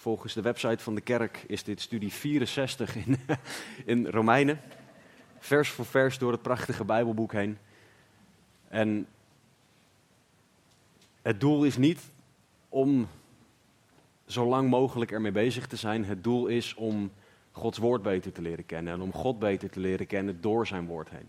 Volgens 0.00 0.34
de 0.34 0.42
website 0.42 0.82
van 0.82 0.94
de 0.94 1.00
kerk 1.00 1.44
is 1.46 1.64
dit 1.64 1.80
studie 1.80 2.12
64 2.12 2.96
in, 2.96 3.16
in 3.92 4.06
Romeinen. 4.06 4.60
Vers 5.38 5.68
voor 5.68 5.84
vers 5.84 6.18
door 6.18 6.32
het 6.32 6.42
prachtige 6.42 6.84
Bijbelboek 6.84 7.32
heen. 7.32 7.58
En 8.68 9.06
het 11.22 11.40
doel 11.40 11.64
is 11.64 11.76
niet 11.76 12.00
om 12.68 13.08
zo 14.26 14.46
lang 14.46 14.70
mogelijk 14.70 15.10
ermee 15.10 15.32
bezig 15.32 15.66
te 15.66 15.76
zijn. 15.76 16.04
Het 16.04 16.24
doel 16.24 16.46
is 16.46 16.74
om 16.74 17.12
Gods 17.52 17.78
woord 17.78 18.02
beter 18.02 18.32
te 18.32 18.42
leren 18.42 18.66
kennen 18.66 18.92
en 18.92 19.00
om 19.00 19.12
God 19.12 19.38
beter 19.38 19.70
te 19.70 19.80
leren 19.80 20.06
kennen 20.06 20.40
door 20.40 20.66
zijn 20.66 20.86
woord 20.86 21.10
heen. 21.10 21.28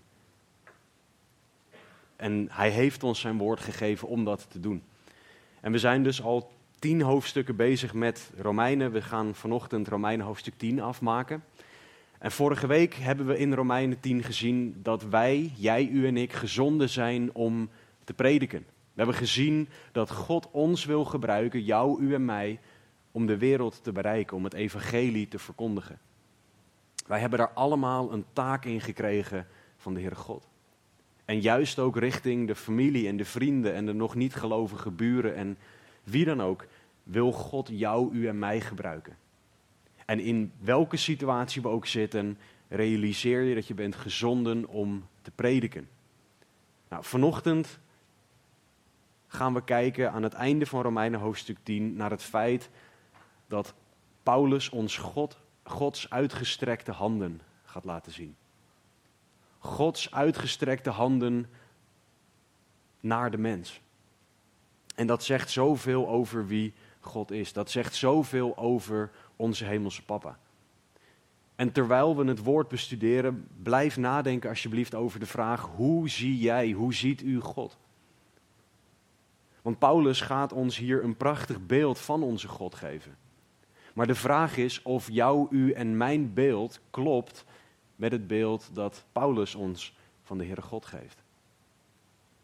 En 2.15 2.47
hij 2.51 2.69
heeft 2.69 3.03
ons 3.03 3.19
zijn 3.19 3.37
woord 3.37 3.59
gegeven 3.59 4.07
om 4.07 4.23
dat 4.25 4.51
te 4.51 4.59
doen. 4.59 4.83
En 5.59 5.71
we 5.71 5.77
zijn 5.77 6.03
dus 6.03 6.21
al 6.21 6.51
tien 6.81 7.01
hoofdstukken 7.01 7.55
bezig 7.55 7.93
met 7.93 8.31
Romeinen. 8.37 8.91
We 8.91 9.01
gaan 9.01 9.35
vanochtend 9.35 9.87
Romeinen 9.87 10.25
hoofdstuk 10.25 10.53
10 10.57 10.81
afmaken. 10.81 11.43
En 12.19 12.31
vorige 12.31 12.67
week 12.67 12.93
hebben 12.93 13.25
we 13.25 13.37
in 13.37 13.53
Romeinen 13.53 13.99
10 13.99 14.23
gezien 14.23 14.79
dat 14.83 15.03
wij, 15.03 15.51
jij, 15.55 15.87
u 15.87 16.07
en 16.07 16.17
ik, 16.17 16.33
gezonden 16.33 16.89
zijn 16.89 17.33
om 17.33 17.69
te 18.03 18.13
prediken. 18.13 18.59
We 18.59 19.01
hebben 19.01 19.15
gezien 19.15 19.69
dat 19.91 20.11
God 20.11 20.51
ons 20.51 20.85
wil 20.85 21.05
gebruiken, 21.05 21.63
jou, 21.63 22.01
u 22.01 22.13
en 22.13 22.25
mij, 22.25 22.59
om 23.11 23.25
de 23.25 23.37
wereld 23.37 23.83
te 23.83 23.91
bereiken, 23.91 24.37
om 24.37 24.43
het 24.43 24.53
evangelie 24.53 25.27
te 25.27 25.39
verkondigen. 25.39 25.99
Wij 27.07 27.19
hebben 27.19 27.39
daar 27.39 27.53
allemaal 27.53 28.11
een 28.11 28.25
taak 28.33 28.65
in 28.65 28.81
gekregen 28.81 29.47
van 29.77 29.93
de 29.93 29.99
Heere 29.99 30.15
God. 30.15 30.47
En 31.25 31.41
juist 31.41 31.79
ook 31.79 31.97
richting 31.97 32.47
de 32.47 32.55
familie 32.55 33.07
en 33.07 33.17
de 33.17 33.25
vrienden 33.25 33.73
en 33.73 33.85
de 33.85 33.93
nog 33.93 34.15
niet 34.15 34.35
gelovige 34.35 34.91
buren 34.91 35.35
en 35.35 35.57
wie 36.03 36.25
dan 36.25 36.41
ook, 36.41 36.65
wil 37.03 37.31
God 37.31 37.69
jou, 37.71 38.13
u 38.13 38.27
en 38.27 38.39
mij 38.39 38.61
gebruiken. 38.61 39.17
En 40.05 40.19
in 40.19 40.51
welke 40.59 40.97
situatie 40.97 41.61
we 41.61 41.67
ook 41.67 41.85
zitten, 41.85 42.37
realiseer 42.67 43.41
je 43.41 43.55
dat 43.55 43.67
je 43.67 43.73
bent 43.73 43.95
gezonden 43.95 44.67
om 44.67 45.07
te 45.21 45.31
prediken. 45.31 45.89
Nou, 46.89 47.03
vanochtend 47.03 47.79
gaan 49.27 49.53
we 49.53 49.63
kijken 49.63 50.11
aan 50.11 50.23
het 50.23 50.33
einde 50.33 50.65
van 50.65 50.81
Romeinen 50.81 51.19
hoofdstuk 51.19 51.57
10 51.63 51.95
naar 51.95 52.11
het 52.11 52.23
feit 52.23 52.69
dat 53.47 53.73
Paulus 54.23 54.69
ons 54.69 54.97
God, 54.97 55.37
Gods 55.63 56.09
uitgestrekte 56.09 56.91
handen 56.91 57.41
gaat 57.63 57.83
laten 57.83 58.11
zien. 58.11 58.35
Gods 59.59 60.11
uitgestrekte 60.11 60.89
handen 60.89 61.49
naar 62.99 63.31
de 63.31 63.37
mens. 63.37 63.81
En 64.95 65.07
dat 65.07 65.23
zegt 65.23 65.49
zoveel 65.49 66.07
over 66.07 66.47
wie 66.47 66.73
God 66.99 67.31
is. 67.31 67.53
Dat 67.53 67.71
zegt 67.71 67.95
zoveel 67.95 68.57
over 68.57 69.11
onze 69.35 69.65
hemelse 69.65 70.05
papa. 70.05 70.37
En 71.55 71.71
terwijl 71.71 72.17
we 72.17 72.25
het 72.25 72.43
woord 72.43 72.67
bestuderen, 72.67 73.47
blijf 73.63 73.97
nadenken 73.97 74.49
alsjeblieft 74.49 74.95
over 74.95 75.19
de 75.19 75.25
vraag: 75.25 75.69
hoe 75.75 76.09
zie 76.09 76.37
jij, 76.37 76.71
hoe 76.71 76.93
ziet 76.93 77.21
u 77.21 77.39
God? 77.39 77.77
Want 79.61 79.79
Paulus 79.79 80.21
gaat 80.21 80.53
ons 80.53 80.77
hier 80.77 81.03
een 81.03 81.17
prachtig 81.17 81.65
beeld 81.65 81.99
van 81.99 82.23
onze 82.23 82.47
God 82.47 82.75
geven. 82.75 83.17
Maar 83.93 84.07
de 84.07 84.15
vraag 84.15 84.57
is 84.57 84.81
of 84.81 85.09
jouw, 85.11 85.47
u 85.49 85.71
en 85.71 85.97
mijn 85.97 86.33
beeld 86.33 86.79
klopt 86.89 87.45
met 87.95 88.11
het 88.11 88.27
beeld 88.27 88.69
dat 88.73 89.05
Paulus 89.11 89.55
ons 89.55 89.95
van 90.21 90.37
de 90.37 90.45
Heere 90.45 90.61
God 90.61 90.85
geeft. 90.85 91.23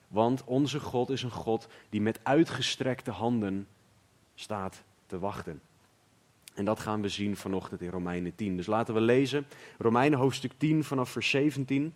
Want 0.08 0.44
onze 0.44 0.80
God 0.80 1.10
is 1.10 1.24
een 1.24 1.32
God 1.32 1.68
die 1.90 2.02
met 2.02 2.20
uitgestrekte 2.24 3.12
handen 3.12 3.68
staat 4.36 4.84
te 5.06 5.20
wachten. 5.20 5.62
En 6.54 6.66
dat 6.66 6.80
gaan 6.80 7.02
we 7.02 7.10
zien 7.10 7.38
vanochtend 7.38 7.82
in 7.82 7.90
Romeinen 7.90 8.36
10. 8.36 8.58
Dus 8.58 8.66
laten 8.66 8.94
we 8.94 9.02
lezen 9.02 9.46
Romeinen 9.78 10.20
hoofdstuk 10.20 10.52
10 10.58 10.84
vanaf 10.84 11.10
vers 11.10 11.30
17 11.30 11.94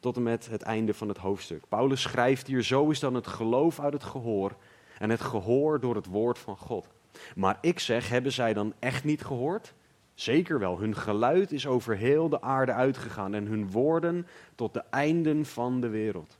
tot 0.00 0.16
en 0.16 0.22
met 0.22 0.46
het 0.46 0.62
einde 0.62 0.94
van 0.94 1.08
het 1.08 1.18
hoofdstuk. 1.18 1.68
Paulus 1.68 2.02
schrijft 2.02 2.46
hier: 2.46 2.62
Zo 2.62 2.90
is 2.90 3.00
dan 3.00 3.14
het 3.14 3.26
geloof 3.26 3.80
uit 3.80 3.92
het 3.92 4.04
gehoor 4.04 4.56
en 4.98 5.10
het 5.10 5.20
gehoor 5.20 5.80
door 5.80 5.94
het 5.94 6.06
woord 6.06 6.38
van 6.38 6.56
God. 6.56 6.88
Maar 7.34 7.58
ik 7.60 7.78
zeg: 7.78 8.08
Hebben 8.08 8.32
zij 8.32 8.52
dan 8.52 8.74
echt 8.78 9.04
niet 9.04 9.24
gehoord? 9.24 9.74
Zeker 10.14 10.58
wel, 10.58 10.78
hun 10.78 10.96
geluid 10.96 11.52
is 11.52 11.66
over 11.66 11.96
heel 11.96 12.28
de 12.28 12.40
aarde 12.40 12.72
uitgegaan 12.72 13.34
en 13.34 13.46
hun 13.46 13.70
woorden 13.70 14.26
tot 14.54 14.74
de 14.74 14.82
einden 14.90 15.44
van 15.46 15.80
de 15.80 15.88
wereld. 15.88 16.38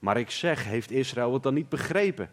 Maar 0.00 0.18
ik 0.18 0.30
zeg, 0.30 0.64
heeft 0.64 0.90
Israël 0.90 1.32
het 1.32 1.42
dan 1.42 1.54
niet 1.54 1.68
begrepen? 1.68 2.30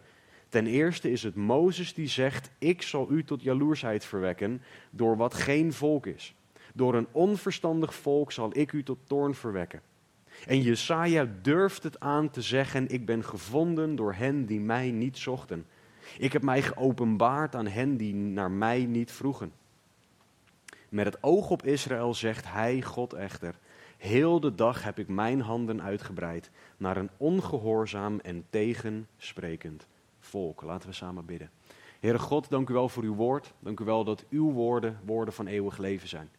Ten 0.48 0.66
eerste 0.66 1.10
is 1.10 1.22
het 1.22 1.34
Mozes 1.34 1.94
die 1.94 2.08
zegt: 2.08 2.50
Ik 2.58 2.82
zal 2.82 3.10
u 3.10 3.24
tot 3.24 3.42
jaloersheid 3.42 4.04
verwekken 4.04 4.62
door 4.90 5.16
wat 5.16 5.34
geen 5.34 5.72
volk 5.72 6.06
is. 6.06 6.34
Door 6.74 6.94
een 6.94 7.06
onverstandig 7.12 7.94
volk 7.94 8.32
zal 8.32 8.50
ik 8.52 8.72
u 8.72 8.82
tot 8.82 8.98
toorn 9.04 9.34
verwekken. 9.34 9.82
En 10.46 10.62
Jesaja 10.62 11.28
durft 11.42 11.82
het 11.82 12.00
aan 12.00 12.30
te 12.30 12.42
zeggen: 12.42 12.88
Ik 12.88 13.06
ben 13.06 13.24
gevonden 13.24 13.96
door 13.96 14.14
hen 14.14 14.46
die 14.46 14.60
mij 14.60 14.90
niet 14.90 15.18
zochten. 15.18 15.66
Ik 16.18 16.32
heb 16.32 16.42
mij 16.42 16.62
geopenbaard 16.62 17.54
aan 17.54 17.66
hen 17.66 17.96
die 17.96 18.14
naar 18.14 18.50
mij 18.50 18.84
niet 18.84 19.12
vroegen. 19.12 19.52
Met 20.88 21.06
het 21.06 21.22
oog 21.22 21.50
op 21.50 21.64
Israël 21.64 22.14
zegt 22.14 22.52
hij, 22.52 22.82
God 22.82 23.12
echter, 23.12 23.54
heel 23.98 24.40
de 24.40 24.54
dag 24.54 24.82
heb 24.82 24.98
ik 24.98 25.08
mijn 25.08 25.40
handen 25.40 25.82
uitgebreid 25.82 26.50
naar 26.76 26.96
een 26.96 27.10
ongehoorzaam 27.16 28.18
en 28.20 28.44
tegensprekend 28.50 29.86
volk. 30.20 30.62
Laten 30.62 30.88
we 30.88 30.94
samen 30.94 31.24
bidden. 31.24 31.50
Heere 32.00 32.18
God, 32.18 32.50
dank 32.50 32.68
u 32.68 32.72
wel 32.72 32.88
voor 32.88 33.02
uw 33.02 33.14
woord. 33.14 33.52
Dank 33.58 33.80
u 33.80 33.84
wel 33.84 34.04
dat 34.04 34.24
uw 34.30 34.52
woorden 34.52 35.00
woorden 35.04 35.34
van 35.34 35.46
eeuwig 35.46 35.78
leven 35.78 36.08
zijn. 36.08 36.30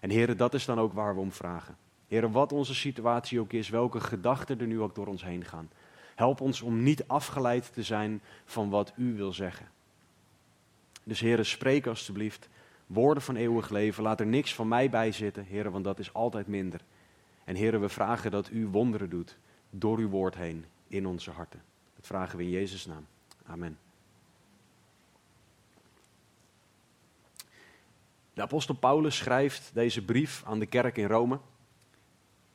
En 0.00 0.10
Heere, 0.10 0.34
dat 0.34 0.54
is 0.54 0.64
dan 0.64 0.80
ook 0.80 0.92
waar 0.92 1.14
we 1.14 1.20
om 1.20 1.32
vragen. 1.32 1.76
Heere, 2.08 2.30
wat 2.30 2.52
onze 2.52 2.74
situatie 2.74 3.40
ook 3.40 3.52
is, 3.52 3.68
welke 3.68 4.00
gedachten 4.00 4.60
er 4.60 4.66
nu 4.66 4.80
ook 4.80 4.94
door 4.94 5.06
ons 5.06 5.24
heen 5.24 5.44
gaan. 5.44 5.70
Help 6.14 6.40
ons 6.40 6.60
om 6.60 6.82
niet 6.82 7.08
afgeleid 7.08 7.72
te 7.72 7.82
zijn 7.82 8.22
van 8.44 8.70
wat 8.70 8.92
u 8.96 9.16
wil 9.16 9.32
zeggen. 9.32 9.68
Dus 11.04 11.20
Heere, 11.20 11.44
spreek 11.44 11.86
alstublieft 11.86 12.48
woorden 12.92 13.22
van 13.22 13.36
eeuwig 13.36 13.70
leven. 13.70 14.02
Laat 14.02 14.20
er 14.20 14.26
niks 14.26 14.54
van 14.54 14.68
mij 14.68 14.90
bij 14.90 15.12
zitten, 15.12 15.44
Heer, 15.44 15.70
want 15.70 15.84
dat 15.84 15.98
is 15.98 16.12
altijd 16.12 16.46
minder. 16.46 16.80
En 17.44 17.54
Heer, 17.54 17.80
we 17.80 17.88
vragen 17.88 18.30
dat 18.30 18.50
u 18.50 18.66
wonderen 18.66 19.10
doet 19.10 19.38
door 19.70 19.98
uw 19.98 20.08
woord 20.08 20.34
heen 20.34 20.64
in 20.88 21.06
onze 21.06 21.30
harten. 21.30 21.62
Dat 21.96 22.06
vragen 22.06 22.38
we 22.38 22.44
in 22.44 22.50
Jezus' 22.50 22.86
naam. 22.86 23.06
Amen. 23.46 23.78
De 28.34 28.42
apostel 28.42 28.74
Paulus 28.74 29.16
schrijft 29.16 29.70
deze 29.74 30.04
brief 30.04 30.42
aan 30.46 30.58
de 30.58 30.66
kerk 30.66 30.96
in 30.96 31.06
Rome. 31.06 31.38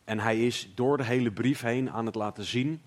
En 0.03 0.19
hij 0.19 0.45
is 0.45 0.71
door 0.75 0.97
de 0.97 1.03
hele 1.03 1.31
brief 1.31 1.61
heen 1.61 1.91
aan 1.91 2.05
het 2.05 2.15
laten 2.15 2.43
zien 2.43 2.81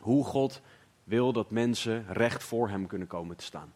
hoe 0.00 0.24
God 0.24 0.60
wil 1.04 1.32
dat 1.32 1.50
mensen 1.50 2.06
recht 2.08 2.44
voor 2.44 2.68
hem 2.68 2.86
kunnen 2.86 3.08
komen 3.08 3.36
te 3.36 3.44
staan. 3.44 3.72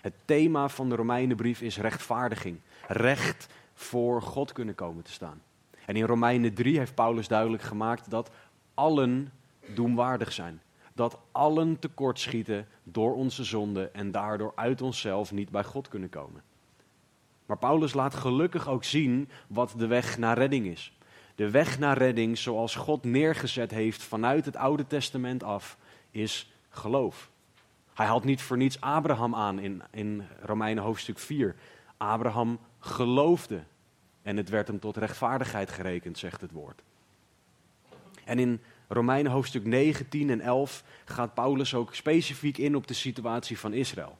Het 0.00 0.14
thema 0.24 0.68
van 0.68 0.88
de 0.88 0.94
Romeinenbrief 0.94 1.60
is 1.60 1.78
rechtvaardiging. 1.78 2.60
Recht 2.86 3.48
voor 3.74 4.22
God 4.22 4.52
kunnen 4.52 4.74
komen 4.74 5.04
te 5.04 5.12
staan. 5.12 5.42
En 5.86 5.96
in 5.96 6.04
Romeinen 6.04 6.54
3 6.54 6.78
heeft 6.78 6.94
Paulus 6.94 7.28
duidelijk 7.28 7.62
gemaakt 7.62 8.10
dat 8.10 8.30
allen 8.74 9.32
doemwaardig 9.74 10.32
zijn. 10.32 10.62
Dat 10.92 11.18
allen 11.32 11.78
tekortschieten 11.78 12.66
door 12.82 13.14
onze 13.14 13.44
zonde 13.44 13.90
en 13.92 14.10
daardoor 14.10 14.52
uit 14.54 14.82
onszelf 14.82 15.32
niet 15.32 15.50
bij 15.50 15.64
God 15.64 15.88
kunnen 15.88 16.08
komen. 16.08 16.42
Maar 17.46 17.58
Paulus 17.58 17.94
laat 17.94 18.14
gelukkig 18.14 18.68
ook 18.68 18.84
zien 18.84 19.28
wat 19.46 19.74
de 19.76 19.86
weg 19.86 20.18
naar 20.18 20.38
redding 20.38 20.66
is. 20.66 20.92
De 21.34 21.50
weg 21.50 21.78
naar 21.78 21.98
redding, 21.98 22.38
zoals 22.38 22.74
God 22.74 23.04
neergezet 23.04 23.70
heeft 23.70 24.02
vanuit 24.02 24.44
het 24.44 24.56
Oude 24.56 24.86
Testament 24.86 25.42
af, 25.42 25.78
is 26.10 26.52
geloof. 26.68 27.30
Hij 27.98 28.06
haalt 28.06 28.24
niet 28.24 28.42
voor 28.42 28.56
niets 28.56 28.80
Abraham 28.80 29.34
aan 29.34 29.58
in, 29.58 29.82
in 29.90 30.26
Romeinen 30.40 30.84
hoofdstuk 30.84 31.18
4. 31.18 31.54
Abraham 31.96 32.58
geloofde 32.78 33.62
en 34.22 34.36
het 34.36 34.48
werd 34.48 34.68
hem 34.68 34.78
tot 34.78 34.96
rechtvaardigheid 34.96 35.70
gerekend, 35.70 36.18
zegt 36.18 36.40
het 36.40 36.52
woord. 36.52 36.82
En 38.24 38.38
in 38.38 38.60
Romeinen 38.88 39.32
hoofdstuk 39.32 39.64
9, 39.64 40.08
10 40.08 40.30
en 40.30 40.40
11 40.40 40.84
gaat 41.04 41.34
Paulus 41.34 41.74
ook 41.74 41.94
specifiek 41.94 42.58
in 42.58 42.76
op 42.76 42.86
de 42.86 42.94
situatie 42.94 43.58
van 43.58 43.72
Israël. 43.72 44.18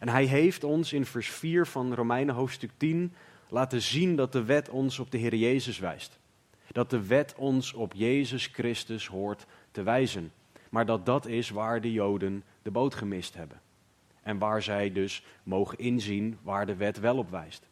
En 0.00 0.08
hij 0.08 0.24
heeft 0.24 0.64
ons 0.64 0.92
in 0.92 1.06
vers 1.06 1.28
4 1.28 1.66
van 1.66 1.94
Romeinen 1.94 2.34
hoofdstuk 2.34 2.70
10 2.76 3.14
laten 3.48 3.82
zien 3.82 4.16
dat 4.16 4.32
de 4.32 4.44
wet 4.44 4.68
ons 4.68 4.98
op 4.98 5.10
de 5.10 5.18
Heer 5.18 5.34
Jezus 5.34 5.78
wijst. 5.78 6.18
Dat 6.72 6.90
de 6.90 7.06
wet 7.06 7.34
ons 7.36 7.72
op 7.72 7.92
Jezus 7.92 8.46
Christus 8.46 9.06
hoort 9.06 9.46
te 9.70 9.82
wijzen. 9.82 10.32
Maar 10.74 10.86
dat 10.86 11.06
dat 11.06 11.26
is 11.26 11.50
waar 11.50 11.80
de 11.80 11.92
Joden 11.92 12.44
de 12.62 12.70
boot 12.70 12.94
gemist 12.94 13.34
hebben. 13.34 13.60
En 14.22 14.38
waar 14.38 14.62
zij 14.62 14.92
dus 14.92 15.24
mogen 15.42 15.78
inzien 15.78 16.38
waar 16.42 16.66
de 16.66 16.76
wet 16.76 17.00
wel 17.00 17.18
op 17.18 17.30
wijst. 17.30 17.68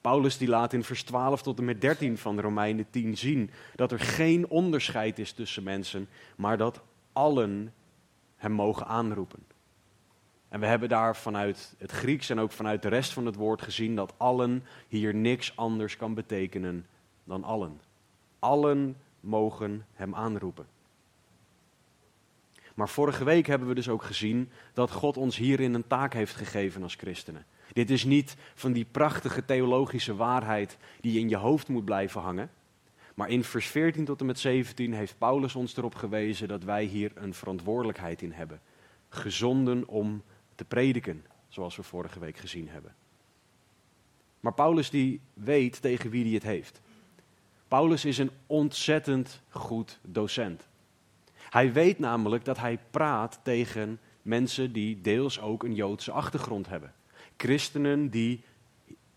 Paulus 0.00 0.38
die 0.38 0.48
laat 0.48 0.72
in 0.72 0.84
vers 0.84 1.02
12 1.02 1.42
tot 1.42 1.58
en 1.58 1.64
met 1.64 1.80
13 1.80 2.18
van 2.18 2.40
Romeinen 2.40 2.90
10 2.90 3.16
zien 3.16 3.50
dat 3.74 3.92
er 3.92 4.00
geen 4.00 4.48
onderscheid 4.48 5.18
is 5.18 5.32
tussen 5.32 5.62
mensen, 5.62 6.08
maar 6.36 6.56
dat 6.56 6.80
allen 7.12 7.72
hem 8.36 8.52
mogen 8.52 8.86
aanroepen. 8.86 9.44
En 10.48 10.60
we 10.60 10.66
hebben 10.66 10.88
daar 10.88 11.16
vanuit 11.16 11.74
het 11.78 11.90
Grieks 11.90 12.30
en 12.30 12.38
ook 12.40 12.52
vanuit 12.52 12.82
de 12.82 12.88
rest 12.88 13.12
van 13.12 13.26
het 13.26 13.36
woord 13.36 13.62
gezien 13.62 13.96
dat 13.96 14.14
allen 14.16 14.64
hier 14.88 15.14
niks 15.14 15.56
anders 15.56 15.96
kan 15.96 16.14
betekenen 16.14 16.86
dan 17.24 17.44
allen. 17.44 17.80
Allen 18.38 18.96
mogen 19.20 19.86
hem 19.92 20.14
aanroepen. 20.14 20.66
Maar 22.74 22.88
vorige 22.88 23.24
week 23.24 23.46
hebben 23.46 23.68
we 23.68 23.74
dus 23.74 23.88
ook 23.88 24.02
gezien 24.02 24.50
dat 24.72 24.90
God 24.90 25.16
ons 25.16 25.36
hierin 25.36 25.74
een 25.74 25.86
taak 25.86 26.12
heeft 26.12 26.34
gegeven 26.34 26.82
als 26.82 26.94
christenen. 26.94 27.46
Dit 27.72 27.90
is 27.90 28.04
niet 28.04 28.36
van 28.54 28.72
die 28.72 28.86
prachtige 28.90 29.44
theologische 29.44 30.16
waarheid 30.16 30.76
die 31.00 31.18
in 31.18 31.28
je 31.28 31.36
hoofd 31.36 31.68
moet 31.68 31.84
blijven 31.84 32.20
hangen. 32.20 32.50
Maar 33.14 33.28
in 33.28 33.44
vers 33.44 33.66
14 33.66 34.04
tot 34.04 34.20
en 34.20 34.26
met 34.26 34.38
17 34.38 34.92
heeft 34.92 35.18
Paulus 35.18 35.54
ons 35.54 35.76
erop 35.76 35.94
gewezen 35.94 36.48
dat 36.48 36.64
wij 36.64 36.84
hier 36.84 37.10
een 37.14 37.34
verantwoordelijkheid 37.34 38.22
in 38.22 38.32
hebben. 38.32 38.60
Gezonden 39.08 39.88
om 39.88 40.22
te 40.54 40.64
prediken, 40.64 41.24
zoals 41.48 41.76
we 41.76 41.82
vorige 41.82 42.18
week 42.18 42.36
gezien 42.36 42.68
hebben. 42.68 42.94
Maar 44.40 44.54
Paulus 44.54 44.90
die 44.90 45.20
weet 45.34 45.82
tegen 45.82 46.10
wie 46.10 46.24
hij 46.24 46.32
het 46.32 46.42
heeft. 46.42 46.80
Paulus 47.68 48.04
is 48.04 48.18
een 48.18 48.30
ontzettend 48.46 49.42
goed 49.48 49.98
docent. 50.02 50.68
Hij 51.50 51.72
weet 51.72 51.98
namelijk 51.98 52.44
dat 52.44 52.58
hij 52.58 52.78
praat 52.90 53.40
tegen 53.42 54.00
mensen 54.22 54.72
die 54.72 55.00
deels 55.00 55.40
ook 55.40 55.62
een 55.62 55.74
Joodse 55.74 56.12
achtergrond 56.12 56.68
hebben. 56.68 56.92
Christenen 57.36 58.08
die 58.08 58.44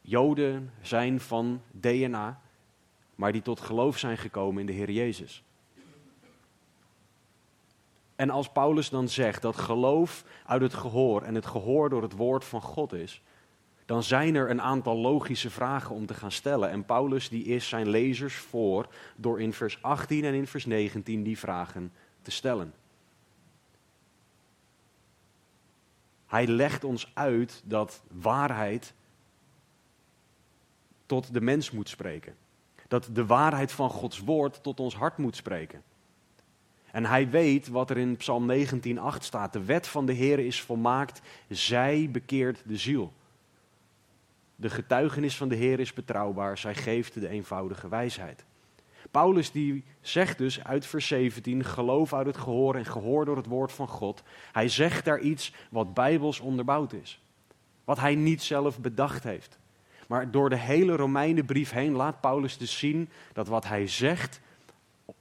Joden 0.02 0.72
zijn 0.82 1.20
van 1.20 1.62
DNA, 1.72 2.42
maar 3.16 3.32
die 3.32 3.42
tot 3.42 3.60
geloof 3.60 3.98
zijn 3.98 4.18
gekomen 4.18 4.60
in 4.60 4.66
de 4.66 4.74
Heer 4.74 4.92
Jezus. 4.92 5.44
En 8.16 8.30
als 8.30 8.52
Paulus 8.52 8.90
dan 8.90 9.10
zegt 9.10 9.42
dat 9.42 9.56
geloof 9.56 10.26
uit 10.46 10.62
het 10.62 10.74
gehoor 10.74 11.22
en 11.22 11.36
het 11.36 11.46
gehoor 11.46 11.90
door 11.90 12.02
het 12.02 12.16
woord 12.16 12.46
van 12.46 12.62
God 12.62 12.94
is, 12.94 13.22
dan 13.86 14.04
zijn 14.04 14.36
er 14.36 14.50
een 14.50 14.62
aantal 14.62 14.98
logische 14.98 15.50
vragen 15.50 15.96
om 15.96 16.06
te 16.06 16.14
gaan 16.14 16.32
stellen. 16.32 16.70
En 16.70 16.86
Paulus 16.86 17.30
die 17.30 17.44
is 17.44 17.68
zijn 17.68 17.90
lezers 17.90 18.36
voor 18.36 18.88
door 19.16 19.42
in 19.42 19.54
vers 19.54 19.82
18 19.82 20.24
en 20.24 20.34
in 20.34 20.48
vers 20.48 20.66
19 20.66 21.24
die 21.24 21.40
vragen 21.40 21.92
te 22.24 22.32
stellen. 22.32 22.74
Hij 26.28 26.48
legt 26.48 26.84
ons 26.84 27.12
uit 27.14 27.62
dat 27.66 28.02
waarheid 28.12 28.94
tot 31.06 31.34
de 31.34 31.42
mens 31.42 31.72
moet 31.72 31.90
spreken. 31.90 32.36
Dat 32.88 33.10
de 33.12 33.26
waarheid 33.26 33.72
van 33.72 33.90
Gods 33.90 34.20
woord 34.20 34.64
tot 34.64 34.80
ons 34.80 34.96
hart 34.96 35.18
moet 35.18 35.36
spreken. 35.36 35.84
En 36.92 37.06
hij 37.06 37.30
weet 37.30 37.68
wat 37.68 37.90
er 37.90 37.98
in 37.98 38.18
Psalm 38.18 38.52
19:8 38.52 39.24
staat. 39.24 39.54
De 39.54 39.64
wet 39.64 39.88
van 39.88 40.06
de 40.06 40.14
Heer 40.14 40.40
is 40.40 40.62
volmaakt, 40.62 41.22
zij 41.50 42.10
bekeert 42.12 42.62
de 42.66 42.78
ziel. 42.78 43.14
De 44.56 44.70
getuigenis 44.70 45.38
van 45.38 45.48
de 45.48 45.56
Heer 45.56 45.80
is 45.80 45.94
betrouwbaar, 45.94 46.58
zij 46.58 46.76
geeft 46.76 47.14
de 47.14 47.28
eenvoudige 47.28 47.90
wijsheid. 47.90 48.46
Paulus 49.14 49.52
die 49.52 49.84
zegt 50.02 50.38
dus 50.38 50.64
uit 50.64 50.86
vers 50.86 51.08
17, 51.08 51.64
geloof 51.64 52.14
uit 52.14 52.26
het 52.26 52.38
gehoor 52.38 52.76
en 52.76 52.86
gehoor 52.86 53.26
door 53.26 53.36
het 53.36 53.46
woord 53.46 53.72
van 53.72 53.88
God. 53.88 54.24
Hij 54.52 54.70
zegt 54.70 55.06
daar 55.06 55.20
iets 55.20 55.54
wat 55.70 55.94
bijbels 55.94 56.40
onderbouwd 56.40 56.94
is. 56.94 57.22
Wat 57.84 58.00
hij 58.00 58.16
niet 58.16 58.42
zelf 58.42 58.80
bedacht 58.80 59.24
heeft. 59.24 59.60
Maar 60.08 60.32
door 60.32 60.50
de 60.50 60.58
hele 60.58 60.96
Romeinenbrief 60.96 61.72
heen 61.72 61.92
laat 61.92 62.22
Paulus 62.22 62.58
dus 62.58 62.78
zien 62.78 63.10
dat 63.34 63.48
wat 63.48 63.68
hij 63.68 63.88
zegt 63.88 64.42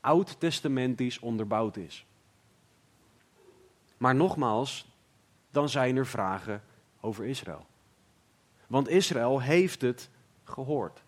oud-testamentisch 0.00 1.18
onderbouwd 1.18 1.76
is. 1.76 2.06
Maar 3.96 4.14
nogmaals, 4.14 4.88
dan 5.50 5.68
zijn 5.68 5.96
er 5.96 6.06
vragen 6.06 6.62
over 7.00 7.24
Israël. 7.24 7.66
Want 8.66 8.88
Israël 8.88 9.40
heeft 9.40 9.80
het 9.80 10.10
gehoord. 10.44 11.01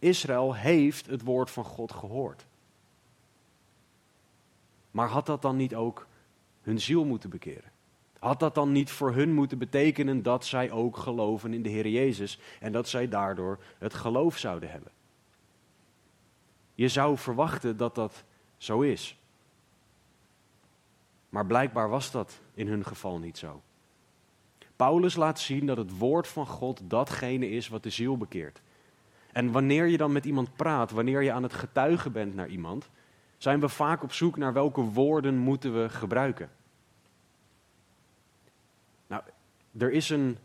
Israël 0.00 0.54
heeft 0.54 1.06
het 1.06 1.22
woord 1.22 1.50
van 1.50 1.64
God 1.64 1.92
gehoord. 1.92 2.46
Maar 4.90 5.08
had 5.08 5.26
dat 5.26 5.42
dan 5.42 5.56
niet 5.56 5.74
ook 5.74 6.06
hun 6.62 6.80
ziel 6.80 7.04
moeten 7.04 7.30
bekeren? 7.30 7.70
Had 8.18 8.40
dat 8.40 8.54
dan 8.54 8.72
niet 8.72 8.90
voor 8.90 9.12
hun 9.12 9.32
moeten 9.34 9.58
betekenen 9.58 10.22
dat 10.22 10.44
zij 10.44 10.70
ook 10.70 10.96
geloven 10.96 11.54
in 11.54 11.62
de 11.62 11.68
Heer 11.68 11.88
Jezus 11.88 12.38
en 12.60 12.72
dat 12.72 12.88
zij 12.88 13.08
daardoor 13.08 13.58
het 13.78 13.94
geloof 13.94 14.38
zouden 14.38 14.70
hebben? 14.70 14.92
Je 16.74 16.88
zou 16.88 17.16
verwachten 17.18 17.76
dat 17.76 17.94
dat 17.94 18.24
zo 18.56 18.80
is. 18.80 19.18
Maar 21.28 21.46
blijkbaar 21.46 21.88
was 21.88 22.10
dat 22.10 22.40
in 22.54 22.68
hun 22.68 22.84
geval 22.84 23.18
niet 23.18 23.38
zo. 23.38 23.62
Paulus 24.76 25.16
laat 25.16 25.40
zien 25.40 25.66
dat 25.66 25.76
het 25.76 25.98
woord 25.98 26.28
van 26.28 26.46
God 26.46 26.80
datgene 26.84 27.50
is 27.50 27.68
wat 27.68 27.82
de 27.82 27.90
ziel 27.90 28.16
bekeert. 28.16 28.60
En 29.32 29.52
wanneer 29.52 29.86
je 29.86 29.96
dan 29.96 30.12
met 30.12 30.24
iemand 30.24 30.56
praat, 30.56 30.90
wanneer 30.90 31.22
je 31.22 31.32
aan 31.32 31.42
het 31.42 31.52
getuigen 31.52 32.12
bent 32.12 32.34
naar 32.34 32.48
iemand, 32.48 32.90
zijn 33.38 33.60
we 33.60 33.68
vaak 33.68 34.02
op 34.02 34.12
zoek 34.12 34.36
naar 34.36 34.52
welke 34.52 34.80
woorden 34.80 35.36
moeten 35.36 35.82
we 35.82 35.88
gebruiken. 35.88 36.50
Nou, 39.06 39.22
er 39.78 39.92
is 39.92 40.10
een 40.10 40.38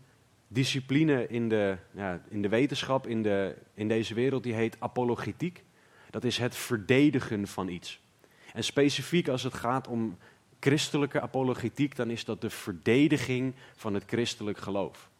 discipline 0.48 1.26
in 1.26 1.48
de, 1.48 1.76
ja, 1.90 2.20
in 2.28 2.42
de 2.42 2.48
wetenschap, 2.48 3.06
in, 3.06 3.22
de, 3.22 3.56
in 3.74 3.88
deze 3.88 4.14
wereld, 4.14 4.42
die 4.42 4.54
heet 4.54 4.76
apologetiek. 4.78 5.64
Dat 6.10 6.24
is 6.24 6.38
het 6.38 6.56
verdedigen 6.56 7.46
van 7.46 7.68
iets. 7.68 8.00
En 8.52 8.64
specifiek 8.64 9.28
als 9.28 9.42
het 9.42 9.54
gaat 9.54 9.88
om 9.88 10.16
christelijke 10.60 11.20
apologetiek, 11.20 11.96
dan 11.96 12.10
is 12.10 12.24
dat 12.24 12.40
de 12.40 12.50
verdediging 12.50 13.54
van 13.76 13.94
het 13.94 14.04
christelijk 14.06 14.58
geloof. 14.58 15.10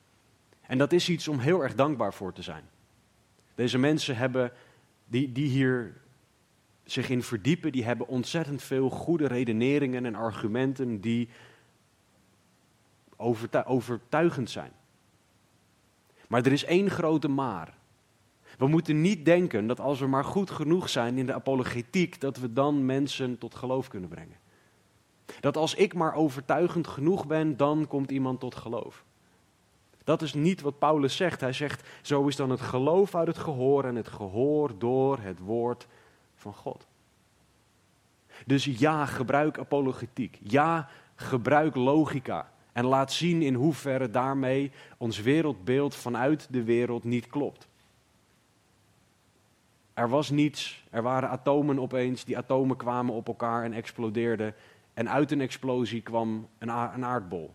En 0.63 0.79
dat 0.79 0.93
is 0.93 1.09
iets 1.09 1.29
om 1.29 1.39
heel 1.39 1.63
erg 1.63 1.75
dankbaar 1.75 2.15
voor 2.15 2.33
te 2.33 2.43
zijn. 2.43 2.65
Deze 3.57 3.79
mensen 3.79 4.17
hebben, 4.17 4.53
die, 5.05 5.33
die 5.33 5.49
hier 5.49 5.95
zich 6.85 7.09
in 7.09 7.23
verdiepen, 7.23 7.73
die 7.73 7.85
hebben 7.85 8.09
ontzettend 8.09 8.63
veel 8.63 8.91
goede 8.91 9.27
redeneringen 9.27 10.07
en 10.07 10.15
argumenten 10.15 11.01
die 11.01 11.29
overtuigend 13.65 14.51
zijn. 14.51 14.73
Maar 16.29 16.47
er 16.47 16.53
is 16.53 16.65
één 16.65 16.91
grote 16.91 17.29
maar. 17.29 17.75
We 18.59 18.67
moeten 18.67 19.01
niet 19.01 19.25
denken 19.25 19.67
dat 19.67 19.81
als 19.81 20.01
we 20.01 20.07
maar 20.07 20.25
goed 20.25 20.51
genoeg 20.51 20.89
zijn 20.89 21.19
in 21.19 21.27
de 21.27 21.35
apologetiek, 21.35 22.21
dat 22.21 22.37
we 22.37 22.53
dan 22.53 22.87
mensen 22.87 23.39
tot 23.39 23.55
geloof 23.55 23.89
kunnen 23.89 24.09
brengen. 24.09 24.37
Dat 25.41 25.57
als 25.57 25.75
ik 25.75 25.95
maar 25.95 26.15
overtuigend 26.15 26.87
genoeg 26.87 27.27
ben, 27.27 27.57
dan 27.57 27.87
komt 27.87 28.11
iemand 28.11 28.41
tot 28.41 28.55
geloof. 28.55 29.05
Dat 30.07 30.23
is 30.23 30.35
niet 30.35 30.61
wat 30.61 30.79
Paulus 30.79 31.17
zegt. 31.17 31.41
Hij 31.41 31.53
zegt, 31.53 31.89
zo 32.03 32.27
is 32.27 32.37
dan 32.37 32.51
het 32.51 32.61
geloof 32.61 33.15
uit 33.15 33.27
het 33.27 33.39
gehoor 33.39 33.85
en 33.85 33.97
het 33.97 34.09
gehoor 34.09 34.79
door 34.79 35.19
het 35.19 35.39
woord 35.39 35.87
van 36.35 36.55
God. 36.55 36.87
Dus 38.45 38.65
ja, 38.65 39.07
gebruik 39.07 39.59
apologetiek. 39.59 40.39
Ja, 40.43 40.89
gebruik 41.15 41.75
logica. 41.75 42.51
En 42.73 42.85
laat 42.85 43.13
zien 43.13 43.43
in 43.43 43.55
hoeverre 43.55 44.11
daarmee 44.11 44.73
ons 44.97 45.21
wereldbeeld 45.21 45.95
vanuit 45.95 46.47
de 46.51 46.65
wereld 46.65 47.05
niet 47.05 47.27
klopt. 47.27 47.69
Er 49.95 50.09
was 50.09 50.31
niets, 50.31 50.85
er 50.91 51.03
waren 51.03 51.31
atomen 51.31 51.79
opeens, 51.79 52.25
die 52.25 52.37
atomen 52.37 52.77
kwamen 52.77 53.15
op 53.15 53.29
elkaar 53.29 53.65
en 53.65 53.73
explodeerden. 53.73 54.55
En 54.95 55.11
uit 55.11 55.31
een 55.31 55.41
explosie 55.41 56.03
kwam 56.03 56.49
een, 56.59 56.69
een 56.69 57.05
aardbol. 57.05 57.55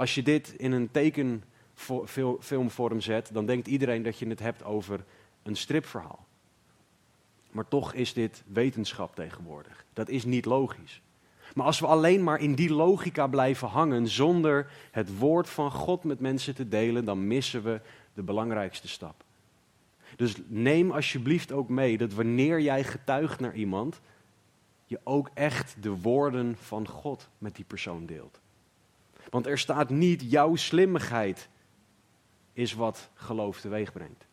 Als 0.00 0.14
je 0.14 0.22
dit 0.22 0.54
in 0.56 0.72
een 0.72 0.90
tekenfilmvorm 0.90 3.00
zet, 3.00 3.30
dan 3.32 3.46
denkt 3.46 3.66
iedereen 3.66 4.02
dat 4.02 4.18
je 4.18 4.28
het 4.28 4.40
hebt 4.40 4.64
over 4.64 5.04
een 5.42 5.56
stripverhaal. 5.56 6.26
Maar 7.50 7.68
toch 7.68 7.92
is 7.92 8.12
dit 8.12 8.42
wetenschap 8.46 9.14
tegenwoordig. 9.14 9.84
Dat 9.92 10.08
is 10.08 10.24
niet 10.24 10.44
logisch. 10.44 11.02
Maar 11.54 11.66
als 11.66 11.80
we 11.80 11.86
alleen 11.86 12.24
maar 12.24 12.40
in 12.40 12.54
die 12.54 12.72
logica 12.72 13.26
blijven 13.26 13.68
hangen 13.68 14.08
zonder 14.08 14.70
het 14.90 15.18
woord 15.18 15.48
van 15.48 15.70
God 15.70 16.04
met 16.04 16.20
mensen 16.20 16.54
te 16.54 16.68
delen, 16.68 17.04
dan 17.04 17.26
missen 17.26 17.62
we 17.62 17.80
de 18.14 18.22
belangrijkste 18.22 18.88
stap. 18.88 19.24
Dus 20.16 20.34
neem 20.46 20.90
alsjeblieft 20.90 21.52
ook 21.52 21.68
mee 21.68 21.98
dat 21.98 22.12
wanneer 22.12 22.60
jij 22.60 22.84
getuigt 22.84 23.40
naar 23.40 23.54
iemand, 23.54 24.00
je 24.86 25.00
ook 25.04 25.30
echt 25.34 25.76
de 25.80 26.00
woorden 26.00 26.56
van 26.56 26.88
God 26.88 27.28
met 27.38 27.56
die 27.56 27.64
persoon 27.64 28.06
deelt. 28.06 28.40
Want 29.30 29.46
er 29.46 29.58
staat 29.58 29.90
niet 29.90 30.30
jouw 30.30 30.54
slimmigheid 30.54 31.48
is 32.52 32.72
wat 32.72 33.10
geloof 33.14 33.60
teweeg 33.60 33.92
brengt. 33.92 34.26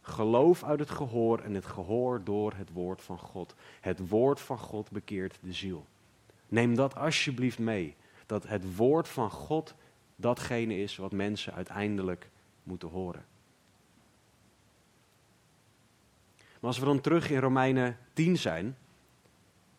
Geloof 0.00 0.64
uit 0.64 0.78
het 0.78 0.90
gehoor 0.90 1.38
en 1.38 1.54
het 1.54 1.66
gehoor 1.66 2.24
door 2.24 2.52
het 2.56 2.72
woord 2.72 3.02
van 3.02 3.18
God. 3.18 3.54
Het 3.80 4.08
woord 4.08 4.40
van 4.40 4.58
God 4.58 4.90
bekeert 4.90 5.38
de 5.40 5.52
ziel. 5.52 5.86
Neem 6.48 6.74
dat 6.74 6.96
alsjeblieft 6.96 7.58
mee. 7.58 7.96
Dat 8.26 8.46
het 8.46 8.76
woord 8.76 9.08
van 9.08 9.30
God 9.30 9.74
datgene 10.16 10.76
is 10.76 10.96
wat 10.96 11.12
mensen 11.12 11.54
uiteindelijk 11.54 12.30
moeten 12.62 12.88
horen. 12.88 13.24
Maar 16.36 16.72
als 16.72 16.78
we 16.78 16.84
dan 16.84 17.00
terug 17.00 17.30
in 17.30 17.38
Romeinen 17.38 17.98
10 18.12 18.38
zijn, 18.38 18.76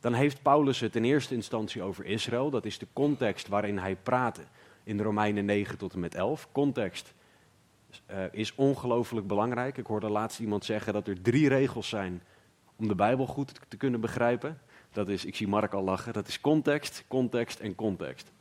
dan 0.05 0.13
heeft 0.13 0.41
Paulus 0.41 0.79
het 0.79 0.95
in 0.95 1.03
eerste 1.03 1.33
instantie 1.33 1.81
over 1.81 2.05
Israël. 2.05 2.49
Dat 2.49 2.65
is 2.65 2.77
de 2.77 2.87
context 2.93 3.47
waarin 3.47 3.77
hij 3.77 3.95
praatte 3.95 4.41
in 4.83 5.01
Romeinen 5.01 5.45
9 5.45 5.77
tot 5.77 5.93
en 5.93 5.99
met 5.99 6.15
11. 6.15 6.47
Context 6.51 7.13
uh, 8.11 8.17
is 8.31 8.55
ongelooflijk 8.55 9.27
belangrijk. 9.27 9.77
Ik 9.77 9.85
hoorde 9.85 10.09
laatst 10.09 10.39
iemand 10.39 10.65
zeggen 10.65 10.93
dat 10.93 11.07
er 11.07 11.21
drie 11.21 11.47
regels 11.47 11.89
zijn 11.89 12.23
om 12.75 12.87
de 12.87 12.95
Bijbel 12.95 13.25
goed 13.25 13.59
te 13.67 13.77
kunnen 13.77 14.01
begrijpen. 14.01 14.61
Dat 14.91 15.09
is, 15.09 15.25
ik 15.25 15.35
zie 15.35 15.47
Mark 15.47 15.73
al 15.73 15.83
lachen, 15.83 16.13
dat 16.13 16.27
is 16.27 16.41
context, 16.41 17.05
context 17.07 17.59
en 17.59 17.75
context. 17.75 18.31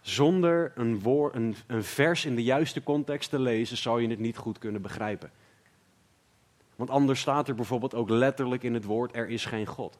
Zonder 0.00 0.72
een, 0.74 1.00
woord, 1.00 1.34
een, 1.34 1.54
een 1.66 1.84
vers 1.84 2.24
in 2.24 2.34
de 2.34 2.42
juiste 2.42 2.82
context 2.82 3.30
te 3.30 3.38
lezen, 3.38 3.76
zou 3.76 4.02
je 4.02 4.08
het 4.08 4.18
niet 4.18 4.36
goed 4.36 4.58
kunnen 4.58 4.82
begrijpen. 4.82 5.30
Want 6.76 6.90
anders 6.90 7.20
staat 7.20 7.48
er 7.48 7.54
bijvoorbeeld 7.54 7.94
ook 7.94 8.10
letterlijk 8.10 8.62
in 8.62 8.74
het 8.74 8.84
woord: 8.84 9.16
er 9.16 9.28
is 9.28 9.44
geen 9.44 9.66
God. 9.66 9.98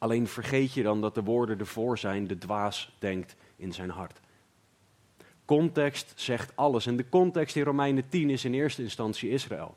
Alleen 0.00 0.26
vergeet 0.26 0.72
je 0.72 0.82
dan 0.82 1.00
dat 1.00 1.14
de 1.14 1.22
woorden 1.22 1.58
ervoor 1.58 1.98
zijn: 1.98 2.26
de 2.26 2.38
dwaas 2.38 2.96
denkt 2.98 3.36
in 3.56 3.72
zijn 3.72 3.90
hart. 3.90 4.20
Context 5.44 6.12
zegt 6.16 6.52
alles. 6.54 6.86
En 6.86 6.96
de 6.96 7.08
context 7.08 7.56
in 7.56 7.62
Romeinen 7.62 8.08
10 8.08 8.30
is 8.30 8.44
in 8.44 8.54
eerste 8.54 8.82
instantie 8.82 9.30
Israël. 9.30 9.76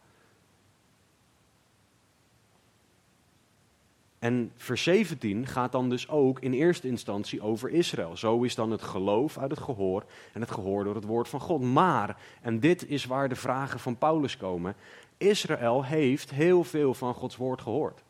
En 4.19 4.51
vers 4.55 4.83
17 4.83 5.47
gaat 5.47 5.71
dan 5.71 5.89
dus 5.89 6.09
ook 6.09 6.39
in 6.39 6.53
eerste 6.53 6.87
instantie 6.87 7.41
over 7.41 7.69
Israël. 7.69 8.17
Zo 8.17 8.41
is 8.41 8.55
dan 8.55 8.71
het 8.71 8.81
geloof 8.81 9.37
uit 9.37 9.51
het 9.51 9.59
gehoor 9.59 10.05
en 10.33 10.41
het 10.41 10.51
gehoor 10.51 10.83
door 10.83 10.95
het 10.95 11.03
woord 11.03 11.27
van 11.27 11.39
God. 11.39 11.61
Maar, 11.61 12.17
en 12.41 12.59
dit 12.59 12.89
is 12.89 13.05
waar 13.05 13.29
de 13.29 13.35
vragen 13.35 13.79
van 13.79 13.97
Paulus 13.97 14.37
komen, 14.37 14.75
Israël 15.17 15.85
heeft 15.85 16.31
heel 16.31 16.63
veel 16.63 16.93
van 16.93 17.13
Gods 17.13 17.35
woord 17.35 17.61
gehoord. 17.61 18.03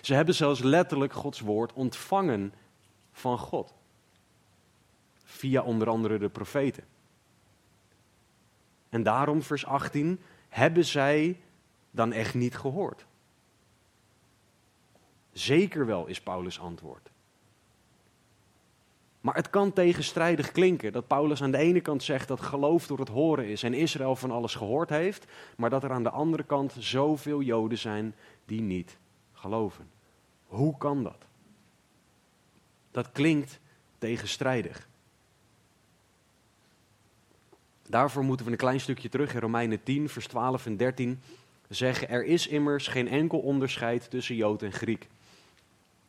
Ze 0.00 0.14
hebben 0.14 0.34
zelfs 0.34 0.60
letterlijk 0.60 1.12
Gods 1.12 1.40
woord 1.40 1.72
ontvangen 1.72 2.52
van 3.12 3.38
God. 3.38 3.74
Via 5.24 5.62
onder 5.62 5.88
andere 5.88 6.18
de 6.18 6.28
profeten. 6.28 6.84
En 8.88 9.02
daarom, 9.02 9.42
vers 9.42 9.66
18, 9.66 10.20
hebben 10.48 10.84
zij 10.84 11.40
dan 11.90 12.12
echt 12.12 12.34
niet 12.34 12.56
gehoord. 12.56 13.06
Zeker 15.32 15.86
wel, 15.86 16.06
is 16.06 16.20
Paulus' 16.20 16.60
antwoord. 16.60 17.10
Maar 19.20 19.34
het 19.34 19.50
kan 19.50 19.72
tegenstrijdig 19.72 20.52
klinken 20.52 20.92
dat 20.92 21.06
Paulus 21.06 21.42
aan 21.42 21.50
de 21.50 21.58
ene 21.58 21.80
kant 21.80 22.02
zegt 22.02 22.28
dat 22.28 22.40
geloof 22.40 22.86
door 22.86 22.98
het 22.98 23.08
horen 23.08 23.46
is 23.46 23.62
en 23.62 23.74
Israël 23.74 24.16
van 24.16 24.30
alles 24.30 24.54
gehoord 24.54 24.88
heeft, 24.88 25.26
maar 25.56 25.70
dat 25.70 25.84
er 25.84 25.92
aan 25.92 26.02
de 26.02 26.10
andere 26.10 26.42
kant 26.42 26.76
zoveel 26.78 27.40
Joden 27.42 27.78
zijn 27.78 28.14
die 28.44 28.60
niet 28.60 28.98
geloven. 29.44 29.90
Hoe 30.46 30.76
kan 30.78 31.02
dat? 31.02 31.26
Dat 32.90 33.12
klinkt 33.12 33.60
tegenstrijdig. 33.98 34.88
Daarvoor 37.88 38.24
moeten 38.24 38.46
we 38.46 38.52
een 38.52 38.58
klein 38.58 38.80
stukje 38.80 39.08
terug 39.08 39.34
in 39.34 39.40
Romeinen 39.40 39.82
10, 39.82 40.08
vers 40.08 40.26
12 40.26 40.66
en 40.66 40.76
13 40.76 41.20
zeggen: 41.68 42.08
Er 42.08 42.24
is 42.24 42.46
immers 42.46 42.86
geen 42.86 43.08
enkel 43.08 43.38
onderscheid 43.38 44.10
tussen 44.10 44.36
Jood 44.36 44.62
en 44.62 44.72
Griek. 44.72 45.08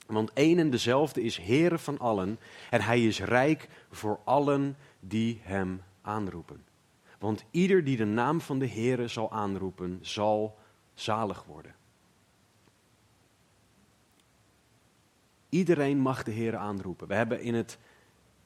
Want 0.06 0.34
één 0.34 0.60
en 0.60 0.70
dezelfde 0.70 1.22
is 1.22 1.38
Heere 1.38 1.77
van 1.77 2.00
allen 2.00 2.39
en 2.70 2.82
hij 2.82 3.06
is 3.06 3.20
rijk 3.20 3.68
voor 3.92 4.20
allen 4.24 4.77
die 5.00 5.39
hem 5.44 5.82
aanroepen. 6.01 6.63
Want 7.20 7.44
ieder 7.51 7.84
die 7.84 7.98
de 7.98 8.06
naam 8.06 8.42
van 8.42 8.60
de 8.60 8.68
Heere 8.68 9.08
zal 9.08 9.32
aanroepen, 9.32 10.00
zal 10.01 10.58
zalig 10.94 11.44
worden. 11.44 11.75
Iedereen 15.56 15.98
mag 15.98 16.24
de 16.24 16.32
Heere 16.32 16.58
aanroepen. 16.58 17.08
We 17.08 17.14
hebben 17.14 17.42
in, 17.42 17.54
het, 17.54 17.78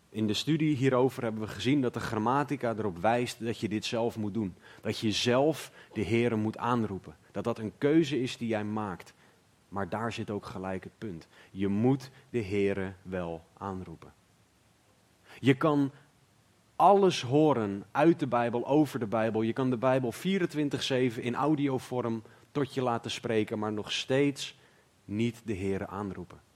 in 0.10 0.28
de 0.28 0.34
studie 0.34 0.76
hierover 0.76 1.24
hebben 1.24 1.42
we 1.42 1.48
gezien 1.48 1.82
dat 1.82 1.94
de 1.94 2.00
grammatica 2.00 2.76
erop 2.78 2.98
wijst 2.98 3.46
dat 3.46 3.60
je 3.60 3.70
dit 3.70 3.86
zelf 3.86 4.18
moet 4.18 4.34
doen. 4.34 4.56
Dat 4.82 5.00
je 5.00 5.12
zelf 5.12 5.72
de 5.94 6.06
Heere 6.06 6.36
moet 6.36 6.58
aanroepen. 6.58 7.16
Dat 7.32 7.44
dat 7.44 7.60
een 7.60 7.74
keuze 7.78 8.22
is 8.22 8.38
die 8.38 8.48
jij 8.48 8.64
maakt. 8.64 9.14
Maar 9.70 9.90
daar 9.90 10.14
zit 10.14 10.30
ook 10.30 10.46
gelijk 10.46 10.84
het 10.84 10.98
punt. 10.98 11.28
Je 11.52 11.68
moet 11.68 12.12
de 12.30 12.44
Heere 12.44 12.94
wel 13.02 13.44
aanroepen. 13.58 14.14
Je 15.40 15.54
kan 15.54 15.92
alles 16.76 17.22
horen 17.22 17.84
uit 17.92 18.20
de 18.20 18.28
Bijbel, 18.28 18.68
over 18.68 19.00
de 19.00 19.08
Bijbel. 19.08 19.42
Je 19.42 19.54
kan 19.54 19.70
de 19.70 19.78
Bijbel 19.78 20.14
24-7 20.14 20.18
in 21.16 21.36
audiovorm 21.36 22.24
tot 22.52 22.74
je 22.74 22.82
laten 22.82 23.12
spreken, 23.12 23.60
maar 23.60 23.74
nog 23.74 23.92
steeds 23.92 24.58
niet 25.06 25.42
de 25.46 25.56
Heere 25.56 25.88
aanroepen. 25.88 26.48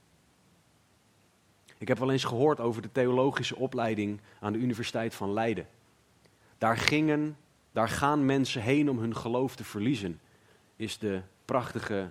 Ik 1.84 1.90
heb 1.90 1.98
wel 1.98 2.10
eens 2.10 2.24
gehoord 2.24 2.60
over 2.60 2.82
de 2.82 2.92
theologische 2.92 3.56
opleiding 3.56 4.20
aan 4.40 4.52
de 4.52 4.58
Universiteit 4.58 5.14
van 5.14 5.32
Leiden. 5.32 5.66
Daar, 6.58 6.76
gingen, 6.76 7.36
daar 7.72 7.88
gaan 7.88 8.26
mensen 8.26 8.62
heen 8.62 8.90
om 8.90 8.98
hun 8.98 9.16
geloof 9.16 9.56
te 9.56 9.64
verliezen, 9.64 10.20
is 10.76 10.98
de 10.98 11.22
prachtige 11.44 12.08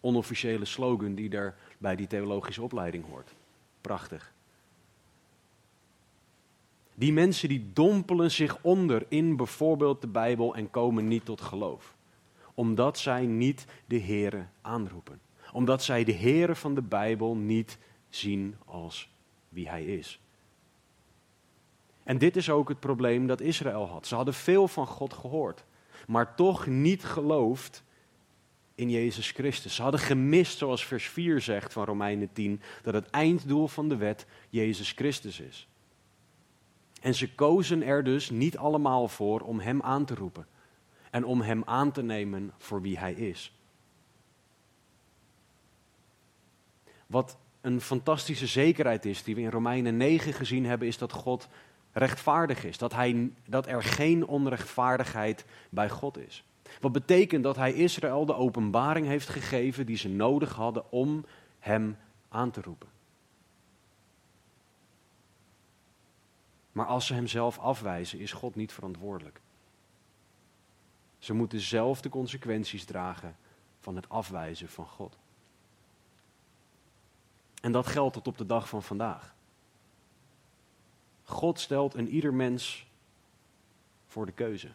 onofficiële 0.00 0.64
slogan 0.64 1.14
die 1.14 1.30
er 1.30 1.54
bij 1.78 1.96
die 1.96 2.06
theologische 2.06 2.62
opleiding 2.62 3.04
hoort. 3.08 3.34
Prachtig. 3.80 4.32
Die 6.94 7.12
mensen 7.12 7.48
die 7.48 7.70
dompelen 7.72 8.30
zich 8.30 8.58
onder 8.62 9.04
in 9.08 9.36
bijvoorbeeld 9.36 10.00
de 10.00 10.08
Bijbel 10.08 10.54
en 10.54 10.70
komen 10.70 11.08
niet 11.08 11.24
tot 11.24 11.40
geloof. 11.40 11.94
Omdat 12.54 12.98
zij 12.98 13.26
niet 13.26 13.66
de 13.86 14.00
Here 14.00 14.46
aanroepen. 14.60 15.20
Omdat 15.52 15.82
zij 15.82 16.04
de 16.04 16.14
Here 16.14 16.54
van 16.54 16.74
de 16.74 16.82
Bijbel 16.82 17.36
niet 17.36 17.78
zien 18.16 18.56
als 18.64 19.08
wie 19.48 19.68
hij 19.68 19.84
is. 19.84 20.20
En 22.02 22.18
dit 22.18 22.36
is 22.36 22.50
ook 22.50 22.68
het 22.68 22.80
probleem 22.80 23.26
dat 23.26 23.40
Israël 23.40 23.88
had. 23.88 24.06
Ze 24.06 24.14
hadden 24.14 24.34
veel 24.34 24.68
van 24.68 24.86
God 24.86 25.12
gehoord, 25.12 25.64
maar 26.06 26.34
toch 26.34 26.66
niet 26.66 27.04
geloofd 27.04 27.82
in 28.74 28.90
Jezus 28.90 29.30
Christus. 29.30 29.74
Ze 29.74 29.82
hadden 29.82 30.00
gemist, 30.00 30.58
zoals 30.58 30.84
vers 30.84 31.08
4 31.08 31.40
zegt 31.40 31.72
van 31.72 31.84
Romeinen 31.84 32.32
10, 32.32 32.60
dat 32.82 32.94
het 32.94 33.10
einddoel 33.10 33.68
van 33.68 33.88
de 33.88 33.96
wet 33.96 34.26
Jezus 34.50 34.92
Christus 34.92 35.40
is. 35.40 35.68
En 37.00 37.14
ze 37.14 37.34
kozen 37.34 37.82
er 37.82 38.04
dus 38.04 38.30
niet 38.30 38.56
allemaal 38.56 39.08
voor 39.08 39.40
om 39.40 39.60
Hem 39.60 39.82
aan 39.82 40.04
te 40.04 40.14
roepen 40.14 40.46
en 41.10 41.24
om 41.24 41.40
Hem 41.40 41.62
aan 41.64 41.92
te 41.92 42.02
nemen 42.02 42.52
voor 42.58 42.82
wie 42.82 42.98
Hij 42.98 43.12
is. 43.12 43.52
Wat 47.06 47.36
een 47.62 47.80
fantastische 47.80 48.46
zekerheid 48.46 49.04
is 49.04 49.22
die 49.22 49.34
we 49.34 49.40
in 49.40 49.50
Romeinen 49.50 49.96
9 49.96 50.32
gezien 50.32 50.66
hebben, 50.66 50.88
is 50.88 50.98
dat 50.98 51.12
God 51.12 51.48
rechtvaardig 51.92 52.64
is. 52.64 52.78
Dat, 52.78 52.94
hij, 52.94 53.30
dat 53.46 53.66
er 53.66 53.82
geen 53.82 54.26
onrechtvaardigheid 54.26 55.44
bij 55.70 55.90
God 55.90 56.18
is. 56.18 56.44
Wat 56.80 56.92
betekent 56.92 57.42
dat 57.42 57.56
hij 57.56 57.72
Israël 57.72 58.26
de 58.26 58.34
openbaring 58.34 59.06
heeft 59.06 59.28
gegeven 59.28 59.86
die 59.86 59.96
ze 59.96 60.08
nodig 60.08 60.52
hadden 60.52 60.92
om 60.92 61.24
hem 61.58 61.96
aan 62.28 62.50
te 62.50 62.60
roepen. 62.60 62.88
Maar 66.72 66.86
als 66.86 67.06
ze 67.06 67.14
hem 67.14 67.26
zelf 67.26 67.58
afwijzen, 67.58 68.18
is 68.18 68.32
God 68.32 68.54
niet 68.54 68.72
verantwoordelijk. 68.72 69.40
Ze 71.18 71.32
moeten 71.32 71.60
zelf 71.60 72.00
de 72.00 72.08
consequenties 72.08 72.84
dragen 72.84 73.36
van 73.80 73.96
het 73.96 74.08
afwijzen 74.08 74.68
van 74.68 74.86
God. 74.86 75.18
En 77.62 77.72
dat 77.72 77.86
geldt 77.86 78.14
tot 78.14 78.26
op 78.26 78.38
de 78.38 78.46
dag 78.46 78.68
van 78.68 78.82
vandaag. 78.82 79.34
God 81.24 81.60
stelt 81.60 81.94
een 81.94 82.08
ieder 82.08 82.34
mens 82.34 82.86
voor 84.06 84.26
de 84.26 84.32
keuze. 84.32 84.68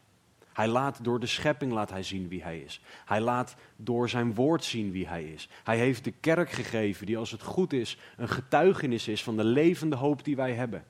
Hij 0.53 0.67
laat 0.67 1.03
door 1.03 1.19
de 1.19 1.25
schepping 1.25 1.71
laat 1.71 1.89
hij 1.89 2.03
zien 2.03 2.27
wie 2.27 2.43
hij 2.43 2.59
is. 2.59 2.81
Hij 3.05 3.21
laat 3.21 3.55
door 3.75 4.09
zijn 4.09 4.33
woord 4.33 4.63
zien 4.63 4.91
wie 4.91 5.07
hij 5.07 5.23
is. 5.23 5.49
Hij 5.63 5.77
heeft 5.77 6.03
de 6.03 6.11
kerk 6.11 6.49
gegeven 6.49 7.05
die 7.05 7.17
als 7.17 7.31
het 7.31 7.41
goed 7.41 7.73
is 7.73 7.97
een 8.17 8.29
getuigenis 8.29 9.07
is 9.07 9.23
van 9.23 9.37
de 9.37 9.43
levende 9.43 9.95
hoop 9.95 10.23
die 10.23 10.35
wij 10.35 10.53
hebben. 10.53 10.85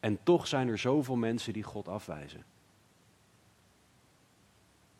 En 0.00 0.18
toch 0.22 0.46
zijn 0.46 0.68
er 0.68 0.78
zoveel 0.78 1.16
mensen 1.16 1.52
die 1.52 1.62
God 1.62 1.88
afwijzen. 1.88 2.44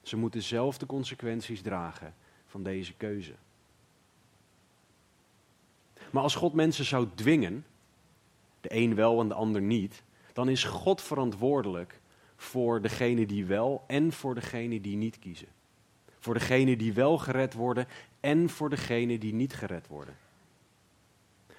Ze 0.02 0.16
moeten 0.16 0.42
zelf 0.42 0.78
de 0.78 0.86
consequenties 0.86 1.62
dragen 1.62 2.14
van 2.46 2.62
deze 2.62 2.92
keuze. 2.94 3.34
Maar 6.16 6.24
als 6.24 6.34
God 6.34 6.52
mensen 6.52 6.84
zou 6.84 7.08
dwingen, 7.14 7.66
de 8.60 8.74
een 8.74 8.94
wel 8.94 9.20
en 9.20 9.28
de 9.28 9.34
ander 9.34 9.62
niet, 9.62 10.02
dan 10.32 10.48
is 10.48 10.64
God 10.64 11.02
verantwoordelijk 11.02 12.00
voor 12.36 12.82
degene 12.82 13.26
die 13.26 13.46
wel 13.46 13.84
en 13.86 14.12
voor 14.12 14.34
degene 14.34 14.80
die 14.80 14.96
niet 14.96 15.18
kiezen. 15.18 15.48
Voor 16.18 16.34
degene 16.34 16.76
die 16.76 16.92
wel 16.92 17.18
gered 17.18 17.54
worden 17.54 17.86
en 18.20 18.48
voor 18.48 18.70
degene 18.70 19.18
die 19.18 19.34
niet 19.34 19.54
gered 19.54 19.86
worden. 19.86 20.16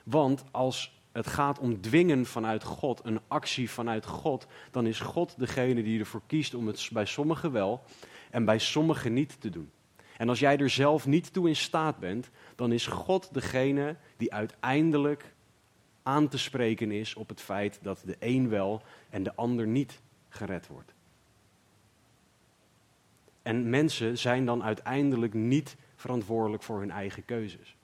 Want 0.03 0.43
als 0.51 1.01
het 1.11 1.27
gaat 1.27 1.59
om 1.59 1.81
dwingen 1.81 2.25
vanuit 2.25 2.63
God, 2.63 3.01
een 3.03 3.19
actie 3.27 3.69
vanuit 3.69 4.05
God, 4.05 4.47
dan 4.71 4.87
is 4.87 4.99
God 4.99 5.39
degene 5.39 5.83
die 5.83 5.99
ervoor 5.99 6.21
kiest 6.27 6.53
om 6.53 6.67
het 6.67 6.89
bij 6.93 7.05
sommigen 7.05 7.51
wel 7.51 7.83
en 8.31 8.45
bij 8.45 8.59
sommigen 8.59 9.13
niet 9.13 9.41
te 9.41 9.49
doen. 9.49 9.71
En 10.17 10.29
als 10.29 10.39
jij 10.39 10.57
er 10.57 10.69
zelf 10.69 11.05
niet 11.05 11.33
toe 11.33 11.47
in 11.47 11.55
staat 11.55 12.00
bent, 12.00 12.29
dan 12.55 12.71
is 12.71 12.88
God 12.88 13.33
degene 13.33 13.95
die 14.17 14.33
uiteindelijk 14.33 15.33
aan 16.03 16.27
te 16.27 16.38
spreken 16.38 16.91
is 16.91 17.15
op 17.15 17.29
het 17.29 17.41
feit 17.41 17.79
dat 17.81 18.01
de 18.05 18.15
een 18.19 18.50
wel 18.50 18.81
en 19.09 19.24
de 19.24 19.36
ander 19.36 19.67
niet 19.67 20.01
gered 20.29 20.67
wordt. 20.67 20.93
En 23.41 23.69
mensen 23.69 24.17
zijn 24.17 24.45
dan 24.45 24.63
uiteindelijk 24.63 25.33
niet 25.33 25.75
verantwoordelijk 25.95 26.63
voor 26.63 26.79
hun 26.79 26.91
eigen 26.91 27.25
keuzes. 27.25 27.75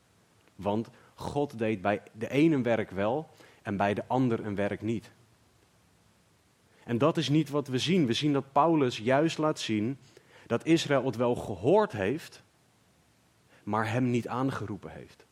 Want 0.56 0.90
God 1.16 1.58
deed 1.58 1.82
bij 1.82 2.02
de 2.12 2.30
ene 2.30 2.56
een 2.56 2.64
werk 2.64 2.92
wel 2.92 3.30
en 3.62 3.78
bij 3.78 3.94
de 3.94 4.04
ander 4.08 4.46
een 4.46 4.56
werk 4.56 4.82
niet. 4.82 5.12
En 6.84 6.98
dat 6.98 7.18
is 7.18 7.30
niet 7.30 7.50
wat 7.50 7.68
we 7.68 7.78
zien. 7.78 8.06
We 8.06 8.14
zien 8.14 8.34
dat 8.34 8.52
Paulus 8.52 8.98
juist 8.98 9.38
laat 9.38 9.60
zien 9.60 9.98
dat 10.54 10.66
Israël 10.66 11.06
het 11.06 11.16
wel 11.16 11.36
gehoord 11.36 11.92
heeft, 11.92 12.44
maar 13.64 13.92
hem 13.92 14.10
niet 14.10 14.28
aangeroepen 14.28 14.92
heeft. 14.92 15.26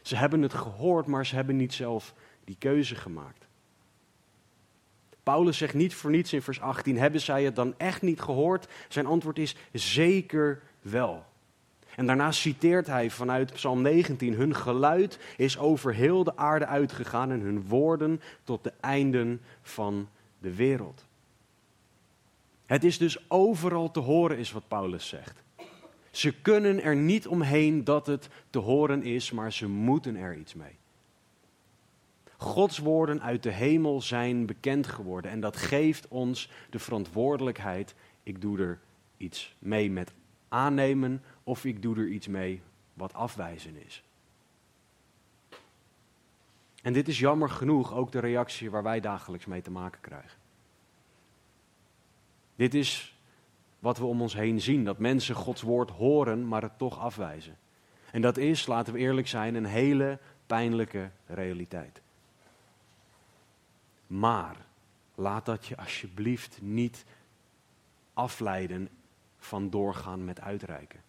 Ze 0.00 0.16
hebben 0.16 0.42
het 0.42 0.54
gehoord, 0.54 1.06
maar 1.06 1.26
ze 1.26 1.34
hebben 1.34 1.56
niet 1.56 1.72
zelf 1.72 2.14
die 2.44 2.56
keuze 2.58 2.94
gemaakt. 2.94 3.46
Paulus 5.22 5.56
zegt 5.56 5.74
niet 5.74 5.94
voor 5.94 6.10
niets 6.10 6.32
in 6.32 6.42
vers 6.42 6.60
18: 6.60 6.98
Hebben 6.98 7.20
zij 7.20 7.44
het 7.44 7.56
dan 7.56 7.74
echt 7.76 8.02
niet 8.02 8.20
gehoord? 8.20 8.68
Zijn 8.88 9.06
antwoord 9.06 9.38
is 9.38 9.56
zeker 9.72 10.62
wel. 10.80 11.24
En 11.96 12.06
daarna 12.06 12.32
citeert 12.32 12.86
hij 12.86 13.10
vanuit 13.10 13.52
Psalm 13.52 13.82
19: 13.82 14.34
Hun 14.34 14.54
geluid 14.54 15.18
is 15.36 15.58
over 15.58 15.94
heel 15.94 16.24
de 16.24 16.36
aarde 16.36 16.66
uitgegaan 16.66 17.30
en 17.30 17.40
hun 17.40 17.68
woorden 17.68 18.20
tot 18.44 18.64
de 18.64 18.72
einden 18.80 19.40
van 19.62 20.08
de 20.38 20.54
wereld. 20.54 21.04
Het 22.66 22.84
is 22.84 22.98
dus 22.98 23.30
overal 23.30 23.90
te 23.90 24.00
horen, 24.00 24.38
is 24.38 24.52
wat 24.52 24.68
Paulus 24.68 25.08
zegt. 25.08 25.42
Ze 26.10 26.40
kunnen 26.40 26.82
er 26.82 26.96
niet 26.96 27.26
omheen 27.26 27.84
dat 27.84 28.06
het 28.06 28.28
te 28.50 28.58
horen 28.58 29.02
is, 29.02 29.30
maar 29.30 29.52
ze 29.52 29.68
moeten 29.68 30.16
er 30.16 30.36
iets 30.36 30.54
mee. 30.54 30.76
Gods 32.36 32.78
woorden 32.78 33.22
uit 33.22 33.42
de 33.42 33.50
hemel 33.50 34.00
zijn 34.00 34.46
bekend 34.46 34.86
geworden 34.86 35.30
en 35.30 35.40
dat 35.40 35.56
geeft 35.56 36.08
ons 36.08 36.50
de 36.70 36.78
verantwoordelijkheid. 36.78 37.94
Ik 38.22 38.40
doe 38.40 38.58
er 38.58 38.80
iets 39.16 39.54
mee 39.58 39.90
met 39.90 40.12
aannemen 40.48 41.22
of 41.44 41.64
ik 41.64 41.82
doe 41.82 41.96
er 41.96 42.08
iets 42.08 42.26
mee 42.26 42.62
wat 42.94 43.12
afwijzen 43.12 43.84
is. 43.84 44.02
En 46.82 46.92
dit 46.92 47.08
is 47.08 47.18
jammer 47.18 47.50
genoeg 47.50 47.94
ook 47.94 48.12
de 48.12 48.18
reactie 48.18 48.70
waar 48.70 48.82
wij 48.82 49.00
dagelijks 49.00 49.46
mee 49.46 49.62
te 49.62 49.70
maken 49.70 50.00
krijgen. 50.00 50.41
Dit 52.62 52.74
is 52.74 53.16
wat 53.78 53.98
we 53.98 54.04
om 54.04 54.20
ons 54.20 54.34
heen 54.34 54.60
zien, 54.60 54.84
dat 54.84 54.98
mensen 54.98 55.34
Gods 55.34 55.62
woord 55.62 55.90
horen, 55.90 56.48
maar 56.48 56.62
het 56.62 56.78
toch 56.78 56.98
afwijzen. 56.98 57.58
En 58.12 58.20
dat 58.20 58.36
is, 58.36 58.66
laten 58.66 58.92
we 58.92 58.98
eerlijk 58.98 59.28
zijn, 59.28 59.54
een 59.54 59.64
hele 59.64 60.18
pijnlijke 60.46 61.10
realiteit. 61.26 62.00
Maar 64.06 64.56
laat 65.14 65.46
dat 65.46 65.66
je 65.66 65.76
alsjeblieft 65.76 66.58
niet 66.60 67.04
afleiden 68.14 68.88
van 69.38 69.70
doorgaan 69.70 70.24
met 70.24 70.40
uitreiken. 70.40 71.00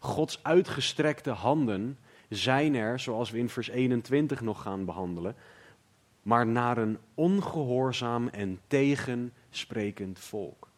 Gods 0.00 0.42
uitgestrekte 0.42 1.30
handen 1.30 1.98
zijn 2.28 2.74
er, 2.74 3.00
zoals 3.00 3.30
we 3.30 3.38
in 3.38 3.48
vers 3.48 3.68
21 3.68 4.40
nog 4.40 4.62
gaan 4.62 4.84
behandelen, 4.84 5.36
maar 6.22 6.46
naar 6.46 6.78
een 6.78 6.98
ongehoorzaam 7.14 8.28
en 8.28 8.60
tegensprekend 9.56 10.18
volk. 10.18 10.68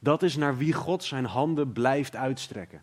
Dat 0.00 0.22
is 0.22 0.36
naar 0.36 0.56
wie 0.56 0.72
God 0.72 1.04
zijn 1.04 1.24
handen 1.24 1.72
blijft 1.72 2.16
uitstrekken. 2.16 2.82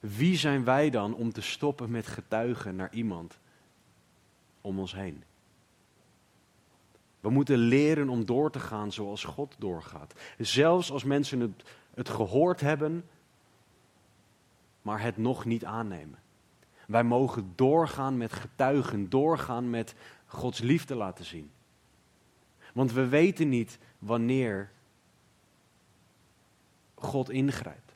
Wie 0.00 0.36
zijn 0.36 0.64
wij 0.64 0.90
dan 0.90 1.14
om 1.14 1.32
te 1.32 1.40
stoppen 1.40 1.90
met 1.90 2.06
getuigen 2.06 2.76
naar 2.76 2.92
iemand 2.92 3.38
om 4.60 4.78
ons 4.78 4.94
heen? 4.94 5.22
We 7.20 7.30
moeten 7.30 7.58
leren 7.58 8.08
om 8.08 8.24
door 8.24 8.50
te 8.50 8.60
gaan 8.60 8.92
zoals 8.92 9.24
God 9.24 9.54
doorgaat. 9.58 10.14
Zelfs 10.38 10.90
als 10.90 11.04
mensen 11.04 11.40
het, 11.40 11.62
het 11.94 12.08
gehoord 12.08 12.60
hebben, 12.60 13.04
maar 14.82 15.02
het 15.02 15.16
nog 15.16 15.44
niet 15.44 15.64
aannemen. 15.64 16.18
Wij 16.86 17.04
mogen 17.04 17.52
doorgaan 17.54 18.16
met 18.16 18.32
getuigen, 18.32 19.10
doorgaan 19.10 19.70
met 19.70 19.94
Gods 20.26 20.60
liefde 20.60 20.94
laten 20.94 21.24
zien. 21.24 21.50
Want 22.72 22.92
we 22.92 23.08
weten 23.08 23.48
niet 23.48 23.78
wanneer 23.98 24.70
God 26.94 27.30
ingrijpt. 27.30 27.94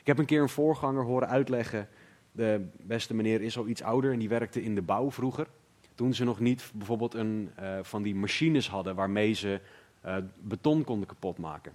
Ik 0.00 0.06
heb 0.06 0.18
een 0.18 0.24
keer 0.24 0.42
een 0.42 0.48
voorganger 0.48 1.04
horen 1.04 1.28
uitleggen. 1.28 1.88
De 2.32 2.66
beste 2.76 3.14
meneer 3.14 3.42
is 3.42 3.58
al 3.58 3.66
iets 3.66 3.82
ouder 3.82 4.12
en 4.12 4.18
die 4.18 4.28
werkte 4.28 4.62
in 4.62 4.74
de 4.74 4.82
bouw 4.82 5.10
vroeger. 5.10 5.46
Toen 5.94 6.14
ze 6.14 6.24
nog 6.24 6.40
niet 6.40 6.70
bijvoorbeeld 6.74 7.14
een 7.14 7.50
uh, 7.60 7.78
van 7.82 8.02
die 8.02 8.14
machines 8.14 8.68
hadden 8.68 8.94
waarmee 8.94 9.32
ze 9.32 9.60
uh, 10.06 10.16
beton 10.40 10.84
konden 10.84 11.08
kapotmaken. 11.08 11.72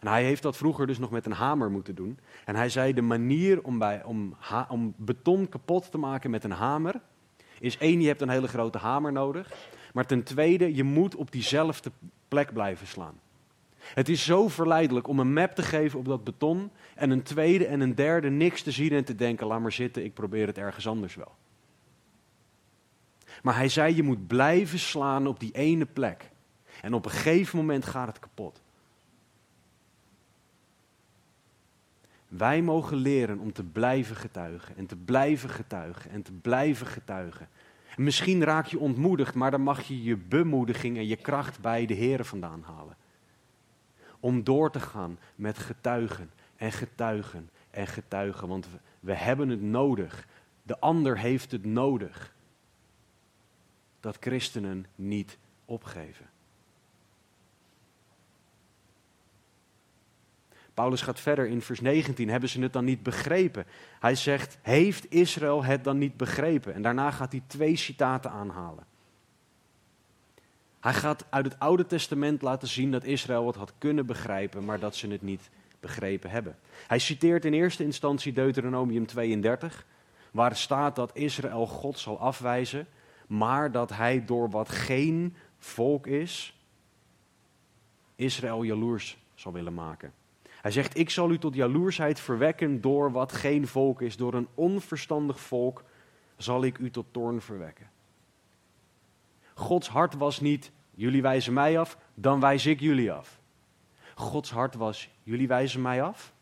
En 0.00 0.08
hij 0.08 0.24
heeft 0.24 0.42
dat 0.42 0.56
vroeger 0.56 0.86
dus 0.86 0.98
nog 0.98 1.10
met 1.10 1.26
een 1.26 1.32
hamer 1.32 1.70
moeten 1.70 1.94
doen. 1.94 2.18
En 2.44 2.56
hij 2.56 2.68
zei: 2.68 2.92
de 2.92 3.02
manier 3.02 3.62
om, 3.62 3.78
bij, 3.78 4.04
om, 4.04 4.36
om 4.68 4.94
beton 4.96 5.48
kapot 5.48 5.90
te 5.90 5.98
maken 5.98 6.30
met 6.30 6.44
een 6.44 6.50
hamer. 6.50 7.00
is 7.60 7.78
één, 7.78 8.00
je 8.00 8.06
hebt 8.06 8.20
een 8.20 8.28
hele 8.28 8.48
grote 8.48 8.78
hamer 8.78 9.12
nodig. 9.12 9.52
Maar 9.96 10.06
ten 10.06 10.22
tweede, 10.22 10.74
je 10.74 10.84
moet 10.84 11.14
op 11.14 11.32
diezelfde 11.32 11.92
plek 12.28 12.52
blijven 12.52 12.86
slaan. 12.86 13.20
Het 13.78 14.08
is 14.08 14.24
zo 14.24 14.48
verleidelijk 14.48 15.08
om 15.08 15.18
een 15.18 15.32
map 15.32 15.54
te 15.54 15.62
geven 15.62 15.98
op 15.98 16.04
dat 16.04 16.24
beton. 16.24 16.70
En 16.94 17.10
een 17.10 17.22
tweede 17.22 17.66
en 17.66 17.80
een 17.80 17.94
derde 17.94 18.30
niks 18.30 18.62
te 18.62 18.70
zien 18.70 18.92
en 18.92 19.04
te 19.04 19.14
denken: 19.14 19.46
laat 19.46 19.60
maar 19.60 19.72
zitten, 19.72 20.04
ik 20.04 20.14
probeer 20.14 20.46
het 20.46 20.58
ergens 20.58 20.86
anders 20.86 21.14
wel. 21.14 21.34
Maar 23.42 23.56
hij 23.56 23.68
zei, 23.68 23.96
je 23.96 24.02
moet 24.02 24.26
blijven 24.26 24.78
slaan 24.78 25.26
op 25.26 25.40
die 25.40 25.52
ene 25.52 25.86
plek. 25.86 26.30
En 26.82 26.94
op 26.94 27.04
een 27.04 27.10
gegeven 27.10 27.58
moment 27.58 27.84
gaat 27.84 28.06
het 28.06 28.18
kapot. 28.18 28.62
Wij 32.28 32.62
mogen 32.62 32.96
leren 32.96 33.38
om 33.38 33.52
te 33.52 33.64
blijven 33.64 34.16
getuigen 34.16 34.76
en 34.76 34.86
te 34.86 34.96
blijven 34.96 35.50
getuigen 35.50 36.10
en 36.10 36.22
te 36.22 36.32
blijven 36.32 36.86
getuigen. 36.86 37.48
En 37.96 38.02
misschien 38.02 38.44
raak 38.44 38.66
je 38.66 38.78
ontmoedigd, 38.78 39.34
maar 39.34 39.50
dan 39.50 39.60
mag 39.60 39.82
je 39.82 40.02
je 40.02 40.16
bemoediging 40.16 40.96
en 40.96 41.06
je 41.06 41.16
kracht 41.16 41.60
bij 41.60 41.86
de 41.86 41.94
Heer 41.94 42.24
vandaan 42.24 42.62
halen. 42.62 42.96
Om 44.20 44.44
door 44.44 44.70
te 44.70 44.80
gaan 44.80 45.18
met 45.34 45.58
getuigen 45.58 46.30
en 46.56 46.72
getuigen 46.72 47.50
en 47.70 47.86
getuigen, 47.86 48.48
want 48.48 48.66
we, 48.70 48.78
we 49.00 49.14
hebben 49.14 49.48
het 49.48 49.62
nodig. 49.62 50.26
De 50.62 50.78
ander 50.78 51.18
heeft 51.18 51.52
het 51.52 51.64
nodig 51.64 52.34
dat 54.00 54.16
christenen 54.20 54.86
niet 54.94 55.38
opgeven. 55.64 56.26
Paulus 60.76 61.02
gaat 61.02 61.20
verder 61.20 61.46
in 61.46 61.62
vers 61.62 61.80
19. 61.80 62.28
Hebben 62.28 62.48
ze 62.48 62.60
het 62.60 62.72
dan 62.72 62.84
niet 62.84 63.02
begrepen? 63.02 63.66
Hij 64.00 64.14
zegt: 64.14 64.58
Heeft 64.62 65.10
Israël 65.10 65.64
het 65.64 65.84
dan 65.84 65.98
niet 65.98 66.16
begrepen? 66.16 66.74
En 66.74 66.82
daarna 66.82 67.10
gaat 67.10 67.32
hij 67.32 67.42
twee 67.46 67.76
citaten 67.76 68.30
aanhalen. 68.30 68.84
Hij 70.80 70.94
gaat 70.94 71.24
uit 71.30 71.44
het 71.44 71.58
Oude 71.58 71.86
Testament 71.86 72.42
laten 72.42 72.68
zien 72.68 72.90
dat 72.90 73.04
Israël 73.04 73.46
het 73.46 73.56
had 73.56 73.72
kunnen 73.78 74.06
begrijpen, 74.06 74.64
maar 74.64 74.78
dat 74.78 74.96
ze 74.96 75.08
het 75.08 75.22
niet 75.22 75.50
begrepen 75.80 76.30
hebben. 76.30 76.56
Hij 76.86 76.98
citeert 76.98 77.44
in 77.44 77.52
eerste 77.52 77.84
instantie 77.84 78.32
Deuteronomium 78.32 79.06
32, 79.06 79.86
waar 80.30 80.56
staat 80.56 80.96
dat 80.96 81.10
Israël 81.14 81.66
God 81.66 81.98
zal 81.98 82.20
afwijzen 82.20 82.86
maar 83.26 83.72
dat 83.72 83.90
hij 83.90 84.24
door 84.24 84.50
wat 84.50 84.68
geen 84.68 85.36
volk 85.58 86.06
is, 86.06 86.60
Israël 88.16 88.62
jaloers 88.62 89.18
zal 89.34 89.52
willen 89.52 89.74
maken. 89.74 90.12
Hij 90.66 90.74
zegt, 90.74 90.98
ik 90.98 91.10
zal 91.10 91.30
u 91.30 91.38
tot 91.38 91.54
jaloersheid 91.54 92.20
verwekken 92.20 92.80
door 92.80 93.12
wat 93.12 93.32
geen 93.32 93.66
volk 93.66 94.02
is, 94.02 94.16
door 94.16 94.34
een 94.34 94.48
onverstandig 94.54 95.40
volk 95.40 95.84
zal 96.36 96.64
ik 96.64 96.78
u 96.78 96.90
tot 96.90 97.06
toorn 97.10 97.40
verwekken. 97.40 97.90
Gods 99.54 99.88
hart 99.88 100.14
was 100.14 100.40
niet, 100.40 100.70
jullie 100.94 101.22
wijzen 101.22 101.52
mij 101.52 101.78
af, 101.78 101.98
dan 102.14 102.40
wijs 102.40 102.66
ik 102.66 102.80
jullie 102.80 103.12
af. 103.12 103.40
Gods 104.14 104.50
hart 104.50 104.74
was, 104.74 105.10
jullie 105.22 105.48
wijzen 105.48 105.82
mij 105.82 106.02
af? 106.02 106.32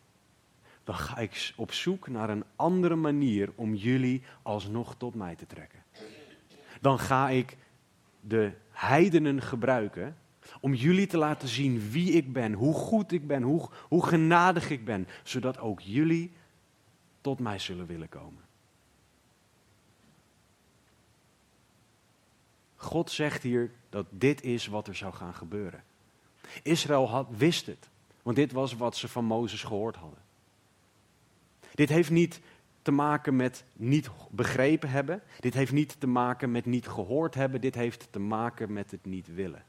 Dan 0.84 0.94
ga 0.94 1.18
ik 1.18 1.52
op 1.56 1.72
zoek 1.72 2.08
naar 2.08 2.30
een 2.30 2.44
andere 2.56 2.96
manier 2.96 3.52
om 3.54 3.74
jullie 3.74 4.22
alsnog 4.42 4.94
tot 4.96 5.14
mij 5.14 5.34
te 5.34 5.46
trekken. 5.46 5.82
Dan 6.80 6.98
ga 6.98 7.28
ik 7.28 7.56
de 8.20 8.52
heidenen 8.70 9.42
gebruiken 9.42 10.16
om 10.60 10.74
jullie 10.74 11.06
te 11.06 11.16
laten 11.16 11.48
zien 11.48 11.90
wie 11.90 12.12
ik 12.12 12.32
ben, 12.32 12.52
hoe 12.52 12.74
goed 12.74 13.12
ik 13.12 13.26
ben, 13.26 13.42
hoe, 13.42 13.68
hoe 13.88 14.06
genadig 14.06 14.70
ik 14.70 14.84
ben, 14.84 15.08
zodat 15.22 15.58
ook 15.58 15.80
jullie 15.80 16.32
tot 17.20 17.38
mij 17.38 17.58
zullen 17.58 17.86
willen 17.86 18.08
komen. 18.08 18.42
God 22.76 23.10
zegt 23.10 23.42
hier 23.42 23.70
dat 23.88 24.06
dit 24.10 24.42
is 24.42 24.66
wat 24.66 24.88
er 24.88 24.94
zou 24.94 25.14
gaan 25.14 25.34
gebeuren. 25.34 25.82
Israël 26.62 27.08
had, 27.08 27.26
wist 27.36 27.66
het, 27.66 27.88
want 28.22 28.36
dit 28.36 28.52
was 28.52 28.74
wat 28.74 28.96
ze 28.96 29.08
van 29.08 29.24
Mozes 29.24 29.62
gehoord 29.62 29.96
hadden. 29.96 30.18
Dit 31.74 31.88
heeft 31.88 32.10
niet 32.10 32.40
te 32.82 32.90
maken 32.90 33.36
met 33.36 33.64
niet 33.72 34.10
begrepen 34.30 34.90
hebben. 34.90 35.22
Dit 35.40 35.54
heeft 35.54 35.72
niet 35.72 36.00
te 36.00 36.06
maken 36.06 36.50
met 36.50 36.66
niet 36.66 36.88
gehoord 36.88 37.34
hebben. 37.34 37.60
Dit 37.60 37.74
heeft 37.74 38.08
te 38.10 38.18
maken 38.18 38.72
met 38.72 38.90
het 38.90 39.04
niet 39.04 39.34
willen. 39.34 39.64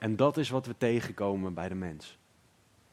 En 0.00 0.16
dat 0.16 0.36
is 0.36 0.48
wat 0.48 0.66
we 0.66 0.74
tegenkomen 0.76 1.54
bij 1.54 1.68
de 1.68 1.74
mens. 1.74 2.18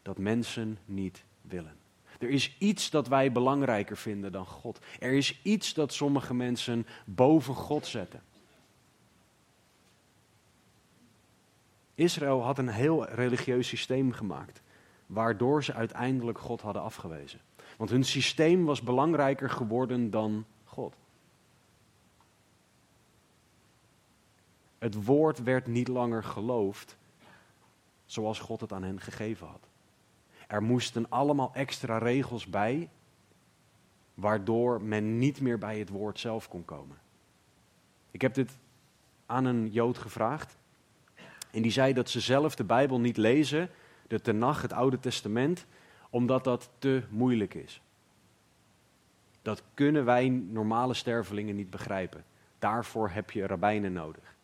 Dat 0.02 0.18
mensen 0.18 0.78
niet 0.86 1.24
willen. 1.42 1.76
Er 2.20 2.30
is 2.30 2.56
iets 2.58 2.90
dat 2.90 3.08
wij 3.08 3.32
belangrijker 3.32 3.98
vinden 3.98 4.32
dan 4.32 4.46
God. 4.46 4.80
Er 5.00 5.14
is 5.14 5.40
iets 5.44 5.74
dat 5.74 5.94
sommige 5.94 6.34
mensen 6.34 6.88
boven 7.06 7.56
God 7.56 7.86
zetten. 7.86 8.22
Israël 11.96 12.44
had 12.44 12.58
een 12.58 12.68
heel 12.68 13.06
religieus 13.06 13.68
systeem 13.68 14.12
gemaakt, 14.12 14.62
waardoor 15.06 15.64
ze 15.64 15.74
uiteindelijk 15.74 16.40
God 16.40 16.62
hadden 16.62 16.82
afgewezen. 16.82 17.40
Want 17.78 17.90
hun 17.90 18.04
systeem 18.04 18.66
was 18.66 18.82
belangrijker 18.82 19.50
geworden 19.50 20.10
dan 20.10 20.46
God. 20.64 20.96
Het 24.78 25.06
woord 25.06 25.44
werd 25.44 25.68
niet 25.68 25.88
langer 25.88 26.24
geloofd 26.24 26.98
zoals 28.06 28.40
God 28.40 28.62
het 28.62 28.74
aan 28.74 28.84
hen 28.84 29.00
gegeven 29.00 29.48
had. 29.48 29.68
Er 30.48 30.64
moesten 30.64 31.10
allemaal 31.10 31.52
extra 31.54 31.98
regels 31.98 32.46
bij, 32.46 32.90
waardoor 34.14 34.82
men 34.82 35.18
niet 35.18 35.42
meer 35.42 35.58
bij 35.58 35.80
het 35.80 35.90
woord 35.90 36.20
zelf 36.20 36.48
kon 36.48 36.66
komen. 36.66 36.98
Ik 38.12 38.22
heb 38.22 38.34
dit 38.34 38.52
aan 39.26 39.46
een 39.46 39.70
Jood 39.72 39.98
gevraagd. 39.98 40.58
En 41.52 41.62
die 41.62 41.72
zei 41.72 41.94
dat 41.94 42.10
ze 42.10 42.20
zelf 42.20 42.56
de 42.56 42.64
Bijbel 42.64 43.00
niet 43.00 43.18
lezen, 43.18 43.70
de 44.08 44.22
Tenach, 44.22 44.62
het 44.62 44.74
Oude 44.74 45.00
Testament, 45.00 45.66
omdat 46.10 46.44
dat 46.44 46.70
te 46.78 47.04
moeilijk 47.10 47.54
is. 47.54 47.82
Dat 49.42 49.64
kunnen 49.74 50.06
wij 50.06 50.30
normale 50.30 50.94
stervelingen 50.94 51.56
niet 51.56 51.70
begrijpen. 51.70 52.26
Daarvoor 52.60 53.10
heb 53.10 53.32
je 53.32 53.48
rabbijnen 53.48 53.94
nodig. 53.94 54.37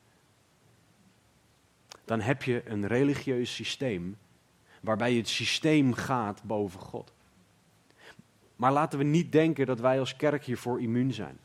Dan 2.05 2.21
heb 2.21 2.43
je 2.43 2.69
een 2.69 2.87
religieus 2.87 3.55
systeem 3.55 4.17
waarbij 4.81 5.13
het 5.13 5.27
systeem 5.27 5.93
gaat 5.93 6.43
boven 6.43 6.79
God. 6.79 7.13
Maar 8.55 8.71
laten 8.71 8.97
we 8.97 9.05
niet 9.05 9.31
denken 9.31 9.65
dat 9.65 9.79
wij 9.79 9.99
als 9.99 10.15
kerk 10.15 10.43
hiervoor 10.43 10.81
immuun 10.81 11.13
zijn. 11.13 11.39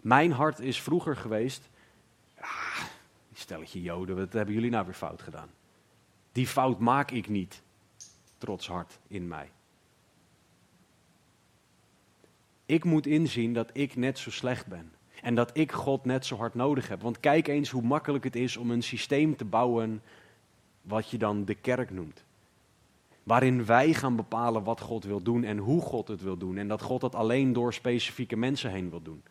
Mijn 0.00 0.32
hart 0.32 0.60
is 0.60 0.82
vroeger 0.82 1.16
geweest, 1.16 1.68
ah, 2.40 2.84
stelletje 3.34 3.82
joden, 3.82 4.16
wat 4.16 4.32
hebben 4.32 4.54
jullie 4.54 4.70
nou 4.70 4.84
weer 4.84 4.94
fout 4.94 5.22
gedaan? 5.22 5.50
Die 6.32 6.46
fout 6.46 6.78
maak 6.78 7.10
ik 7.10 7.28
niet, 7.28 7.62
trots 8.38 8.66
hart 8.66 8.98
in 9.08 9.28
mij. 9.28 9.50
Ik 12.66 12.84
moet 12.84 13.06
inzien 13.06 13.52
dat 13.52 13.70
ik 13.72 13.96
net 13.96 14.18
zo 14.18 14.30
slecht 14.30 14.66
ben. 14.66 14.92
En 15.22 15.34
dat 15.34 15.50
ik 15.56 15.72
God 15.72 16.04
net 16.04 16.26
zo 16.26 16.36
hard 16.36 16.54
nodig 16.54 16.88
heb. 16.88 17.02
Want 17.02 17.20
kijk 17.20 17.48
eens 17.48 17.70
hoe 17.70 17.82
makkelijk 17.82 18.24
het 18.24 18.36
is 18.36 18.56
om 18.56 18.70
een 18.70 18.82
systeem 18.82 19.36
te 19.36 19.44
bouwen 19.44 20.02
wat 20.82 21.10
je 21.10 21.18
dan 21.18 21.44
de 21.44 21.54
kerk 21.54 21.90
noemt. 21.90 22.24
Waarin 23.22 23.64
wij 23.64 23.94
gaan 23.94 24.16
bepalen 24.16 24.64
wat 24.64 24.80
God 24.80 25.04
wil 25.04 25.22
doen 25.22 25.44
en 25.44 25.58
hoe 25.58 25.80
God 25.80 26.08
het 26.08 26.22
wil 26.22 26.36
doen. 26.36 26.56
En 26.56 26.68
dat 26.68 26.82
God 26.82 27.00
dat 27.00 27.14
alleen 27.14 27.52
door 27.52 27.74
specifieke 27.74 28.36
mensen 28.36 28.70
heen 28.70 28.90
wil 28.90 29.02
doen. 29.02 29.22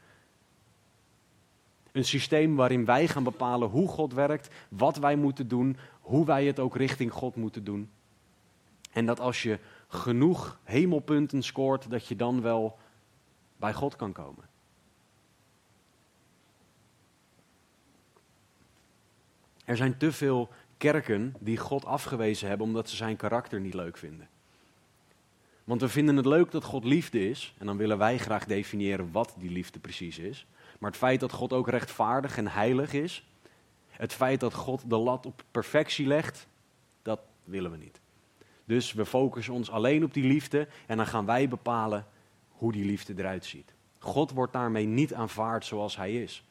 Een 1.92 2.06
systeem 2.06 2.56
waarin 2.56 2.86
wij 2.86 3.08
gaan 3.08 3.24
bepalen 3.24 3.70
hoe 3.70 3.88
God 3.88 4.14
werkt, 4.14 4.50
wat 4.70 4.98
wij 4.98 5.16
moeten 5.16 5.48
doen, 5.48 5.78
hoe 6.02 6.26
wij 6.26 6.46
het 6.46 6.60
ook 6.60 6.76
richting 6.76 7.12
God 7.12 7.36
moeten 7.36 7.64
doen. 7.64 7.90
En 8.92 9.06
dat 9.06 9.20
als 9.20 9.44
je 9.44 9.60
genoeg 9.88 10.60
hemelpunten 10.64 11.44
scoort, 11.44 11.90
dat 11.90 12.08
je 12.08 12.16
dan 12.16 12.42
wel 12.42 12.78
bij 13.58 13.74
God 13.74 13.96
kan 13.96 14.12
komen. 14.12 14.50
Er 19.72 19.78
zijn 19.78 19.98
te 19.98 20.12
veel 20.12 20.50
kerken 20.78 21.34
die 21.40 21.58
God 21.58 21.86
afgewezen 21.86 22.48
hebben 22.48 22.68
omdat 22.68 22.90
ze 22.90 22.96
zijn 22.96 23.16
karakter 23.16 23.60
niet 23.60 23.74
leuk 23.74 23.98
vinden. 23.98 24.30
Want 25.64 25.82
we 25.82 25.90
vinden 25.90 26.16
het 26.16 26.26
leuk 26.26 26.52
dat 26.52 26.64
God 26.64 26.84
liefde 26.84 27.30
is, 27.30 27.54
en 27.58 27.66
dan 27.66 27.78
willen 27.78 27.98
wij 27.98 28.18
graag 28.18 28.46
definiëren 28.46 29.12
wat 29.12 29.36
die 29.38 29.52
liefde 29.52 29.80
precies 29.80 30.20
is. 30.20 30.46
Maar 30.80 30.90
het 30.90 31.00
feit 31.00 31.20
dat 31.20 31.32
God 31.32 31.54
ook 31.54 31.70
rechtvaardig 31.70 32.38
en 32.38 32.48
heilig 32.48 32.94
is, 32.94 33.28
het 33.90 34.14
feit 34.14 34.40
dat 34.40 34.54
God 34.54 34.90
de 34.90 34.98
lat 34.98 35.26
op 35.26 35.44
perfectie 35.52 36.08
legt, 36.08 36.48
dat 37.02 37.20
willen 37.44 37.72
we 37.72 37.78
niet. 37.78 38.00
Dus 38.66 38.94
we 38.94 39.06
focussen 39.06 39.54
ons 39.54 39.72
alleen 39.72 40.04
op 40.04 40.14
die 40.14 40.26
liefde 40.28 40.68
en 40.88 40.98
dan 40.98 41.08
gaan 41.08 41.26
wij 41.26 41.48
bepalen 41.48 42.06
hoe 42.50 42.72
die 42.72 42.86
liefde 42.86 43.14
eruit 43.18 43.46
ziet. 43.46 43.74
God 44.00 44.32
wordt 44.32 44.54
daarmee 44.54 44.86
niet 44.86 45.14
aanvaard 45.14 45.66
zoals 45.66 45.96
hij 45.96 46.22
is. 46.22 46.44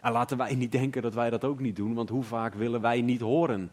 En 0.00 0.12
laten 0.12 0.36
wij 0.36 0.54
niet 0.54 0.72
denken 0.72 1.02
dat 1.02 1.14
wij 1.14 1.30
dat 1.30 1.44
ook 1.44 1.60
niet 1.60 1.76
doen, 1.76 1.94
want 1.94 2.08
hoe 2.08 2.22
vaak 2.22 2.54
willen 2.54 2.80
wij 2.80 3.00
niet 3.00 3.20
horen 3.20 3.70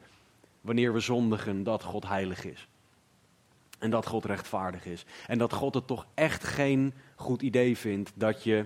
wanneer 0.62 0.94
we 0.94 1.00
zondigen 1.00 1.64
dat 1.64 1.84
God 1.84 2.08
heilig 2.08 2.46
is. 2.46 2.68
En 3.80 3.90
dat 3.90 4.06
God 4.06 4.26
rechtvaardig 4.26 4.86
is. 4.86 5.06
En 5.28 5.38
dat 5.38 5.54
God 5.54 5.74
het 5.74 5.88
toch 5.88 6.08
echt 6.14 6.44
geen 6.44 6.94
goed 7.16 7.42
idee 7.42 7.78
vindt 7.78 8.12
dat 8.16 8.44
je 8.44 8.66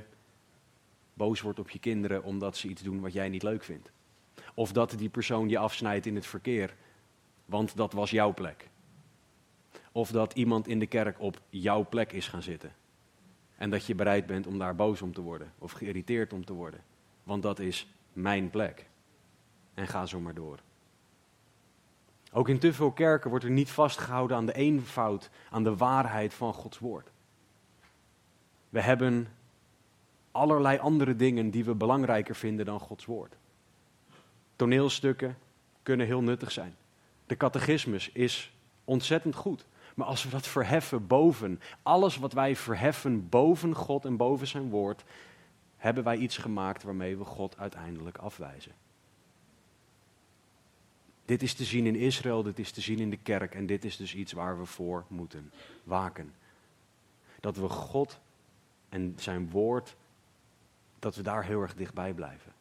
boos 1.13 1.41
wordt 1.41 1.60
op 1.60 1.69
je 1.69 1.80
kinderen 1.80 2.24
omdat 2.24 2.58
ze 2.58 2.67
iets 2.67 2.82
doen 2.82 3.00
wat 3.00 3.13
jij 3.13 3.30
niet 3.30 3.43
leuk 3.43 3.63
vindt. 3.63 3.91
Of 4.54 4.71
dat 4.71 4.93
die 4.97 5.10
persoon 5.10 5.50
je 5.50 5.58
afsnijdt 5.58 6.06
in 6.06 6.15
het 6.15 6.26
verkeer, 6.26 6.76
want 7.45 7.76
dat 7.76 7.93
was 7.93 8.12
jouw 8.12 8.34
plek. 8.34 8.69
Of 9.91 10.12
dat 10.12 10.34
iemand 10.34 10.67
in 10.67 10.80
de 10.80 10.88
kerk 10.88 11.19
op 11.19 11.41
jouw 11.50 11.88
plek 11.89 12.12
is 12.12 12.28
gaan 12.28 12.41
zitten. 12.41 12.74
En 13.56 13.69
dat 13.69 13.86
je 13.86 13.95
bereid 13.95 14.26
bent 14.26 14.47
om 14.47 14.58
daar 14.58 14.76
boos 14.76 15.02
om 15.02 15.13
te 15.13 15.21
worden 15.21 15.54
of 15.58 15.71
geïrriteerd 15.71 16.34
om 16.34 16.45
te 16.45 16.54
worden 16.54 16.84
want 17.31 17.43
dat 17.43 17.59
is 17.59 17.87
mijn 18.13 18.49
plek. 18.49 18.89
En 19.73 19.87
ga 19.87 20.05
zo 20.05 20.19
maar 20.19 20.33
door. 20.33 20.59
Ook 22.31 22.49
in 22.49 22.59
te 22.59 22.73
veel 22.73 22.91
kerken 22.91 23.29
wordt 23.29 23.45
er 23.45 23.51
niet 23.51 23.71
vastgehouden 23.71 24.37
aan 24.37 24.45
de 24.45 24.53
eenvoud, 24.53 25.29
aan 25.49 25.63
de 25.63 25.75
waarheid 25.75 26.33
van 26.33 26.53
Gods 26.53 26.79
woord. 26.79 27.11
We 28.69 28.81
hebben 28.81 29.27
allerlei 30.31 30.77
andere 30.77 31.15
dingen 31.15 31.49
die 31.49 31.65
we 31.65 31.75
belangrijker 31.75 32.35
vinden 32.35 32.65
dan 32.65 32.79
Gods 32.79 33.05
woord. 33.05 33.37
Toneelstukken 34.55 35.37
kunnen 35.83 36.05
heel 36.05 36.21
nuttig 36.21 36.51
zijn. 36.51 36.75
De 37.25 37.37
catechismus 37.37 38.09
is 38.11 38.53
ontzettend 38.83 39.35
goed. 39.35 39.65
Maar 39.95 40.07
als 40.07 40.23
we 40.23 40.29
dat 40.29 40.47
verheffen 40.47 41.07
boven, 41.07 41.61
alles 41.81 42.17
wat 42.17 42.33
wij 42.33 42.55
verheffen 42.55 43.29
boven 43.29 43.75
God 43.75 44.05
en 44.05 44.17
boven 44.17 44.47
zijn 44.47 44.69
woord, 44.69 45.03
hebben 45.81 46.03
wij 46.03 46.17
iets 46.17 46.37
gemaakt 46.37 46.83
waarmee 46.83 47.17
we 47.17 47.23
God 47.23 47.57
uiteindelijk 47.57 48.17
afwijzen. 48.17 48.71
Dit 51.25 51.41
is 51.41 51.53
te 51.53 51.63
zien 51.63 51.85
in 51.85 51.95
Israël, 51.95 52.43
dit 52.43 52.59
is 52.59 52.71
te 52.71 52.81
zien 52.81 52.99
in 52.99 53.09
de 53.09 53.17
kerk 53.17 53.55
en 53.55 53.65
dit 53.65 53.85
is 53.85 53.97
dus 53.97 54.15
iets 54.15 54.31
waar 54.31 54.59
we 54.59 54.65
voor 54.65 55.05
moeten 55.07 55.51
waken. 55.83 56.33
Dat 57.39 57.57
we 57.57 57.69
God 57.69 58.19
en 58.89 59.13
zijn 59.17 59.49
woord, 59.49 59.95
dat 60.99 61.15
we 61.15 61.21
daar 61.21 61.45
heel 61.45 61.61
erg 61.61 61.75
dichtbij 61.75 62.13
blijven. 62.13 62.53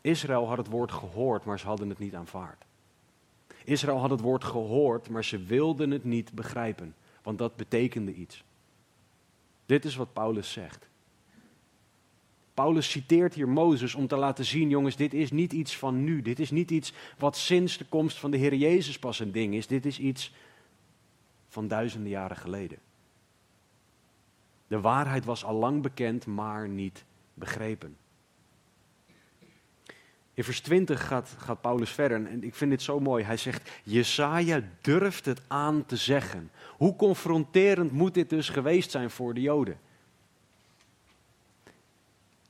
Israël 0.00 0.48
had 0.48 0.58
het 0.58 0.68
woord 0.68 0.92
gehoord, 0.92 1.44
maar 1.44 1.58
ze 1.58 1.66
hadden 1.66 1.88
het 1.88 1.98
niet 1.98 2.14
aanvaard. 2.14 2.64
Israël 3.64 3.98
had 3.98 4.10
het 4.10 4.20
woord 4.20 4.44
gehoord, 4.44 5.08
maar 5.08 5.24
ze 5.24 5.38
wilden 5.38 5.90
het 5.90 6.04
niet 6.04 6.32
begrijpen, 6.32 6.94
want 7.22 7.38
dat 7.38 7.56
betekende 7.56 8.14
iets. 8.14 8.44
Dit 9.66 9.84
is 9.84 9.96
wat 9.96 10.12
Paulus 10.12 10.52
zegt. 10.52 10.88
Paulus 12.54 12.90
citeert 12.90 13.34
hier 13.34 13.48
Mozes 13.48 13.94
om 13.94 14.06
te 14.06 14.16
laten 14.16 14.44
zien, 14.44 14.68
jongens, 14.68 14.96
dit 14.96 15.14
is 15.14 15.30
niet 15.30 15.52
iets 15.52 15.76
van 15.76 16.04
nu. 16.04 16.22
Dit 16.22 16.38
is 16.38 16.50
niet 16.50 16.70
iets 16.70 16.92
wat 17.18 17.36
sinds 17.36 17.78
de 17.78 17.84
komst 17.84 18.18
van 18.18 18.30
de 18.30 18.36
Heer 18.36 18.54
Jezus 18.54 18.98
pas 18.98 19.18
een 19.18 19.32
ding 19.32 19.54
is. 19.54 19.66
Dit 19.66 19.86
is 19.86 19.98
iets 19.98 20.32
van 21.48 21.68
duizenden 21.68 22.10
jaren 22.10 22.36
geleden. 22.36 22.78
De 24.66 24.80
waarheid 24.80 25.24
was 25.24 25.44
al 25.44 25.54
lang 25.54 25.82
bekend, 25.82 26.26
maar 26.26 26.68
niet 26.68 27.04
begrepen. 27.34 27.96
In 30.34 30.44
vers 30.44 30.60
20 30.60 31.06
gaat, 31.06 31.34
gaat 31.38 31.60
Paulus 31.60 31.90
verder 31.90 32.26
en 32.26 32.44
ik 32.44 32.54
vind 32.54 32.70
dit 32.70 32.82
zo 32.82 33.00
mooi. 33.00 33.24
Hij 33.24 33.36
zegt, 33.36 33.70
Jesaja 33.82 34.60
durft 34.80 35.24
het 35.24 35.40
aan 35.46 35.86
te 35.86 35.96
zeggen. 35.96 36.50
Hoe 36.76 36.96
confronterend 36.96 37.92
moet 37.92 38.14
dit 38.14 38.30
dus 38.30 38.48
geweest 38.48 38.90
zijn 38.90 39.10
voor 39.10 39.34
de 39.34 39.40
Joden? 39.40 39.78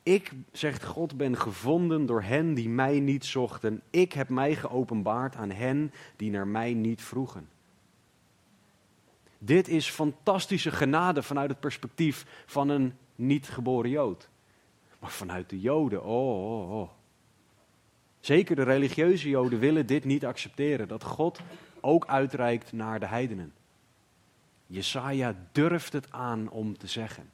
Ik, 0.03 0.31
zegt 0.51 0.83
God, 0.83 1.17
ben 1.17 1.37
gevonden 1.37 2.05
door 2.05 2.21
hen 2.21 2.53
die 2.53 2.69
mij 2.69 2.99
niet 2.99 3.25
zochten. 3.25 3.81
Ik 3.89 4.13
heb 4.13 4.29
mij 4.29 4.55
geopenbaard 4.55 5.35
aan 5.35 5.51
hen 5.51 5.93
die 6.15 6.31
naar 6.31 6.47
mij 6.47 6.73
niet 6.73 7.01
vroegen. 7.01 7.49
Dit 9.37 9.67
is 9.67 9.89
fantastische 9.89 10.71
genade 10.71 11.23
vanuit 11.23 11.49
het 11.49 11.59
perspectief 11.59 12.25
van 12.45 12.69
een 12.69 12.93
niet 13.15 13.49
geboren 13.49 13.89
Jood. 13.89 14.29
Maar 14.99 15.11
vanuit 15.11 15.49
de 15.49 15.59
Joden, 15.59 16.03
oh, 16.03 16.59
oh, 16.59 16.79
oh. 16.79 16.89
Zeker 18.25 18.55
de 18.55 18.63
religieuze 18.63 19.29
Joden 19.29 19.59
willen 19.59 19.85
dit 19.85 20.03
niet 20.03 20.25
accepteren, 20.25 20.87
dat 20.87 21.03
God 21.03 21.39
ook 21.81 22.05
uitreikt 22.07 22.71
naar 22.71 22.99
de 22.99 23.05
heidenen. 23.05 23.53
Jesaja 24.67 25.35
durft 25.51 25.93
het 25.93 26.11
aan 26.11 26.49
om 26.49 26.77
te 26.77 26.87
zeggen. 26.87 27.29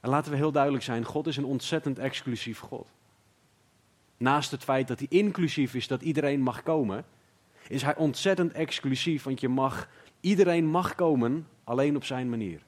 En 0.00 0.10
laten 0.10 0.30
we 0.30 0.36
heel 0.36 0.52
duidelijk 0.52 0.84
zijn, 0.84 1.04
God 1.04 1.26
is 1.26 1.36
een 1.36 1.44
ontzettend 1.44 1.98
exclusief 1.98 2.58
God. 2.58 2.88
Naast 4.16 4.50
het 4.50 4.64
feit 4.64 4.88
dat 4.88 4.98
hij 4.98 5.08
inclusief 5.10 5.74
is, 5.74 5.86
dat 5.86 6.02
iedereen 6.02 6.40
mag 6.40 6.62
komen, 6.62 7.04
is 7.68 7.82
hij 7.82 7.96
ontzettend 7.96 8.52
exclusief, 8.52 9.22
want 9.22 9.40
je 9.40 9.48
mag, 9.48 9.88
iedereen 10.20 10.66
mag 10.66 10.94
komen, 10.94 11.46
alleen 11.64 11.96
op 11.96 12.04
zijn 12.04 12.30
manier. 12.30 12.60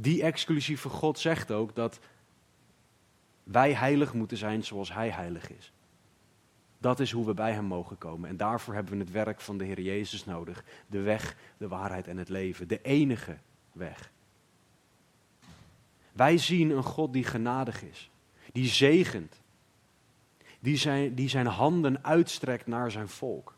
Die 0.00 0.22
exclusieve 0.22 0.88
God 0.88 1.18
zegt 1.18 1.50
ook 1.50 1.74
dat 1.74 2.00
wij 3.42 3.72
heilig 3.74 4.14
moeten 4.14 4.36
zijn 4.36 4.64
zoals 4.64 4.92
Hij 4.92 5.10
heilig 5.10 5.50
is. 5.50 5.72
Dat 6.78 7.00
is 7.00 7.10
hoe 7.10 7.26
we 7.26 7.34
bij 7.34 7.52
Hem 7.52 7.64
mogen 7.64 7.98
komen. 7.98 8.28
En 8.28 8.36
daarvoor 8.36 8.74
hebben 8.74 8.92
we 8.92 8.98
het 8.98 9.10
werk 9.10 9.40
van 9.40 9.58
de 9.58 9.64
Heer 9.64 9.80
Jezus 9.80 10.24
nodig. 10.24 10.64
De 10.86 11.00
weg, 11.00 11.36
de 11.56 11.68
waarheid 11.68 12.06
en 12.06 12.16
het 12.16 12.28
leven. 12.28 12.68
De 12.68 12.82
enige 12.82 13.36
weg. 13.72 14.10
Wij 16.12 16.38
zien 16.38 16.70
een 16.70 16.82
God 16.82 17.12
die 17.12 17.24
genadig 17.24 17.82
is, 17.82 18.10
die 18.52 18.68
zegent, 18.68 19.40
die 20.60 20.76
zijn, 20.76 21.14
die 21.14 21.28
zijn 21.28 21.46
handen 21.46 22.04
uitstrekt 22.04 22.66
naar 22.66 22.90
zijn 22.90 23.08
volk. 23.08 23.54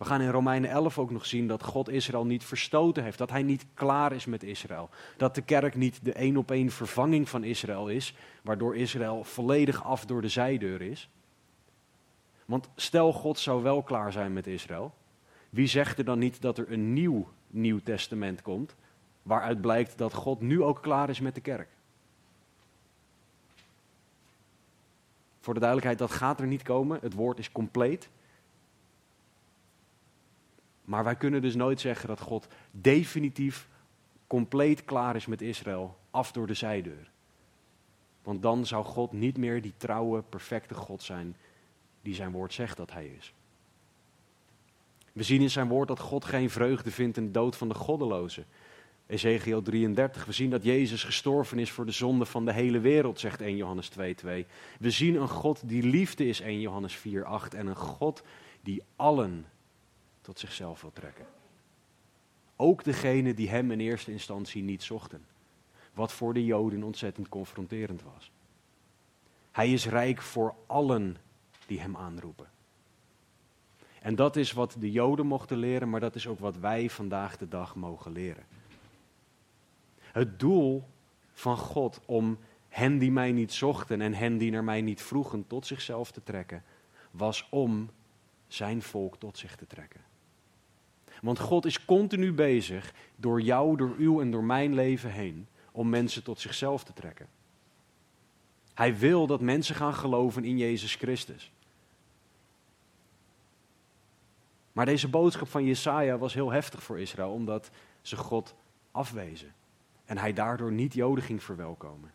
We 0.00 0.06
gaan 0.06 0.20
in 0.20 0.30
Romeinen 0.30 0.70
11 0.70 0.98
ook 0.98 1.10
nog 1.10 1.26
zien 1.26 1.46
dat 1.46 1.62
God 1.62 1.88
Israël 1.88 2.24
niet 2.24 2.44
verstoten 2.44 3.02
heeft, 3.02 3.18
dat 3.18 3.30
hij 3.30 3.42
niet 3.42 3.66
klaar 3.74 4.12
is 4.12 4.24
met 4.24 4.42
Israël. 4.42 4.90
Dat 5.16 5.34
de 5.34 5.42
kerk 5.42 5.74
niet 5.74 6.04
de 6.04 6.12
één 6.12 6.36
op 6.36 6.50
één 6.50 6.70
vervanging 6.70 7.28
van 7.28 7.44
Israël 7.44 7.88
is, 7.88 8.14
waardoor 8.42 8.76
Israël 8.76 9.24
volledig 9.24 9.84
af 9.84 10.06
door 10.06 10.22
de 10.22 10.28
zijdeur 10.28 10.82
is. 10.82 11.10
Want 12.44 12.70
stel 12.76 13.12
God 13.12 13.38
zou 13.38 13.62
wel 13.62 13.82
klaar 13.82 14.12
zijn 14.12 14.32
met 14.32 14.46
Israël, 14.46 14.94
wie 15.50 15.66
zegt 15.66 15.98
er 15.98 16.04
dan 16.04 16.18
niet 16.18 16.40
dat 16.40 16.58
er 16.58 16.72
een 16.72 16.92
nieuw 16.92 17.28
Nieuw 17.46 17.80
Testament 17.82 18.42
komt, 18.42 18.74
waaruit 19.22 19.60
blijkt 19.60 19.98
dat 19.98 20.14
God 20.14 20.40
nu 20.40 20.62
ook 20.62 20.82
klaar 20.82 21.08
is 21.08 21.20
met 21.20 21.34
de 21.34 21.40
kerk? 21.40 21.68
Voor 25.40 25.54
de 25.54 25.60
duidelijkheid, 25.60 25.98
dat 25.98 26.18
gaat 26.18 26.40
er 26.40 26.46
niet 26.46 26.62
komen. 26.62 26.98
Het 27.02 27.14
woord 27.14 27.38
is 27.38 27.52
compleet. 27.52 28.10
Maar 30.90 31.04
wij 31.04 31.16
kunnen 31.16 31.42
dus 31.42 31.54
nooit 31.54 31.80
zeggen 31.80 32.08
dat 32.08 32.20
God 32.20 32.46
definitief 32.70 33.68
compleet 34.26 34.84
klaar 34.84 35.16
is 35.16 35.26
met 35.26 35.42
Israël, 35.42 35.96
af 36.10 36.32
door 36.32 36.46
de 36.46 36.54
zijdeur. 36.54 37.10
Want 38.22 38.42
dan 38.42 38.66
zou 38.66 38.84
God 38.84 39.12
niet 39.12 39.36
meer 39.36 39.62
die 39.62 39.74
trouwe, 39.76 40.22
perfecte 40.22 40.74
God 40.74 41.02
zijn 41.02 41.36
die 42.02 42.14
zijn 42.14 42.30
woord 42.30 42.52
zegt 42.52 42.76
dat 42.76 42.92
hij 42.92 43.06
is. 43.06 43.34
We 45.12 45.22
zien 45.22 45.40
in 45.40 45.50
zijn 45.50 45.68
woord 45.68 45.88
dat 45.88 45.98
God 45.98 46.24
geen 46.24 46.50
vreugde 46.50 46.90
vindt 46.90 47.16
in 47.16 47.24
de 47.24 47.30
dood 47.30 47.56
van 47.56 47.68
de 47.68 47.74
goddelozen. 47.74 48.44
Ezekiel 49.06 49.62
33. 49.62 50.24
We 50.24 50.32
zien 50.32 50.50
dat 50.50 50.64
Jezus 50.64 51.04
gestorven 51.04 51.58
is 51.58 51.70
voor 51.70 51.86
de 51.86 51.92
zonde 51.92 52.24
van 52.24 52.44
de 52.44 52.52
hele 52.52 52.80
wereld, 52.80 53.20
zegt 53.20 53.40
1 53.40 53.56
Johannes 53.56 53.88
2:2. 53.88 54.46
We 54.78 54.90
zien 54.90 55.14
een 55.14 55.28
God 55.28 55.68
die 55.68 55.82
liefde 55.82 56.26
is, 56.26 56.40
1 56.40 56.60
Johannes 56.60 56.96
4:8. 56.96 57.54
En 57.54 57.66
een 57.66 57.76
God 57.76 58.22
die 58.62 58.82
allen 58.96 59.46
tot 60.30 60.38
zichzelf 60.38 60.80
wil 60.80 60.92
trekken. 60.92 61.26
Ook 62.56 62.84
degene 62.84 63.34
die 63.34 63.48
hem 63.48 63.70
in 63.70 63.80
eerste 63.80 64.12
instantie 64.12 64.62
niet 64.62 64.82
zochten. 64.82 65.26
Wat 65.94 66.12
voor 66.12 66.34
de 66.34 66.44
Joden 66.44 66.82
ontzettend 66.82 67.28
confronterend 67.28 68.02
was. 68.02 68.30
Hij 69.50 69.72
is 69.72 69.86
rijk 69.86 70.22
voor 70.22 70.54
allen 70.66 71.16
die 71.66 71.80
hem 71.80 71.96
aanroepen. 71.96 72.50
En 74.00 74.14
dat 74.14 74.36
is 74.36 74.52
wat 74.52 74.76
de 74.78 74.90
Joden 74.90 75.26
mochten 75.26 75.56
leren, 75.56 75.90
maar 75.90 76.00
dat 76.00 76.14
is 76.14 76.26
ook 76.26 76.38
wat 76.38 76.56
wij 76.56 76.90
vandaag 76.90 77.36
de 77.36 77.48
dag 77.48 77.74
mogen 77.74 78.12
leren. 78.12 78.44
Het 79.98 80.38
doel 80.38 80.84
van 81.32 81.56
God 81.56 82.00
om 82.06 82.38
hen 82.68 82.98
die 82.98 83.12
mij 83.12 83.32
niet 83.32 83.52
zochten 83.52 84.00
en 84.00 84.14
hen 84.14 84.38
die 84.38 84.50
naar 84.50 84.64
mij 84.64 84.80
niet 84.80 85.02
vroegen 85.02 85.46
tot 85.46 85.66
zichzelf 85.66 86.10
te 86.10 86.22
trekken, 86.22 86.64
was 87.10 87.48
om 87.50 87.90
zijn 88.46 88.82
volk 88.82 89.16
tot 89.16 89.38
zich 89.38 89.56
te 89.56 89.66
trekken. 89.66 90.09
Want 91.20 91.38
God 91.38 91.64
is 91.64 91.84
continu 91.84 92.32
bezig 92.32 92.92
door 93.16 93.40
jou, 93.40 93.76
door 93.76 93.94
uw 93.98 94.20
en 94.20 94.30
door 94.30 94.44
mijn 94.44 94.74
leven 94.74 95.10
heen 95.10 95.46
om 95.72 95.88
mensen 95.88 96.22
tot 96.22 96.40
zichzelf 96.40 96.84
te 96.84 96.92
trekken. 96.92 97.28
Hij 98.74 98.98
wil 98.98 99.26
dat 99.26 99.40
mensen 99.40 99.74
gaan 99.74 99.94
geloven 99.94 100.44
in 100.44 100.58
Jezus 100.58 100.94
Christus. 100.94 101.52
Maar 104.72 104.86
deze 104.86 105.08
boodschap 105.08 105.48
van 105.48 105.64
Jesaja 105.64 106.18
was 106.18 106.34
heel 106.34 106.50
heftig 106.50 106.82
voor 106.82 107.00
Israël, 107.00 107.32
omdat 107.32 107.70
ze 108.02 108.16
God 108.16 108.54
afwezen. 108.90 109.54
En 110.04 110.18
hij 110.18 110.32
daardoor 110.32 110.72
niet 110.72 110.94
Joden 110.94 111.24
ging 111.24 111.42
verwelkomen. 111.42 112.12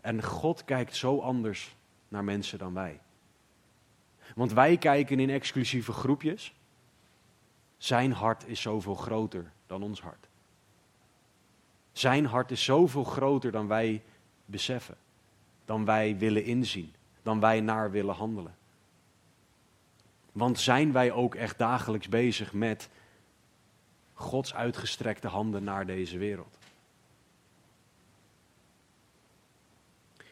En 0.00 0.22
God 0.22 0.64
kijkt 0.64 0.96
zo 0.96 1.20
anders 1.20 1.76
naar 2.08 2.24
mensen 2.24 2.58
dan 2.58 2.74
wij. 2.74 3.00
Want 4.34 4.52
wij 4.52 4.76
kijken 4.76 5.20
in 5.20 5.30
exclusieve 5.30 5.92
groepjes. 5.92 6.54
Zijn 7.82 8.12
hart 8.12 8.46
is 8.46 8.60
zoveel 8.60 8.94
groter 8.94 9.52
dan 9.66 9.82
ons 9.82 10.00
hart. 10.00 10.28
Zijn 11.92 12.26
hart 12.26 12.50
is 12.50 12.64
zoveel 12.64 13.04
groter 13.04 13.52
dan 13.52 13.66
wij 13.66 14.02
beseffen, 14.44 14.96
dan 15.64 15.84
wij 15.84 16.18
willen 16.18 16.44
inzien, 16.44 16.94
dan 17.22 17.40
wij 17.40 17.60
naar 17.60 17.90
willen 17.90 18.14
handelen. 18.14 18.56
Want 20.32 20.58
zijn 20.58 20.92
wij 20.92 21.12
ook 21.12 21.34
echt 21.34 21.58
dagelijks 21.58 22.08
bezig 22.08 22.52
met 22.52 22.88
Gods 24.14 24.54
uitgestrekte 24.54 25.28
handen 25.28 25.64
naar 25.64 25.86
deze 25.86 26.18
wereld? 26.18 26.58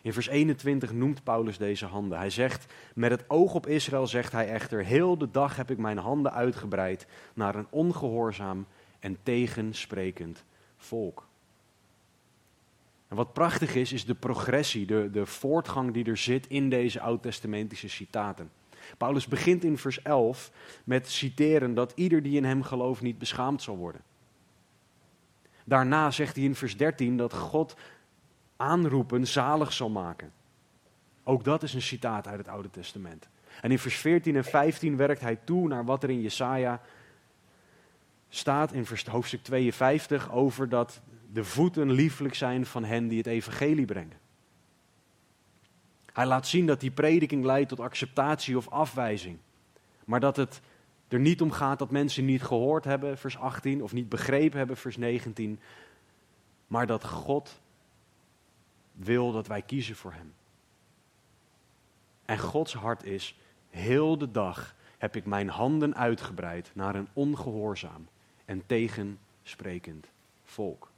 In 0.02 0.12
vers 0.12 0.28
21 0.28 0.92
noemt 0.92 1.24
Paulus 1.24 1.58
deze 1.58 1.86
handen. 1.86 2.18
Hij 2.18 2.30
zegt, 2.30 2.72
met 2.94 3.10
het 3.10 3.24
oog 3.28 3.54
op 3.54 3.66
Israël 3.66 4.06
zegt 4.06 4.32
hij 4.32 4.48
echter, 4.48 4.84
heel 4.84 5.18
de 5.18 5.30
dag 5.30 5.56
heb 5.56 5.70
ik 5.70 5.78
mijn 5.78 5.98
handen 5.98 6.32
uitgebreid 6.32 7.06
naar 7.34 7.54
een 7.54 7.66
ongehoorzaam 7.70 8.66
en 8.98 9.18
tegensprekend 9.22 10.44
volk. 10.76 11.28
En 13.08 13.16
wat 13.16 13.32
prachtig 13.32 13.74
is, 13.74 13.92
is 13.92 14.04
de 14.04 14.14
progressie, 14.14 14.86
de, 14.86 15.08
de 15.12 15.26
voortgang 15.26 15.92
die 15.92 16.04
er 16.04 16.16
zit 16.16 16.46
in 16.46 16.70
deze 16.70 17.00
oud-testamentische 17.00 17.88
citaten. 17.88 18.50
Paulus 18.98 19.26
begint 19.26 19.64
in 19.64 19.78
vers 19.78 20.02
11 20.02 20.52
met 20.84 21.08
citeren 21.08 21.74
dat 21.74 21.92
ieder 21.94 22.22
die 22.22 22.36
in 22.36 22.44
hem 22.44 22.62
gelooft 22.62 23.02
niet 23.02 23.18
beschaamd 23.18 23.62
zal 23.62 23.76
worden. 23.76 24.00
Daarna 25.64 26.10
zegt 26.10 26.36
hij 26.36 26.44
in 26.44 26.54
vers 26.54 26.76
13 26.76 27.16
dat 27.16 27.34
God 27.34 27.76
aanroepen 28.60 29.26
zalig 29.26 29.72
zal 29.72 29.90
maken. 29.90 30.32
Ook 31.24 31.44
dat 31.44 31.62
is 31.62 31.74
een 31.74 31.82
citaat 31.82 32.26
uit 32.26 32.38
het 32.38 32.48
Oude 32.48 32.70
Testament. 32.70 33.28
En 33.60 33.70
in 33.70 33.78
vers 33.78 33.96
14 33.96 34.36
en 34.36 34.44
15 34.44 34.96
werkt 34.96 35.20
hij 35.20 35.36
toe 35.36 35.68
naar 35.68 35.84
wat 35.84 36.02
er 36.02 36.10
in 36.10 36.20
Jesaja 36.20 36.80
staat 38.28 38.72
in 38.72 38.86
hoofdstuk 39.10 39.42
52 39.42 40.32
over 40.32 40.68
dat 40.68 41.00
de 41.32 41.44
voeten 41.44 41.90
lieflijk 41.90 42.34
zijn 42.34 42.66
van 42.66 42.84
hen 42.84 43.08
die 43.08 43.18
het 43.18 43.26
evangelie 43.26 43.84
brengen. 43.84 44.18
Hij 46.12 46.26
laat 46.26 46.46
zien 46.46 46.66
dat 46.66 46.80
die 46.80 46.90
prediking 46.90 47.44
leidt 47.44 47.68
tot 47.68 47.80
acceptatie 47.80 48.56
of 48.56 48.68
afwijzing. 48.68 49.38
Maar 50.04 50.20
dat 50.20 50.36
het 50.36 50.60
er 51.08 51.20
niet 51.20 51.40
om 51.40 51.50
gaat 51.50 51.78
dat 51.78 51.90
mensen 51.90 52.24
niet 52.24 52.42
gehoord 52.42 52.84
hebben, 52.84 53.18
vers 53.18 53.38
18, 53.38 53.82
of 53.82 53.92
niet 53.92 54.08
begrepen 54.08 54.58
hebben, 54.58 54.76
vers 54.76 54.96
19. 54.96 55.60
Maar 56.66 56.86
dat 56.86 57.04
God 57.04 57.60
wil 59.04 59.32
dat 59.32 59.46
wij 59.46 59.62
kiezen 59.62 59.96
voor 59.96 60.12
Hem. 60.12 60.34
En 62.24 62.38
Gods 62.38 62.74
hart 62.74 63.04
is, 63.04 63.38
heel 63.70 64.18
de 64.18 64.30
dag 64.30 64.74
heb 64.98 65.16
ik 65.16 65.26
mijn 65.26 65.48
handen 65.48 65.96
uitgebreid 65.96 66.70
naar 66.74 66.94
een 66.94 67.08
ongehoorzaam 67.12 68.08
en 68.44 68.66
tegensprekend 68.66 70.06
volk. 70.44 70.90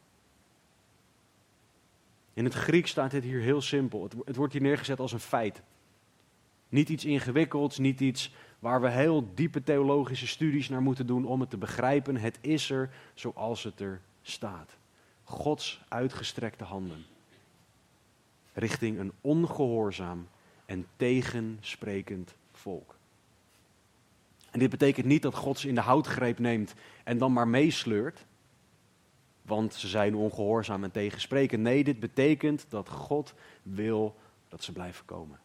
In 2.35 2.45
het 2.45 2.55
Grieks 2.55 2.91
staat 2.91 3.11
dit 3.11 3.23
hier 3.23 3.41
heel 3.41 3.61
simpel. 3.61 4.03
Het, 4.03 4.15
het 4.25 4.37
wordt 4.37 4.53
hier 4.53 4.63
neergezet 4.63 5.01
als 5.01 5.13
een 5.13 5.21
feit. 5.21 5.63
Niet 6.69 6.89
iets 6.89 7.05
ingewikkelds, 7.05 7.79
niet 7.79 8.01
iets 8.01 8.35
waar 8.59 8.81
we 8.81 8.91
heel 8.91 9.35
diepe 9.35 9.63
theologische 9.63 10.27
studies 10.27 10.69
naar 10.69 10.83
moeten 10.83 11.07
doen 11.07 11.25
om 11.25 11.41
het 11.41 11.51
te 11.51 11.57
begrijpen. 11.57 12.17
Het 12.17 12.39
is 12.41 12.71
er 12.71 12.91
zoals 13.15 13.63
het 13.63 13.81
er 13.81 14.01
staat. 14.23 14.77
Gods 15.25 15.83
uitgestrekte 15.89 16.65
handen 16.65 17.05
richting 18.53 18.99
een 18.99 19.13
ongehoorzaam 19.21 20.29
en 20.67 20.87
tegensprekend 20.97 22.35
volk. 22.53 22.97
En 24.51 24.59
dit 24.59 24.71
betekent 24.71 25.07
niet 25.07 25.23
dat 25.23 25.35
God 25.35 25.59
ze 25.59 25.69
in 25.69 25.75
de 25.75 25.81
houtgreep 25.81 26.39
neemt 26.39 26.75
en 27.05 27.19
dan 27.19 27.33
maar 27.33 27.49
meesleurt, 27.49 28.27
want 29.43 29.75
ze 29.75 29.89
zijn 29.89 30.15
ongehoorzaam 30.15 30.85
en 30.85 30.91
tegensprekend. 30.91 31.63
Nee, 31.63 31.85
dit 31.85 32.01
betekent 32.01 32.67
dat 32.69 32.89
God 32.89 33.35
wil 33.63 34.17
dat 34.49 34.63
ze 34.63 34.73
blijven 34.73 35.05
komen. 35.05 35.41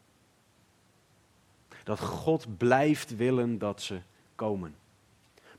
Dat 1.84 2.00
God 2.00 2.58
blijft 2.58 3.16
willen 3.16 3.58
dat 3.58 3.82
ze 3.82 4.00
komen. 4.36 4.76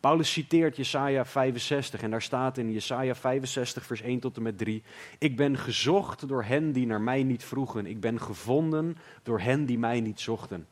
Paulus 0.01 0.33
citeert 0.33 0.77
Jesaja 0.77 1.25
65 1.25 2.03
en 2.03 2.11
daar 2.11 2.23
staat 2.23 2.59
in 2.59 2.73
Jesaja 2.73 3.15
65 3.15 3.87
vers 3.87 4.01
1 4.01 4.21
tot 4.21 4.37
en 4.37 4.43
met 4.43 4.59
3. 4.59 4.83
Ik 5.19 5.37
ben 5.37 5.59
gezocht 5.59 6.29
door 6.29 6.45
hen 6.45 6.73
die 6.73 6.87
naar 6.87 7.01
mij 7.01 7.23
niet 7.23 7.45
vroegen. 7.45 7.87
Ik 7.87 8.01
ben 8.01 8.21
gevonden 8.21 8.97
door 9.23 9.41
hen 9.41 9.65
die 9.65 9.79
mij 9.79 10.01
niet 10.01 10.21
zochten. 10.21 10.67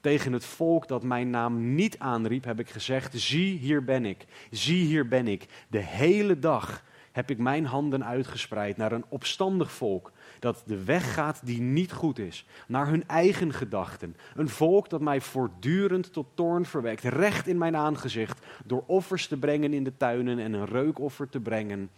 Tegen 0.00 0.32
het 0.32 0.44
volk 0.44 0.88
dat 0.88 1.02
mijn 1.02 1.30
naam 1.30 1.74
niet 1.74 1.98
aanriep 1.98 2.44
heb 2.44 2.60
ik 2.60 2.70
gezegd, 2.70 3.20
zie 3.20 3.58
hier 3.58 3.84
ben 3.84 4.04
ik, 4.04 4.26
zie 4.50 4.84
hier 4.84 5.08
ben 5.08 5.28
ik. 5.28 5.46
De 5.68 5.78
hele 5.78 6.38
dag 6.38 6.82
heb 7.12 7.30
ik 7.30 7.38
mijn 7.38 7.66
handen 7.66 8.04
uitgespreid 8.04 8.76
naar 8.76 8.92
een 8.92 9.04
opstandig 9.08 9.72
volk 9.72 10.12
dat 10.38 10.62
de 10.66 10.84
weg 10.84 11.14
gaat 11.14 11.46
die 11.46 11.60
niet 11.60 11.92
goed 11.92 12.18
is, 12.18 12.46
naar 12.66 12.86
hun 12.86 13.08
eigen 13.08 13.52
gedachten. 13.52 14.16
Een 14.34 14.48
volk 14.48 14.88
dat 14.90 15.00
mij 15.00 15.20
voortdurend 15.20 16.12
tot 16.12 16.26
toorn 16.34 16.66
verwekt, 16.66 17.02
recht 17.02 17.46
in 17.46 17.58
mijn 17.58 17.76
aangezicht, 17.76 18.46
door 18.64 18.84
offers 18.86 19.26
te 19.26 19.36
brengen 19.36 19.72
in 19.72 19.84
de 19.84 19.96
tuinen 19.96 20.38
en 20.38 20.52
een 20.52 20.66
reukoffer 20.66 21.28
te 21.28 21.40
brengen 21.40 21.90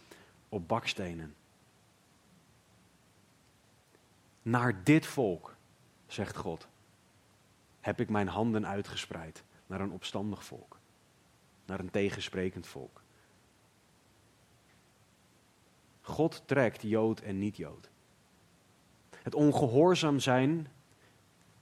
op 0.49 0.69
bakstenen. 0.69 1.35
Naar 4.43 4.85
dit 4.85 5.07
volk, 5.07 5.57
zegt 6.07 6.37
God, 6.37 6.69
heb 7.81 8.01
ik 8.01 8.09
mijn 8.09 8.29
handen 8.29 8.67
uitgespreid, 8.67 9.45
naar 9.67 9.81
een 9.81 9.93
opstandig 9.93 10.45
volk, 10.45 10.79
naar 11.67 11.81
een 11.81 11.91
tegensprekend 11.91 12.67
volk. 12.67 13.02
God 16.03 16.43
trekt 16.47 16.83
Jood 16.83 17.21
en 17.21 17.39
niet-Jood. 17.39 17.91
Het 19.23 19.35
ongehoorzaam 19.35 20.21
zijn 20.21 20.67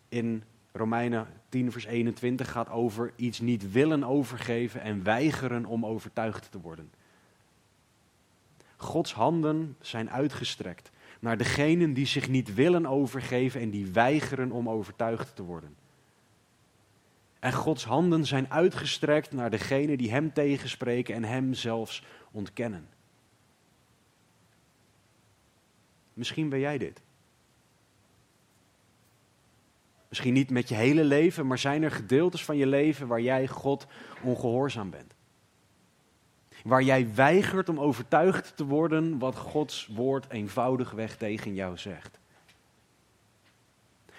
in 0.08 0.42
Romeinen 0.72 1.26
10, 1.48 1.72
vers 1.72 1.84
21 1.84 2.50
gaat 2.50 2.70
over 2.70 3.12
iets 3.16 3.40
niet 3.40 3.72
willen 3.72 4.04
overgeven 4.04 4.80
en 4.80 5.02
weigeren 5.02 5.64
om 5.64 5.86
overtuigd 5.86 6.50
te 6.50 6.60
worden. 6.60 6.92
Gods 8.76 9.12
handen 9.12 9.76
zijn 9.80 10.10
uitgestrekt 10.10 10.90
naar 11.20 11.36
degenen 11.36 11.92
die 11.92 12.06
zich 12.06 12.28
niet 12.28 12.54
willen 12.54 12.86
overgeven 12.86 13.60
en 13.60 13.70
die 13.70 13.86
weigeren 13.86 14.50
om 14.50 14.68
overtuigd 14.68 15.36
te 15.36 15.42
worden. 15.42 15.76
En 17.38 17.52
Gods 17.52 17.84
handen 17.84 18.26
zijn 18.26 18.50
uitgestrekt 18.50 19.32
naar 19.32 19.50
degenen 19.50 19.98
die 19.98 20.10
Hem 20.10 20.32
tegenspreken 20.32 21.14
en 21.14 21.24
Hem 21.24 21.54
zelfs 21.54 22.04
ontkennen. 22.30 22.88
Misschien 26.20 26.48
ben 26.48 26.58
jij 26.58 26.78
dit. 26.78 27.00
Misschien 30.08 30.32
niet 30.32 30.50
met 30.50 30.68
je 30.68 30.74
hele 30.74 31.04
leven, 31.04 31.46
maar 31.46 31.58
zijn 31.58 31.82
er 31.82 31.90
gedeeltes 31.90 32.44
van 32.44 32.56
je 32.56 32.66
leven 32.66 33.06
waar 33.06 33.20
jij 33.20 33.48
God 33.48 33.86
ongehoorzaam 34.22 34.90
bent? 34.90 35.14
Waar 36.64 36.82
jij 36.82 37.14
weigert 37.14 37.68
om 37.68 37.80
overtuigd 37.80 38.56
te 38.56 38.64
worden 38.64 39.18
wat 39.18 39.36
Gods 39.36 39.86
woord 39.86 40.30
eenvoudigweg 40.30 41.16
tegen 41.16 41.54
jou 41.54 41.78
zegt. 41.78 42.18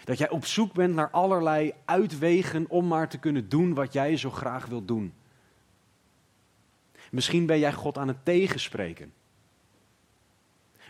Dat 0.04 0.18
jij 0.18 0.30
op 0.30 0.46
zoek 0.46 0.74
bent 0.74 0.96
naar 0.96 1.10
allerlei 1.10 1.74
uitwegen 1.86 2.70
om 2.70 2.88
maar 2.88 3.10
te 3.10 3.20
kunnen 3.20 3.50
doen 3.50 3.74
wat 3.74 3.94
jij 3.94 4.18
zo 4.18 4.30
graag 4.30 4.66
wilt 4.66 4.88
doen. 4.88 5.14
Misschien 7.12 7.46
ben 7.46 7.60
jij 7.60 7.74
God 7.74 7.98
aan 7.98 8.08
het 8.08 8.26
tegenspreken. 8.26 9.14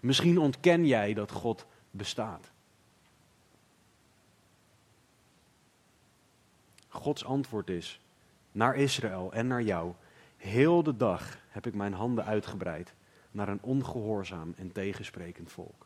Misschien 0.01 0.39
ontken 0.39 0.85
jij 0.85 1.13
dat 1.13 1.31
God 1.31 1.65
bestaat. 1.91 2.51
Gods 6.87 7.25
antwoord 7.25 7.69
is 7.69 7.99
naar 8.51 8.75
Israël 8.75 9.33
en 9.33 9.47
naar 9.47 9.61
jou. 9.61 9.93
Heel 10.37 10.83
de 10.83 10.97
dag 10.97 11.37
heb 11.49 11.67
ik 11.67 11.73
mijn 11.73 11.93
handen 11.93 12.25
uitgebreid 12.25 12.93
naar 13.31 13.49
een 13.49 13.61
ongehoorzaam 13.61 14.53
en 14.57 14.71
tegensprekend 14.71 15.51
volk. 15.51 15.85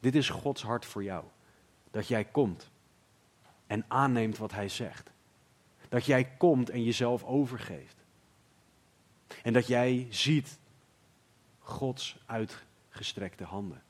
Dit 0.00 0.14
is 0.14 0.28
Gods 0.28 0.62
hart 0.62 0.84
voor 0.84 1.02
jou. 1.02 1.24
Dat 1.90 2.08
jij 2.08 2.24
komt 2.24 2.70
en 3.66 3.84
aanneemt 3.88 4.38
wat 4.38 4.52
Hij 4.52 4.68
zegt. 4.68 5.10
Dat 5.88 6.04
jij 6.04 6.24
komt 6.24 6.70
en 6.70 6.82
jezelf 6.82 7.24
overgeeft. 7.24 7.96
En 9.42 9.52
dat 9.52 9.66
jij 9.66 10.06
ziet 10.10 10.58
Gods 11.62 12.18
uitgestrekte 12.26 13.44
handen. 13.44 13.82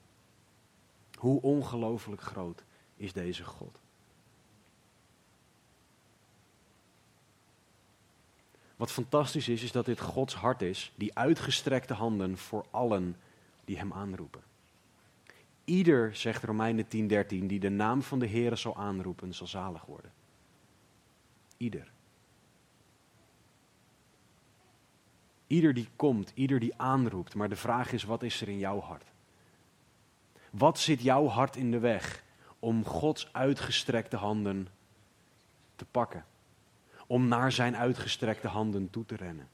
Hoe 1.15 1.43
ongelooflijk 1.43 2.21
groot 2.21 2.65
is 2.97 3.13
deze 3.13 3.45
God? 3.45 3.81
Wat 8.77 8.93
fantastisch 8.93 9.49
is, 9.49 9.63
is 9.63 9.73
dat 9.73 9.85
dit 9.85 10.01
Gods 10.01 10.35
hart 10.35 10.63
is, 10.63 10.93
die 10.95 11.19
uitgestrekte 11.19 11.95
handen 11.95 12.39
voor 12.39 12.67
allen 12.71 13.17
die 13.65 13.77
Hem 13.77 13.93
aanroepen. 13.93 14.43
Ieder, 15.65 16.17
zegt 16.17 16.45
Romeinen 16.45 16.85
10:13, 16.85 17.47
die 17.47 17.61
de 17.61 17.69
naam 17.69 18.03
van 18.03 18.19
de 18.19 18.27
Heer 18.27 18.57
zal 18.57 18.77
aanroepen, 18.77 19.35
zal 19.35 19.47
zalig 19.47 19.85
worden. 19.85 20.13
Ieder. 21.57 21.92
Ieder 25.53 25.75
die 25.75 25.89
komt, 25.97 26.33
ieder 26.35 26.61
die 26.61 26.75
aanroept. 26.77 27.35
Maar 27.35 27.49
de 27.49 27.57
vraag 27.57 27.93
is, 27.93 28.05
wat 28.05 28.23
is 28.23 28.41
er 28.41 28.49
in 28.49 28.59
jouw 28.59 28.81
hart? 28.81 29.13
Wat 30.51 30.79
zit 30.79 31.03
jouw 31.03 31.27
hart 31.27 31.57
in 31.57 31.71
de 31.71 31.79
weg 31.79 32.25
om 32.59 32.85
Gods 32.85 33.33
uitgestrekte 33.33 34.17
handen 34.17 34.69
te 35.77 35.85
pakken? 35.85 36.25
Om 37.07 37.29
naar 37.29 37.53
zijn 37.53 37.77
uitgestrekte 37.77 38.49
handen 38.49 38.91
toe 38.91 39.05
te 39.05 39.17
rennen? 39.17 39.49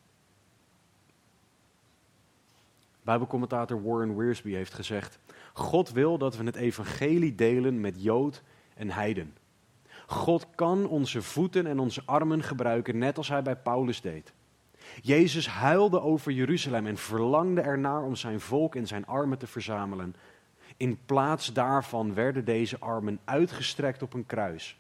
Bijbelcommentator 3.03 3.83
Warren 3.83 4.17
Wiersbe 4.17 4.51
heeft 4.51 4.75
gezegd: 4.75 5.19
God 5.53 5.91
wil 5.91 6.19
dat 6.19 6.37
we 6.37 6.45
het 6.45 6.57
evangelie 6.57 7.35
delen 7.35 7.81
met 7.81 8.03
Jood 8.03 8.43
en 8.75 8.91
Heiden. 8.91 9.37
God 10.07 10.47
kan 10.55 10.87
onze 10.87 11.23
voeten 11.23 11.67
en 11.67 11.79
onze 11.79 12.03
armen 12.05 12.43
gebruiken, 12.43 12.99
net 12.99 13.17
als 13.17 13.29
hij 13.29 13.43
bij 13.43 13.57
Paulus 13.57 14.01
deed. 14.01 14.33
Jezus 15.03 15.49
huilde 15.49 16.01
over 16.01 16.33
Jeruzalem 16.33 16.87
en 16.87 16.97
verlangde 16.97 17.61
ernaar 17.61 18.03
om 18.03 18.17
zijn 18.17 18.41
volk 18.41 18.75
en 18.75 18.87
zijn 18.87 19.07
armen 19.07 19.39
te 19.39 19.47
verzamelen. 19.47 20.15
In 20.77 20.99
plaats 21.07 21.53
daarvan 21.53 22.15
werden 22.15 22.45
deze 22.45 22.79
armen 22.79 23.21
uitgestrekt 23.25 24.03
op 24.03 24.13
een 24.13 24.27
kruis, 24.27 24.79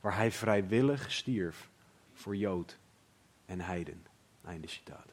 waar 0.00 0.16
hij 0.16 0.32
vrijwillig 0.32 1.12
stierf 1.12 1.68
voor 2.14 2.36
Jood 2.36 2.78
en 3.46 3.60
Heiden. 3.60 4.06
Einde 4.44 4.68
citaat. 4.68 5.12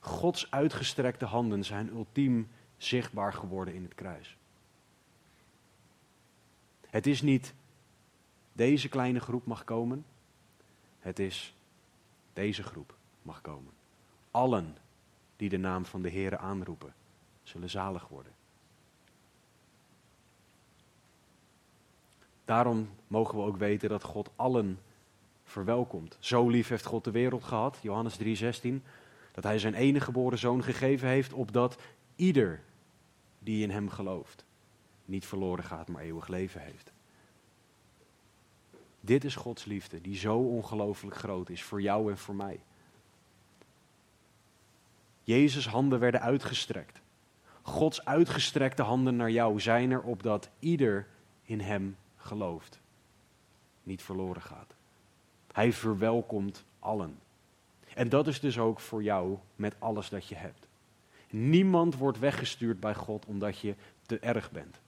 Gods 0.00 0.50
uitgestrekte 0.50 1.24
handen 1.24 1.64
zijn 1.64 1.88
ultiem 1.88 2.48
zichtbaar 2.76 3.32
geworden 3.32 3.74
in 3.74 3.82
het 3.82 3.94
kruis. 3.94 4.36
Het 6.90 7.06
is 7.06 7.22
niet 7.22 7.54
deze 8.52 8.88
kleine 8.88 9.20
groep 9.20 9.46
mag 9.46 9.64
komen. 9.64 10.04
Het 10.98 11.18
is 11.18 11.54
deze 12.34 12.62
groep 12.62 12.94
mag 13.22 13.40
komen. 13.40 13.72
Allen 14.30 14.76
die 15.36 15.48
de 15.48 15.56
naam 15.56 15.84
van 15.84 16.02
de 16.02 16.10
Heere 16.10 16.38
aanroepen, 16.38 16.94
zullen 17.42 17.70
zalig 17.70 18.08
worden. 18.08 18.32
Daarom 22.44 22.90
mogen 23.06 23.38
we 23.38 23.44
ook 23.44 23.56
weten 23.56 23.88
dat 23.88 24.02
God 24.02 24.30
allen 24.36 24.78
verwelkomt. 25.44 26.16
Zo 26.20 26.48
lief 26.48 26.68
heeft 26.68 26.84
God 26.84 27.04
de 27.04 27.10
wereld 27.10 27.44
gehad, 27.44 27.78
Johannes 27.82 28.16
3:16, 28.16 28.82
dat 29.32 29.44
hij 29.44 29.58
zijn 29.58 29.74
enige 29.74 30.04
geboren 30.04 30.38
zoon 30.38 30.62
gegeven 30.62 31.08
heeft, 31.08 31.32
opdat 31.32 31.78
ieder 32.16 32.62
die 33.38 33.62
in 33.62 33.70
hem 33.70 33.88
gelooft 33.88 34.44
niet 35.04 35.26
verloren 35.26 35.64
gaat, 35.64 35.88
maar 35.88 36.02
eeuwig 36.02 36.28
leven 36.28 36.60
heeft. 36.60 36.92
Dit 39.04 39.24
is 39.24 39.34
Gods 39.34 39.64
liefde, 39.64 40.00
die 40.00 40.16
zo 40.16 40.38
ongelooflijk 40.38 41.16
groot 41.16 41.48
is 41.50 41.62
voor 41.62 41.82
jou 41.82 42.10
en 42.10 42.18
voor 42.18 42.34
mij. 42.34 42.60
Jezus' 45.22 45.66
handen 45.66 45.98
werden 45.98 46.20
uitgestrekt. 46.20 47.00
Gods 47.62 48.04
uitgestrekte 48.04 48.82
handen 48.82 49.16
naar 49.16 49.30
jou 49.30 49.60
zijn 49.60 49.90
er 49.90 50.02
opdat 50.02 50.48
ieder 50.58 51.06
in 51.42 51.60
Hem 51.60 51.96
gelooft, 52.16 52.80
niet 53.82 54.02
verloren 54.02 54.42
gaat. 54.42 54.74
Hij 55.52 55.72
verwelkomt 55.72 56.64
allen. 56.78 57.18
En 57.94 58.08
dat 58.08 58.26
is 58.26 58.40
dus 58.40 58.58
ook 58.58 58.80
voor 58.80 59.02
jou 59.02 59.38
met 59.56 59.74
alles 59.78 60.08
dat 60.08 60.26
je 60.26 60.34
hebt. 60.34 60.66
Niemand 61.30 61.96
wordt 61.96 62.18
weggestuurd 62.18 62.80
bij 62.80 62.94
God 62.94 63.26
omdat 63.26 63.58
je 63.58 63.74
te 64.06 64.18
erg 64.18 64.50
bent. 64.50 64.80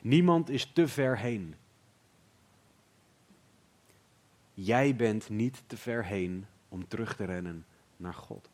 Niemand 0.00 0.50
is 0.50 0.70
te 0.72 0.88
ver 0.88 1.18
heen. 1.18 1.54
Jij 4.54 4.96
bent 4.96 5.28
niet 5.28 5.62
te 5.66 5.76
ver 5.76 6.04
heen 6.04 6.46
om 6.68 6.88
terug 6.88 7.16
te 7.16 7.24
rennen 7.24 7.66
naar 7.96 8.14
God. 8.14 8.50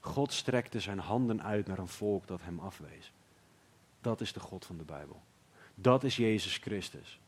God 0.00 0.32
strekte 0.32 0.80
zijn 0.80 0.98
handen 0.98 1.42
uit 1.42 1.66
naar 1.66 1.78
een 1.78 1.88
volk 1.88 2.26
dat 2.26 2.42
hem 2.42 2.58
afwees. 2.58 3.12
Dat 4.00 4.20
is 4.20 4.32
de 4.32 4.40
God 4.40 4.66
van 4.66 4.76
de 4.76 4.84
Bijbel. 4.84 5.20
Dat 5.74 6.04
is 6.04 6.16
Jezus 6.16 6.56
Christus. 6.56 7.20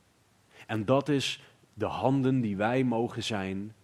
En 0.67 0.85
dat 0.85 1.09
is 1.09 1.43
de 1.75 1.87
handen 1.87 2.41
die 2.41 2.57
wij 2.57 2.85
mogen 2.85 3.23
zijn 3.23 3.75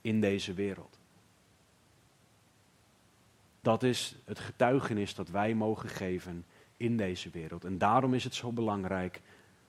in 0.00 0.20
deze 0.20 0.52
wereld. 0.52 0.98
Dat 3.60 3.82
is 3.82 4.16
het 4.24 4.38
getuigenis 4.38 5.14
dat 5.14 5.28
wij 5.28 5.54
mogen 5.54 5.88
geven 5.88 6.44
in 6.76 6.96
deze 6.96 7.30
wereld. 7.30 7.64
En 7.64 7.78
daarom 7.78 8.14
is 8.14 8.24
het 8.24 8.34
zo 8.34 8.52
belangrijk, 8.52 9.20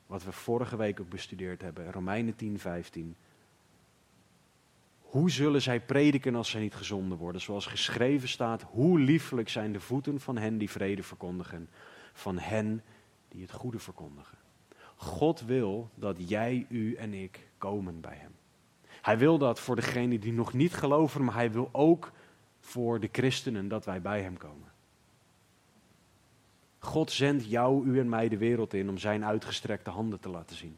wat 0.06 0.24
we 0.24 0.32
vorige 0.32 0.76
week 0.76 1.00
ook 1.00 1.10
bestudeerd 1.10 1.62
hebben, 1.62 1.92
Romeinen 1.92 2.36
10, 2.36 2.60
15. 2.60 3.16
Hoe 5.14 5.32
zullen 5.32 5.62
zij 5.62 5.80
prediken 5.80 6.36
als 6.36 6.50
zij 6.50 6.62
niet 6.62 6.76
gezonden 6.76 7.18
worden? 7.18 7.42
Zoals 7.42 7.66
geschreven 7.66 8.30
staat, 8.30 8.62
hoe 8.62 9.00
liefelijk 9.00 9.50
zijn 9.50 9.74
de 9.74 9.80
voeten 9.80 10.20
van 10.20 10.38
hen 10.38 10.58
die 10.58 10.70
vrede 10.70 11.04
verkondigen, 11.04 11.70
van 12.14 12.40
hen 12.40 12.84
die 13.28 13.42
het 13.42 13.52
goede 13.52 13.80
verkondigen. 13.80 14.38
God 14.96 15.42
wil 15.42 15.90
dat 15.96 16.30
jij, 16.30 16.66
u 16.70 16.96
en 16.96 17.14
ik 17.14 17.48
komen 17.58 18.02
bij 18.02 18.16
Hem. 18.16 18.32
Hij 19.02 19.18
wil 19.18 19.38
dat 19.38 19.60
voor 19.60 19.76
degenen 19.76 20.20
die 20.20 20.34
nog 20.34 20.54
niet 20.54 20.74
geloven, 20.74 21.24
maar 21.24 21.36
Hij 21.36 21.52
wil 21.52 21.70
ook 21.72 22.12
voor 22.60 23.00
de 23.00 23.10
christenen 23.12 23.68
dat 23.68 23.86
wij 23.86 24.02
bij 24.02 24.22
Hem 24.22 24.38
komen. 24.38 24.72
God 26.80 27.12
zendt 27.12 27.46
jou, 27.46 27.86
u 27.86 28.00
en 28.00 28.10
mij 28.10 28.30
de 28.30 28.38
wereld 28.38 28.74
in 28.74 28.90
om 28.90 28.98
Zijn 28.98 29.26
uitgestrekte 29.26 29.90
handen 29.90 30.20
te 30.20 30.30
laten 30.30 30.56
zien. 30.56 30.78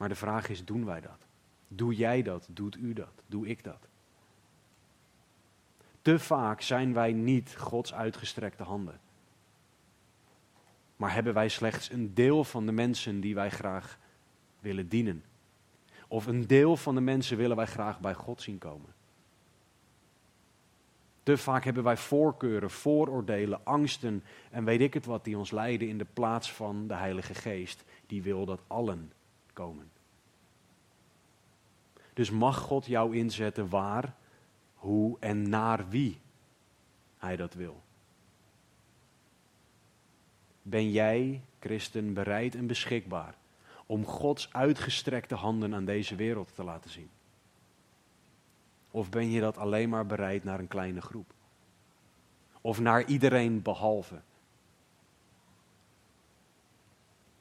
Maar 0.00 0.08
de 0.08 0.14
vraag 0.14 0.48
is, 0.48 0.64
doen 0.64 0.84
wij 0.84 1.00
dat? 1.00 1.26
Doe 1.68 1.94
jij 1.94 2.22
dat? 2.22 2.48
Doet 2.50 2.76
u 2.76 2.92
dat? 2.92 3.22
Doe 3.26 3.46
ik 3.46 3.64
dat? 3.64 3.88
Te 6.02 6.18
vaak 6.18 6.60
zijn 6.60 6.92
wij 6.92 7.12
niet 7.12 7.56
Gods 7.56 7.94
uitgestrekte 7.94 8.62
handen. 8.62 9.00
Maar 10.96 11.14
hebben 11.14 11.34
wij 11.34 11.48
slechts 11.48 11.90
een 11.90 12.14
deel 12.14 12.44
van 12.44 12.66
de 12.66 12.72
mensen 12.72 13.20
die 13.20 13.34
wij 13.34 13.50
graag 13.50 13.98
willen 14.60 14.88
dienen? 14.88 15.24
Of 16.08 16.26
een 16.26 16.46
deel 16.46 16.76
van 16.76 16.94
de 16.94 17.00
mensen 17.00 17.36
willen 17.36 17.56
wij 17.56 17.66
graag 17.66 18.00
bij 18.00 18.14
God 18.14 18.42
zien 18.42 18.58
komen? 18.58 18.94
Te 21.22 21.36
vaak 21.36 21.64
hebben 21.64 21.82
wij 21.82 21.96
voorkeuren, 21.96 22.70
vooroordelen, 22.70 23.64
angsten 23.64 24.24
en 24.50 24.64
weet 24.64 24.80
ik 24.80 24.94
het 24.94 25.06
wat 25.06 25.24
die 25.24 25.38
ons 25.38 25.50
leiden 25.50 25.88
in 25.88 25.98
de 25.98 26.06
plaats 26.12 26.52
van 26.52 26.86
de 26.86 26.94
Heilige 26.94 27.34
Geest, 27.34 27.84
die 28.06 28.22
wil 28.22 28.44
dat 28.44 28.60
allen 28.66 29.12
komen. 29.52 29.90
Dus 32.12 32.30
mag 32.30 32.58
God 32.58 32.86
jou 32.86 33.16
inzetten 33.16 33.68
waar, 33.68 34.14
hoe 34.74 35.16
en 35.20 35.48
naar 35.48 35.88
wie 35.88 36.18
Hij 37.18 37.36
dat 37.36 37.54
wil. 37.54 37.82
Ben 40.62 40.90
jij, 40.90 41.40
christen, 41.60 42.14
bereid 42.14 42.54
en 42.54 42.66
beschikbaar 42.66 43.34
om 43.86 44.04
Gods 44.04 44.52
uitgestrekte 44.52 45.34
handen 45.34 45.74
aan 45.74 45.84
deze 45.84 46.14
wereld 46.14 46.54
te 46.54 46.64
laten 46.64 46.90
zien? 46.90 47.10
Of 48.90 49.10
ben 49.10 49.30
je 49.30 49.40
dat 49.40 49.56
alleen 49.56 49.88
maar 49.88 50.06
bereid 50.06 50.44
naar 50.44 50.58
een 50.58 50.68
kleine 50.68 51.00
groep? 51.00 51.32
Of 52.60 52.80
naar 52.80 53.04
iedereen 53.04 53.62
behalve? 53.62 54.20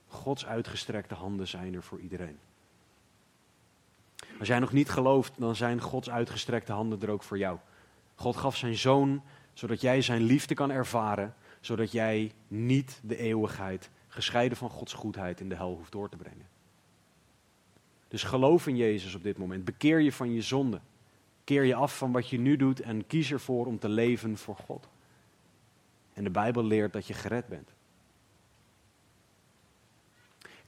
Gods 0.10 0.46
uitgestrekte 0.46 1.14
handen 1.14 1.48
zijn 1.48 1.74
er 1.74 1.84
voor 1.84 2.00
iedereen. 2.00 2.40
Als 4.40 4.48
jij 4.48 4.60
nog 4.60 4.72
niet 4.72 4.90
gelooft, 4.90 5.34
dan 5.38 5.56
zijn 5.56 5.82
Gods 5.82 6.10
uitgestrekte 6.10 6.72
handen 6.72 7.02
er 7.02 7.10
ook 7.10 7.24
voor 7.24 7.38
jou. 7.38 7.58
God 8.16 8.36
gaf 8.36 8.56
zijn 8.56 8.76
zoon 8.76 9.22
zodat 9.54 9.82
jij 9.82 10.02
zijn 10.02 10.22
liefde 10.22 10.54
kan 10.54 10.72
ervaren, 10.72 11.36
zodat 11.60 11.92
jij 11.92 12.32
niet 12.48 13.00
de 13.04 13.18
eeuwigheid, 13.18 13.90
gescheiden 14.08 14.58
van 14.58 14.70
Gods 14.70 14.94
goedheid, 14.94 15.40
in 15.40 15.50
de 15.50 15.56
hel 15.56 15.76
hoeft 15.76 15.92
door 15.92 16.10
te 16.10 16.18
brengen. 16.18 16.48
Dus 18.08 18.24
geloof 18.24 18.68
in 18.68 18.76
Jezus 18.76 19.16
op 19.16 19.24
dit 19.24 19.38
moment. 19.38 19.66
Bekeer 19.66 20.00
je 20.00 20.12
van 20.12 20.34
je 20.34 20.42
zonde. 20.42 20.80
Keer 21.44 21.64
je 21.64 21.76
af 21.76 21.98
van 21.98 22.12
wat 22.12 22.30
je 22.30 22.40
nu 22.40 22.56
doet 22.56 22.80
en 22.80 23.08
kies 23.08 23.32
ervoor 23.32 23.66
om 23.66 23.80
te 23.80 23.90
leven 23.90 24.38
voor 24.38 24.56
God. 24.56 24.88
En 26.14 26.24
de 26.24 26.30
Bijbel 26.30 26.64
leert 26.64 26.94
dat 26.94 27.08
je 27.08 27.14
gered 27.14 27.48
bent. 27.48 27.74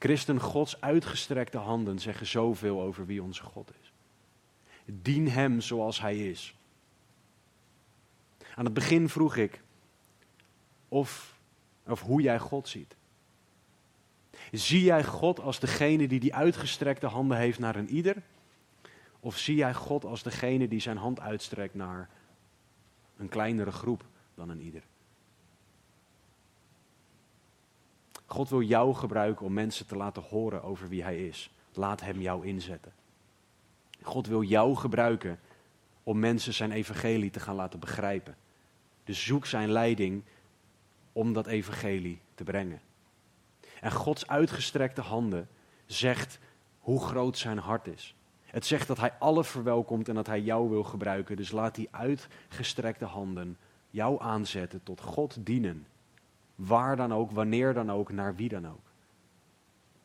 Christen, 0.01 0.39
Gods 0.39 0.81
uitgestrekte 0.81 1.57
handen 1.57 1.99
zeggen 1.99 2.25
zoveel 2.25 2.81
over 2.81 3.05
wie 3.05 3.23
onze 3.23 3.43
God 3.43 3.71
is. 3.81 3.93
Dien 4.85 5.29
Hem 5.29 5.61
zoals 5.61 6.01
Hij 6.01 6.29
is. 6.29 6.55
Aan 8.55 8.65
het 8.65 8.73
begin 8.73 9.09
vroeg 9.09 9.35
ik 9.35 9.61
of, 10.87 11.39
of 11.85 12.01
hoe 12.01 12.21
jij 12.21 12.39
God 12.39 12.67
ziet. 12.67 12.95
Zie 14.51 14.83
jij 14.83 15.03
God 15.03 15.39
als 15.39 15.59
degene 15.59 16.07
die 16.07 16.19
die 16.19 16.35
uitgestrekte 16.35 17.07
handen 17.07 17.37
heeft 17.37 17.59
naar 17.59 17.75
een 17.75 17.89
ieder? 17.89 18.15
Of 19.19 19.37
zie 19.37 19.55
jij 19.55 19.73
God 19.73 20.05
als 20.05 20.23
degene 20.23 20.67
die 20.67 20.79
zijn 20.79 20.97
hand 20.97 21.19
uitstrekt 21.19 21.75
naar 21.75 22.09
een 23.17 23.29
kleinere 23.29 23.71
groep 23.71 24.05
dan 24.35 24.49
een 24.49 24.61
ieder? 24.61 24.83
God 28.31 28.49
wil 28.49 28.61
jou 28.61 28.93
gebruiken 28.93 29.45
om 29.45 29.53
mensen 29.53 29.87
te 29.87 29.95
laten 29.95 30.23
horen 30.23 30.63
over 30.63 30.89
wie 30.89 31.03
Hij 31.03 31.27
is. 31.27 31.51
Laat 31.73 32.01
Hem 32.01 32.21
jou 32.21 32.45
inzetten. 32.45 32.93
God 34.01 34.27
wil 34.27 34.43
jou 34.43 34.75
gebruiken 34.75 35.39
om 36.03 36.19
mensen 36.19 36.53
zijn 36.53 36.71
evangelie 36.71 37.29
te 37.29 37.39
gaan 37.39 37.55
laten 37.55 37.79
begrijpen. 37.79 38.35
Dus 39.03 39.25
zoek 39.25 39.45
zijn 39.45 39.71
leiding 39.71 40.23
om 41.13 41.33
dat 41.33 41.47
evangelie 41.47 42.19
te 42.35 42.43
brengen. 42.43 42.81
En 43.81 43.91
Gods 43.91 44.27
uitgestrekte 44.27 45.01
handen 45.01 45.49
zegt 45.85 46.39
hoe 46.79 47.01
groot 47.01 47.37
zijn 47.37 47.57
hart 47.57 47.87
is. 47.87 48.15
Het 48.45 48.65
zegt 48.65 48.87
dat 48.87 48.97
hij 48.97 49.13
alle 49.19 49.43
verwelkomt 49.43 50.09
en 50.09 50.15
dat 50.15 50.27
hij 50.27 50.41
jou 50.41 50.69
wil 50.69 50.83
gebruiken. 50.83 51.35
Dus 51.35 51.51
laat 51.51 51.75
die 51.75 51.87
uitgestrekte 51.91 53.05
handen 53.05 53.57
jou 53.89 54.21
aanzetten 54.21 54.83
tot 54.83 55.01
God 55.01 55.45
dienen. 55.45 55.85
Waar 56.65 56.95
dan 56.95 57.13
ook, 57.13 57.31
wanneer 57.31 57.73
dan 57.73 57.91
ook, 57.91 58.11
naar 58.11 58.35
wie 58.35 58.49
dan 58.49 58.67
ook. 58.67 58.91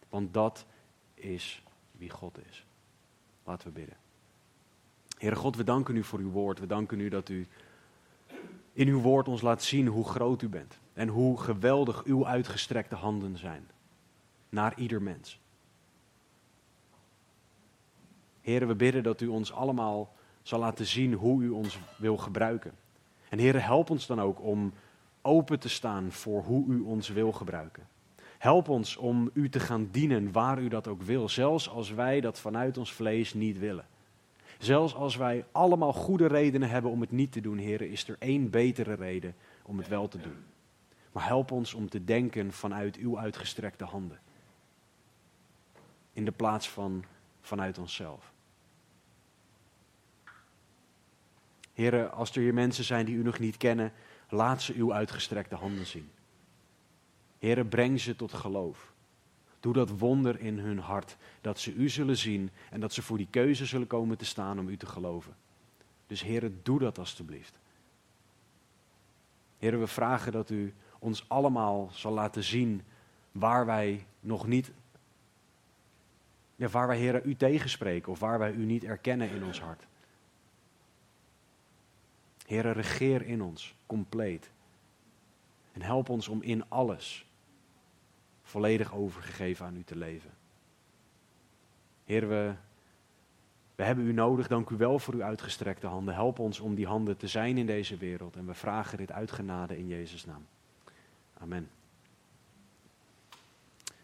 Want 0.09 0.35
dat 0.35 0.67
is 1.15 1.63
wie 1.93 2.11
God 2.11 2.39
is. 2.49 2.67
Laten 3.45 3.67
we 3.67 3.73
bidden. 3.73 3.97
Heere 5.19 5.37
God, 5.37 5.57
we 5.57 5.65
danken 5.65 5.97
u 5.97 6.05
voor 6.05 6.19
uw 6.19 6.31
woord. 6.31 6.59
We 6.59 6.67
danken 6.67 7.01
u 7.01 7.09
dat 7.09 7.29
u 7.29 7.49
in 8.73 8.89
uw 8.89 9.01
woord 9.01 9.29
ons 9.29 9.41
laat 9.41 9.63
zien 9.63 9.87
hoe 9.87 10.05
groot 10.05 10.43
u 10.43 10.49
bent. 10.49 10.79
En 10.93 11.09
hoe 11.09 11.41
geweldig 11.41 12.05
uw 12.05 12.27
uitgestrekte 12.27 12.95
handen 12.95 13.39
zijn. 13.39 13.69
Naar 14.49 14.79
ieder 14.79 15.03
mens. 15.03 15.41
Heren, 18.41 18.69
we 18.69 18.75
bidden 18.75 19.03
dat 19.03 19.21
u 19.21 19.27
ons 19.27 19.53
allemaal 19.53 20.15
zal 20.43 20.59
laten 20.59 20.87
zien 20.87 21.13
hoe 21.13 21.43
u 21.43 21.49
ons 21.49 21.79
wil 21.99 22.17
gebruiken. 22.17 22.73
En 23.29 23.39
heren, 23.39 23.63
help 23.63 23.91
ons 23.91 24.07
dan 24.07 24.21
ook 24.21 24.41
om 24.41 24.73
open 25.27 25.59
te 25.59 25.69
staan 25.69 26.13
voor 26.13 26.43
hoe 26.43 26.67
u 26.67 26.81
ons 26.81 27.09
wil 27.09 27.33
gebruiken. 27.33 27.89
Help 28.39 28.69
ons 28.69 28.97
om 28.97 29.31
u 29.33 29.49
te 29.49 29.61
gaan 29.61 29.89
dienen 29.91 30.33
waar 30.33 30.59
u 30.59 30.69
dat 30.69 30.89
ook 30.89 31.03
wil, 31.03 31.29
zelfs 31.29 31.69
als 31.69 31.91
wij 31.91 32.21
dat 32.21 32.41
vanuit 32.41 32.79
ons 32.79 32.93
vlees 32.93 33.35
niet 33.35 33.59
willen. 33.59 33.87
Zelfs 34.59 34.95
als 34.95 35.17
wij 35.17 35.45
allemaal 35.53 35.93
goede 35.93 36.27
redenen 36.27 36.69
hebben 36.69 36.91
om 36.91 37.01
het 37.01 37.11
niet 37.11 37.33
te 37.33 37.41
doen, 37.41 37.59
heren, 37.59 37.91
is 37.91 38.09
er 38.09 38.17
één 38.19 38.51
betere 38.51 38.95
reden 38.95 39.35
om 39.63 39.79
het 39.79 39.89
wel 39.89 40.09
te 40.09 40.19
doen. 40.19 40.45
Maar 41.13 41.27
help 41.27 41.51
ons 41.51 41.75
om 41.75 41.89
te 41.89 42.05
denken 42.05 42.53
vanuit 42.53 42.97
uw 42.97 43.19
uitgestrekte 43.19 43.85
handen. 43.85 44.21
In 46.13 46.25
de 46.25 46.33
plaats 46.33 46.69
van 46.69 47.05
vanuit 47.41 47.79
onszelf. 47.79 48.33
Heren, 51.73 52.13
als 52.13 52.31
er 52.31 52.41
hier 52.41 52.55
mensen 52.55 52.85
zijn 52.85 53.07
die 53.07 53.17
u 53.17 53.23
nog 53.23 53.39
niet 53.39 53.57
kennen, 53.57 53.93
laat 54.29 54.63
ze 54.63 54.75
uw 54.75 54.93
uitgestrekte 54.93 55.55
handen 55.55 55.87
zien. 55.87 56.11
Heren, 57.39 57.69
breng 57.69 58.01
ze 58.01 58.17
tot 58.17 58.33
geloof. 58.33 58.93
Doe 59.61 59.73
dat 59.73 59.99
wonder 59.99 60.41
in 60.41 60.59
hun 60.59 60.79
hart. 60.79 61.17
Dat 61.41 61.59
ze 61.59 61.73
u 61.73 61.89
zullen 61.89 62.17
zien 62.17 62.51
en 62.71 62.81
dat 62.81 62.93
ze 62.93 63.03
voor 63.03 63.17
die 63.17 63.29
keuze 63.31 63.67
zullen 63.67 63.87
komen 63.87 64.19
te 64.19 64.25
staan 64.25 64.59
om 64.59 64.69
u 64.69 64.77
te 64.77 64.87
geloven. 64.87 65.37
Dus 66.07 66.23
heren, 66.23 66.61
doe 66.63 66.79
dat 66.79 66.99
alstublieft. 66.99 67.59
Heren, 69.59 69.81
we 69.81 69.87
vragen 69.87 70.33
dat 70.33 70.51
u 70.51 70.75
ons 70.99 71.29
allemaal 71.29 71.89
zal 71.93 72.13
laten 72.13 72.45
zien 72.45 72.83
waar 73.33 73.67
wij 73.67 74.07
nog 74.21 74.47
niet, 74.47 74.73
ja, 76.57 76.69
waar 76.69 76.87
wij 76.87 76.99
Heren 76.99 77.23
u 77.25 77.37
tegenspreken 77.37 78.13
of 78.13 78.19
waar 78.19 78.39
wij 78.39 78.53
u 78.53 78.65
niet 78.65 78.85
erkennen 78.85 79.31
in 79.31 79.45
ons 79.45 79.61
hart. 79.61 79.87
Heren, 82.47 82.73
regeer 82.73 83.23
in 83.23 83.43
ons, 83.43 83.75
compleet. 83.87 84.51
En 85.73 85.83
help 85.83 86.09
ons 86.09 86.29
om 86.29 86.43
in 86.43 86.69
alles 86.69 87.27
volledig 88.43 88.95
overgegeven 88.95 89.67
aan 89.67 89.77
u 89.77 89.85
te 89.85 89.97
leven. 89.97 90.31
Heer, 92.05 92.29
we, 92.29 92.55
we 93.75 93.83
hebben 93.83 94.07
u 94.07 94.13
nodig. 94.13 94.49
Dank 94.49 94.71
u 94.71 94.77
wel 94.77 94.99
voor 94.99 95.15
uw 95.15 95.23
uitgestrekte 95.23 95.87
handen. 95.87 96.15
Help 96.15 96.39
ons 96.39 96.61
om 96.61 96.75
die 96.75 96.87
handen 96.87 97.17
te 97.17 97.29
zijn 97.29 97.59
in 97.59 97.67
deze 97.67 97.97
wereld. 97.97 98.37
En 98.37 98.47
we 98.47 98.55
vragen 98.55 98.99
dit 98.99 99.13
uitgenade 99.13 99.79
in 99.79 99.87
Jezus' 99.87 100.25
naam. 100.25 100.47
Amen. 101.39 101.71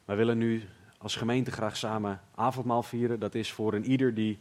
Wij 0.04 0.16
willen 0.16 0.38
nu 0.38 0.62
als 0.98 1.16
gemeente 1.16 1.50
graag 1.50 1.76
samen 1.76 2.20
avondmaal 2.34 2.82
vieren. 2.82 3.20
Dat 3.20 3.34
is 3.34 3.52
voor 3.52 3.74
een 3.74 3.84
ieder 3.84 4.14
die 4.14 4.38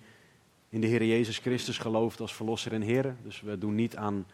in 0.71 0.81
de 0.81 0.87
Heer 0.87 1.05
Jezus 1.05 1.37
Christus 1.37 1.77
gelooft 1.77 2.19
als 2.19 2.33
Verlosser 2.33 2.73
en 2.73 2.81
Heer. 2.81 3.15
Dus 3.23 3.41
we 3.41 3.57
doen 3.57 3.75
niet 3.75 3.95
aan 3.95 4.25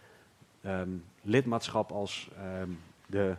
ehm, 0.62 0.90
lidmaatschap 1.22 1.92
als, 1.92 2.30
ehm, 2.38 2.70
de, 3.06 3.36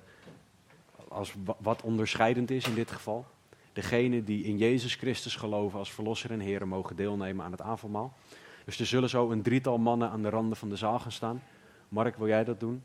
als 1.09 1.35
wat 1.59 1.83
onderscheidend 1.83 2.51
is 2.51 2.67
in 2.67 2.75
dit 2.75 2.91
geval. 2.91 3.27
Degenen 3.73 4.25
die 4.25 4.45
in 4.45 4.57
Jezus 4.57 4.95
Christus 4.95 5.37
geloven 5.37 5.79
als 5.79 5.93
Verlosser 5.93 6.31
en 6.31 6.41
Heer 6.41 6.69
mogen 6.69 6.97
deelnemen 6.97 7.45
aan 7.45 7.53
het 7.53 7.61
avondmaal. 7.61 8.13
Dus 8.65 8.79
er 8.79 8.87
zullen 8.87 9.09
zo 9.09 9.31
een 9.31 9.43
drietal 9.43 9.79
mannen 9.79 10.11
aan 10.11 10.23
de 10.23 10.29
randen 10.31 10.57
van 10.57 10.69
de 10.69 10.77
zaal 10.77 10.99
gaan 10.99 11.13
staan. 11.13 11.43
Mark, 11.89 12.17
wil 12.17 12.27
jij 12.27 12.45
dat 12.45 12.61
doen? 12.61 12.83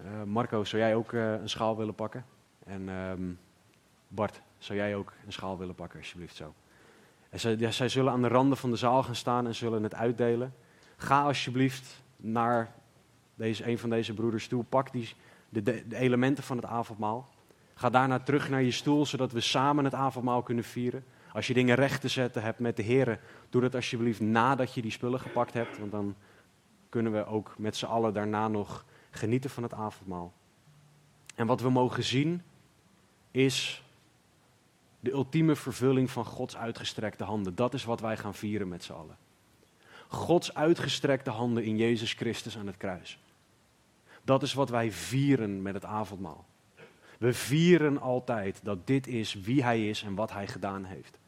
Uh, 0.00 0.22
Marco, 0.22 0.64
zou 0.64 0.82
jij 0.82 0.94
ook 0.94 1.12
uh, 1.12 1.32
een 1.32 1.48
schaal 1.48 1.76
willen 1.76 1.94
pakken? 1.94 2.24
En 2.64 2.88
um, 2.88 3.38
Bart, 4.08 4.40
zou 4.58 4.78
jij 4.78 4.96
ook 4.96 5.12
een 5.26 5.32
schaal 5.32 5.58
willen 5.58 5.74
pakken, 5.74 5.98
alsjeblieft 5.98 6.36
zo? 6.36 6.54
Zij 7.34 7.88
zullen 7.88 8.12
aan 8.12 8.22
de 8.22 8.28
randen 8.28 8.58
van 8.58 8.70
de 8.70 8.76
zaal 8.76 9.02
gaan 9.02 9.14
staan 9.14 9.46
en 9.46 9.54
zullen 9.54 9.82
het 9.82 9.94
uitdelen. 9.94 10.54
Ga 10.96 11.22
alsjeblieft 11.22 12.02
naar 12.16 12.74
deze, 13.34 13.68
een 13.68 13.78
van 13.78 13.90
deze 13.90 14.14
broeders 14.14 14.48
toe. 14.48 14.64
Pak 14.64 14.92
die, 14.92 15.14
de, 15.48 15.62
de, 15.62 15.84
de 15.88 15.96
elementen 15.96 16.44
van 16.44 16.56
het 16.56 16.66
avondmaal. 16.66 17.28
Ga 17.74 17.90
daarna 17.90 18.18
terug 18.18 18.48
naar 18.48 18.62
je 18.62 18.70
stoel, 18.70 19.06
zodat 19.06 19.32
we 19.32 19.40
samen 19.40 19.84
het 19.84 19.94
avondmaal 19.94 20.42
kunnen 20.42 20.64
vieren. 20.64 21.04
Als 21.32 21.46
je 21.46 21.54
dingen 21.54 21.74
recht 21.74 22.00
te 22.00 22.08
zetten 22.08 22.42
hebt 22.42 22.58
met 22.58 22.76
de 22.76 22.82
heren, 22.82 23.20
doe 23.50 23.60
dat 23.60 23.74
alsjeblieft 23.74 24.20
nadat 24.20 24.74
je 24.74 24.82
die 24.82 24.90
spullen 24.90 25.20
gepakt 25.20 25.52
hebt. 25.52 25.78
Want 25.78 25.90
dan 25.90 26.16
kunnen 26.88 27.12
we 27.12 27.26
ook 27.26 27.54
met 27.58 27.76
z'n 27.76 27.86
allen 27.86 28.14
daarna 28.14 28.48
nog 28.48 28.84
genieten 29.10 29.50
van 29.50 29.62
het 29.62 29.74
avondmaal. 29.74 30.32
En 31.34 31.46
wat 31.46 31.60
we 31.60 31.70
mogen 31.70 32.04
zien 32.04 32.42
is 33.30 33.84
de 35.00 35.10
ultieme 35.10 35.56
vervulling 35.56 36.10
van 36.10 36.24
Gods 36.24 36.56
uitgestrekte 36.56 37.24
handen. 37.24 37.54
Dat 37.54 37.74
is 37.74 37.84
wat 37.84 38.00
wij 38.00 38.16
gaan 38.16 38.34
vieren 38.34 38.68
met 38.68 38.84
z'n 38.84 38.92
allen. 38.92 39.16
Gods 40.08 40.54
uitgestrekte 40.54 41.30
handen 41.30 41.64
in 41.64 41.76
Jezus 41.76 42.12
Christus 42.12 42.58
aan 42.58 42.66
het 42.66 42.76
kruis. 42.76 43.18
Dat 44.22 44.42
is 44.42 44.54
wat 44.54 44.68
wij 44.68 44.92
vieren 44.92 45.62
met 45.62 45.74
het 45.74 45.84
avondmaal. 45.84 46.46
We 47.18 47.32
vieren 47.32 48.00
altijd 48.00 48.60
dat 48.62 48.86
dit 48.86 49.06
is 49.06 49.34
wie 49.34 49.62
Hij 49.62 49.88
is 49.88 50.02
en 50.02 50.14
wat 50.14 50.32
Hij 50.32 50.46
gedaan 50.46 50.84
heeft. 50.84 51.18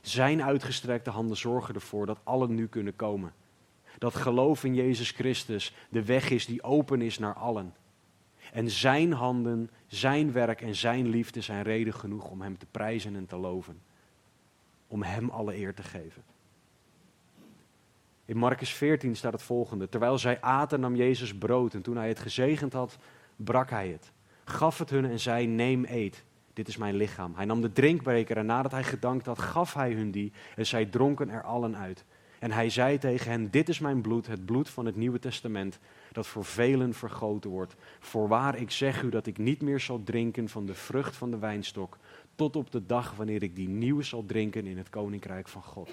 Zijn 0.00 0.42
uitgestrekte 0.42 1.10
handen 1.10 1.36
zorgen 1.36 1.74
ervoor 1.74 2.06
dat 2.06 2.18
allen 2.22 2.54
nu 2.54 2.66
kunnen 2.66 2.96
komen. 2.96 3.32
Dat 3.98 4.14
geloof 4.14 4.64
in 4.64 4.74
Jezus 4.74 5.10
Christus 5.10 5.74
de 5.88 6.04
weg 6.04 6.30
is 6.30 6.46
die 6.46 6.62
open 6.62 7.02
is 7.02 7.18
naar 7.18 7.34
allen. 7.34 7.74
En 8.52 8.70
zijn 8.70 9.12
handen, 9.12 9.70
zijn 9.86 10.32
werk 10.32 10.60
en 10.60 10.74
zijn 10.74 11.08
liefde 11.08 11.40
zijn 11.40 11.62
reden 11.62 11.94
genoeg 11.94 12.30
om 12.30 12.40
hem 12.42 12.58
te 12.58 12.66
prijzen 12.70 13.16
en 13.16 13.26
te 13.26 13.36
loven. 13.36 13.80
Om 14.86 15.02
hem 15.02 15.30
alle 15.30 15.56
eer 15.56 15.74
te 15.74 15.82
geven. 15.82 16.22
In 18.24 18.36
Marcus 18.36 18.72
14 18.74 19.16
staat 19.16 19.32
het 19.32 19.42
volgende. 19.42 19.88
Terwijl 19.88 20.18
zij 20.18 20.40
aten 20.40 20.80
nam 20.80 20.96
Jezus 20.96 21.34
brood 21.34 21.74
en 21.74 21.82
toen 21.82 21.96
hij 21.96 22.08
het 22.08 22.18
gezegend 22.18 22.72
had, 22.72 22.98
brak 23.36 23.70
hij 23.70 23.88
het. 23.88 24.12
Gaf 24.44 24.78
het 24.78 24.90
hun 24.90 25.04
en 25.04 25.20
zei, 25.20 25.46
neem 25.46 25.84
eet, 25.88 26.24
dit 26.52 26.68
is 26.68 26.76
mijn 26.76 26.94
lichaam. 26.94 27.34
Hij 27.34 27.44
nam 27.44 27.60
de 27.60 27.72
drinkbeker 27.72 28.36
en 28.36 28.46
nadat 28.46 28.70
hij 28.70 28.84
gedankt 28.84 29.26
had, 29.26 29.38
gaf 29.38 29.74
hij 29.74 29.92
hun 29.92 30.10
die 30.10 30.32
en 30.56 30.66
zij 30.66 30.86
dronken 30.86 31.28
er 31.28 31.42
allen 31.42 31.76
uit. 31.76 32.04
En 32.42 32.50
hij 32.50 32.70
zei 32.70 32.98
tegen 32.98 33.30
hen, 33.30 33.50
dit 33.50 33.68
is 33.68 33.78
mijn 33.78 34.00
bloed, 34.00 34.26
het 34.26 34.44
bloed 34.44 34.70
van 34.70 34.86
het 34.86 34.96
Nieuwe 34.96 35.18
Testament, 35.18 35.78
dat 36.12 36.26
voor 36.26 36.44
velen 36.44 36.94
vergoten 36.94 37.50
wordt. 37.50 37.74
Voorwaar, 38.00 38.56
ik 38.56 38.70
zeg 38.70 39.02
u 39.02 39.08
dat 39.08 39.26
ik 39.26 39.38
niet 39.38 39.60
meer 39.60 39.80
zal 39.80 40.02
drinken 40.02 40.48
van 40.48 40.66
de 40.66 40.74
vrucht 40.74 41.16
van 41.16 41.30
de 41.30 41.38
wijnstok, 41.38 41.98
tot 42.34 42.56
op 42.56 42.70
de 42.70 42.86
dag 42.86 43.14
wanneer 43.14 43.42
ik 43.42 43.56
die 43.56 43.68
nieuwe 43.68 44.02
zal 44.02 44.26
drinken 44.26 44.66
in 44.66 44.78
het 44.78 44.90
Koninkrijk 44.90 45.48
van 45.48 45.62
God. 45.62 45.90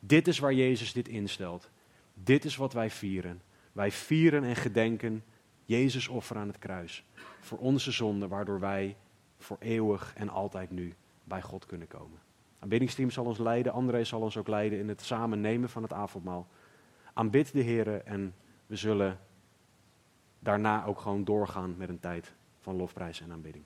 Dit 0.00 0.28
is 0.28 0.38
waar 0.38 0.54
Jezus 0.54 0.92
dit 0.92 1.08
instelt. 1.08 1.70
Dit 2.14 2.44
is 2.44 2.56
wat 2.56 2.72
wij 2.72 2.90
vieren. 2.90 3.42
Wij 3.72 3.90
vieren 3.90 4.44
en 4.44 4.56
gedenken 4.56 5.24
Jezus 5.64 6.08
offer 6.08 6.36
aan 6.36 6.48
het 6.48 6.58
kruis. 6.58 7.04
Voor 7.40 7.58
onze 7.58 7.90
zonde, 7.90 8.28
waardoor 8.28 8.60
wij 8.60 8.96
voor 9.38 9.56
eeuwig 9.60 10.12
en 10.16 10.28
altijd 10.28 10.70
nu 10.70 10.94
bij 11.24 11.42
God 11.42 11.66
kunnen 11.66 11.88
komen. 11.88 12.18
Aanbiddingsteam 12.62 13.10
zal 13.10 13.24
ons 13.24 13.38
leiden, 13.38 13.72
André 13.72 14.04
zal 14.04 14.20
ons 14.20 14.36
ook 14.36 14.48
leiden 14.48 14.78
in 14.78 14.88
het 14.88 15.02
samen 15.02 15.40
nemen 15.40 15.68
van 15.68 15.82
het 15.82 15.92
avondmaal. 15.92 16.46
Aanbid 17.12 17.52
de 17.52 17.60
Heer 17.60 18.02
en 18.04 18.34
we 18.66 18.76
zullen 18.76 19.18
daarna 20.38 20.84
ook 20.84 21.00
gewoon 21.00 21.24
doorgaan 21.24 21.76
met 21.76 21.88
een 21.88 22.00
tijd 22.00 22.34
van 22.60 22.76
lofprijs 22.76 23.20
en 23.20 23.32
aanbidding. 23.32 23.64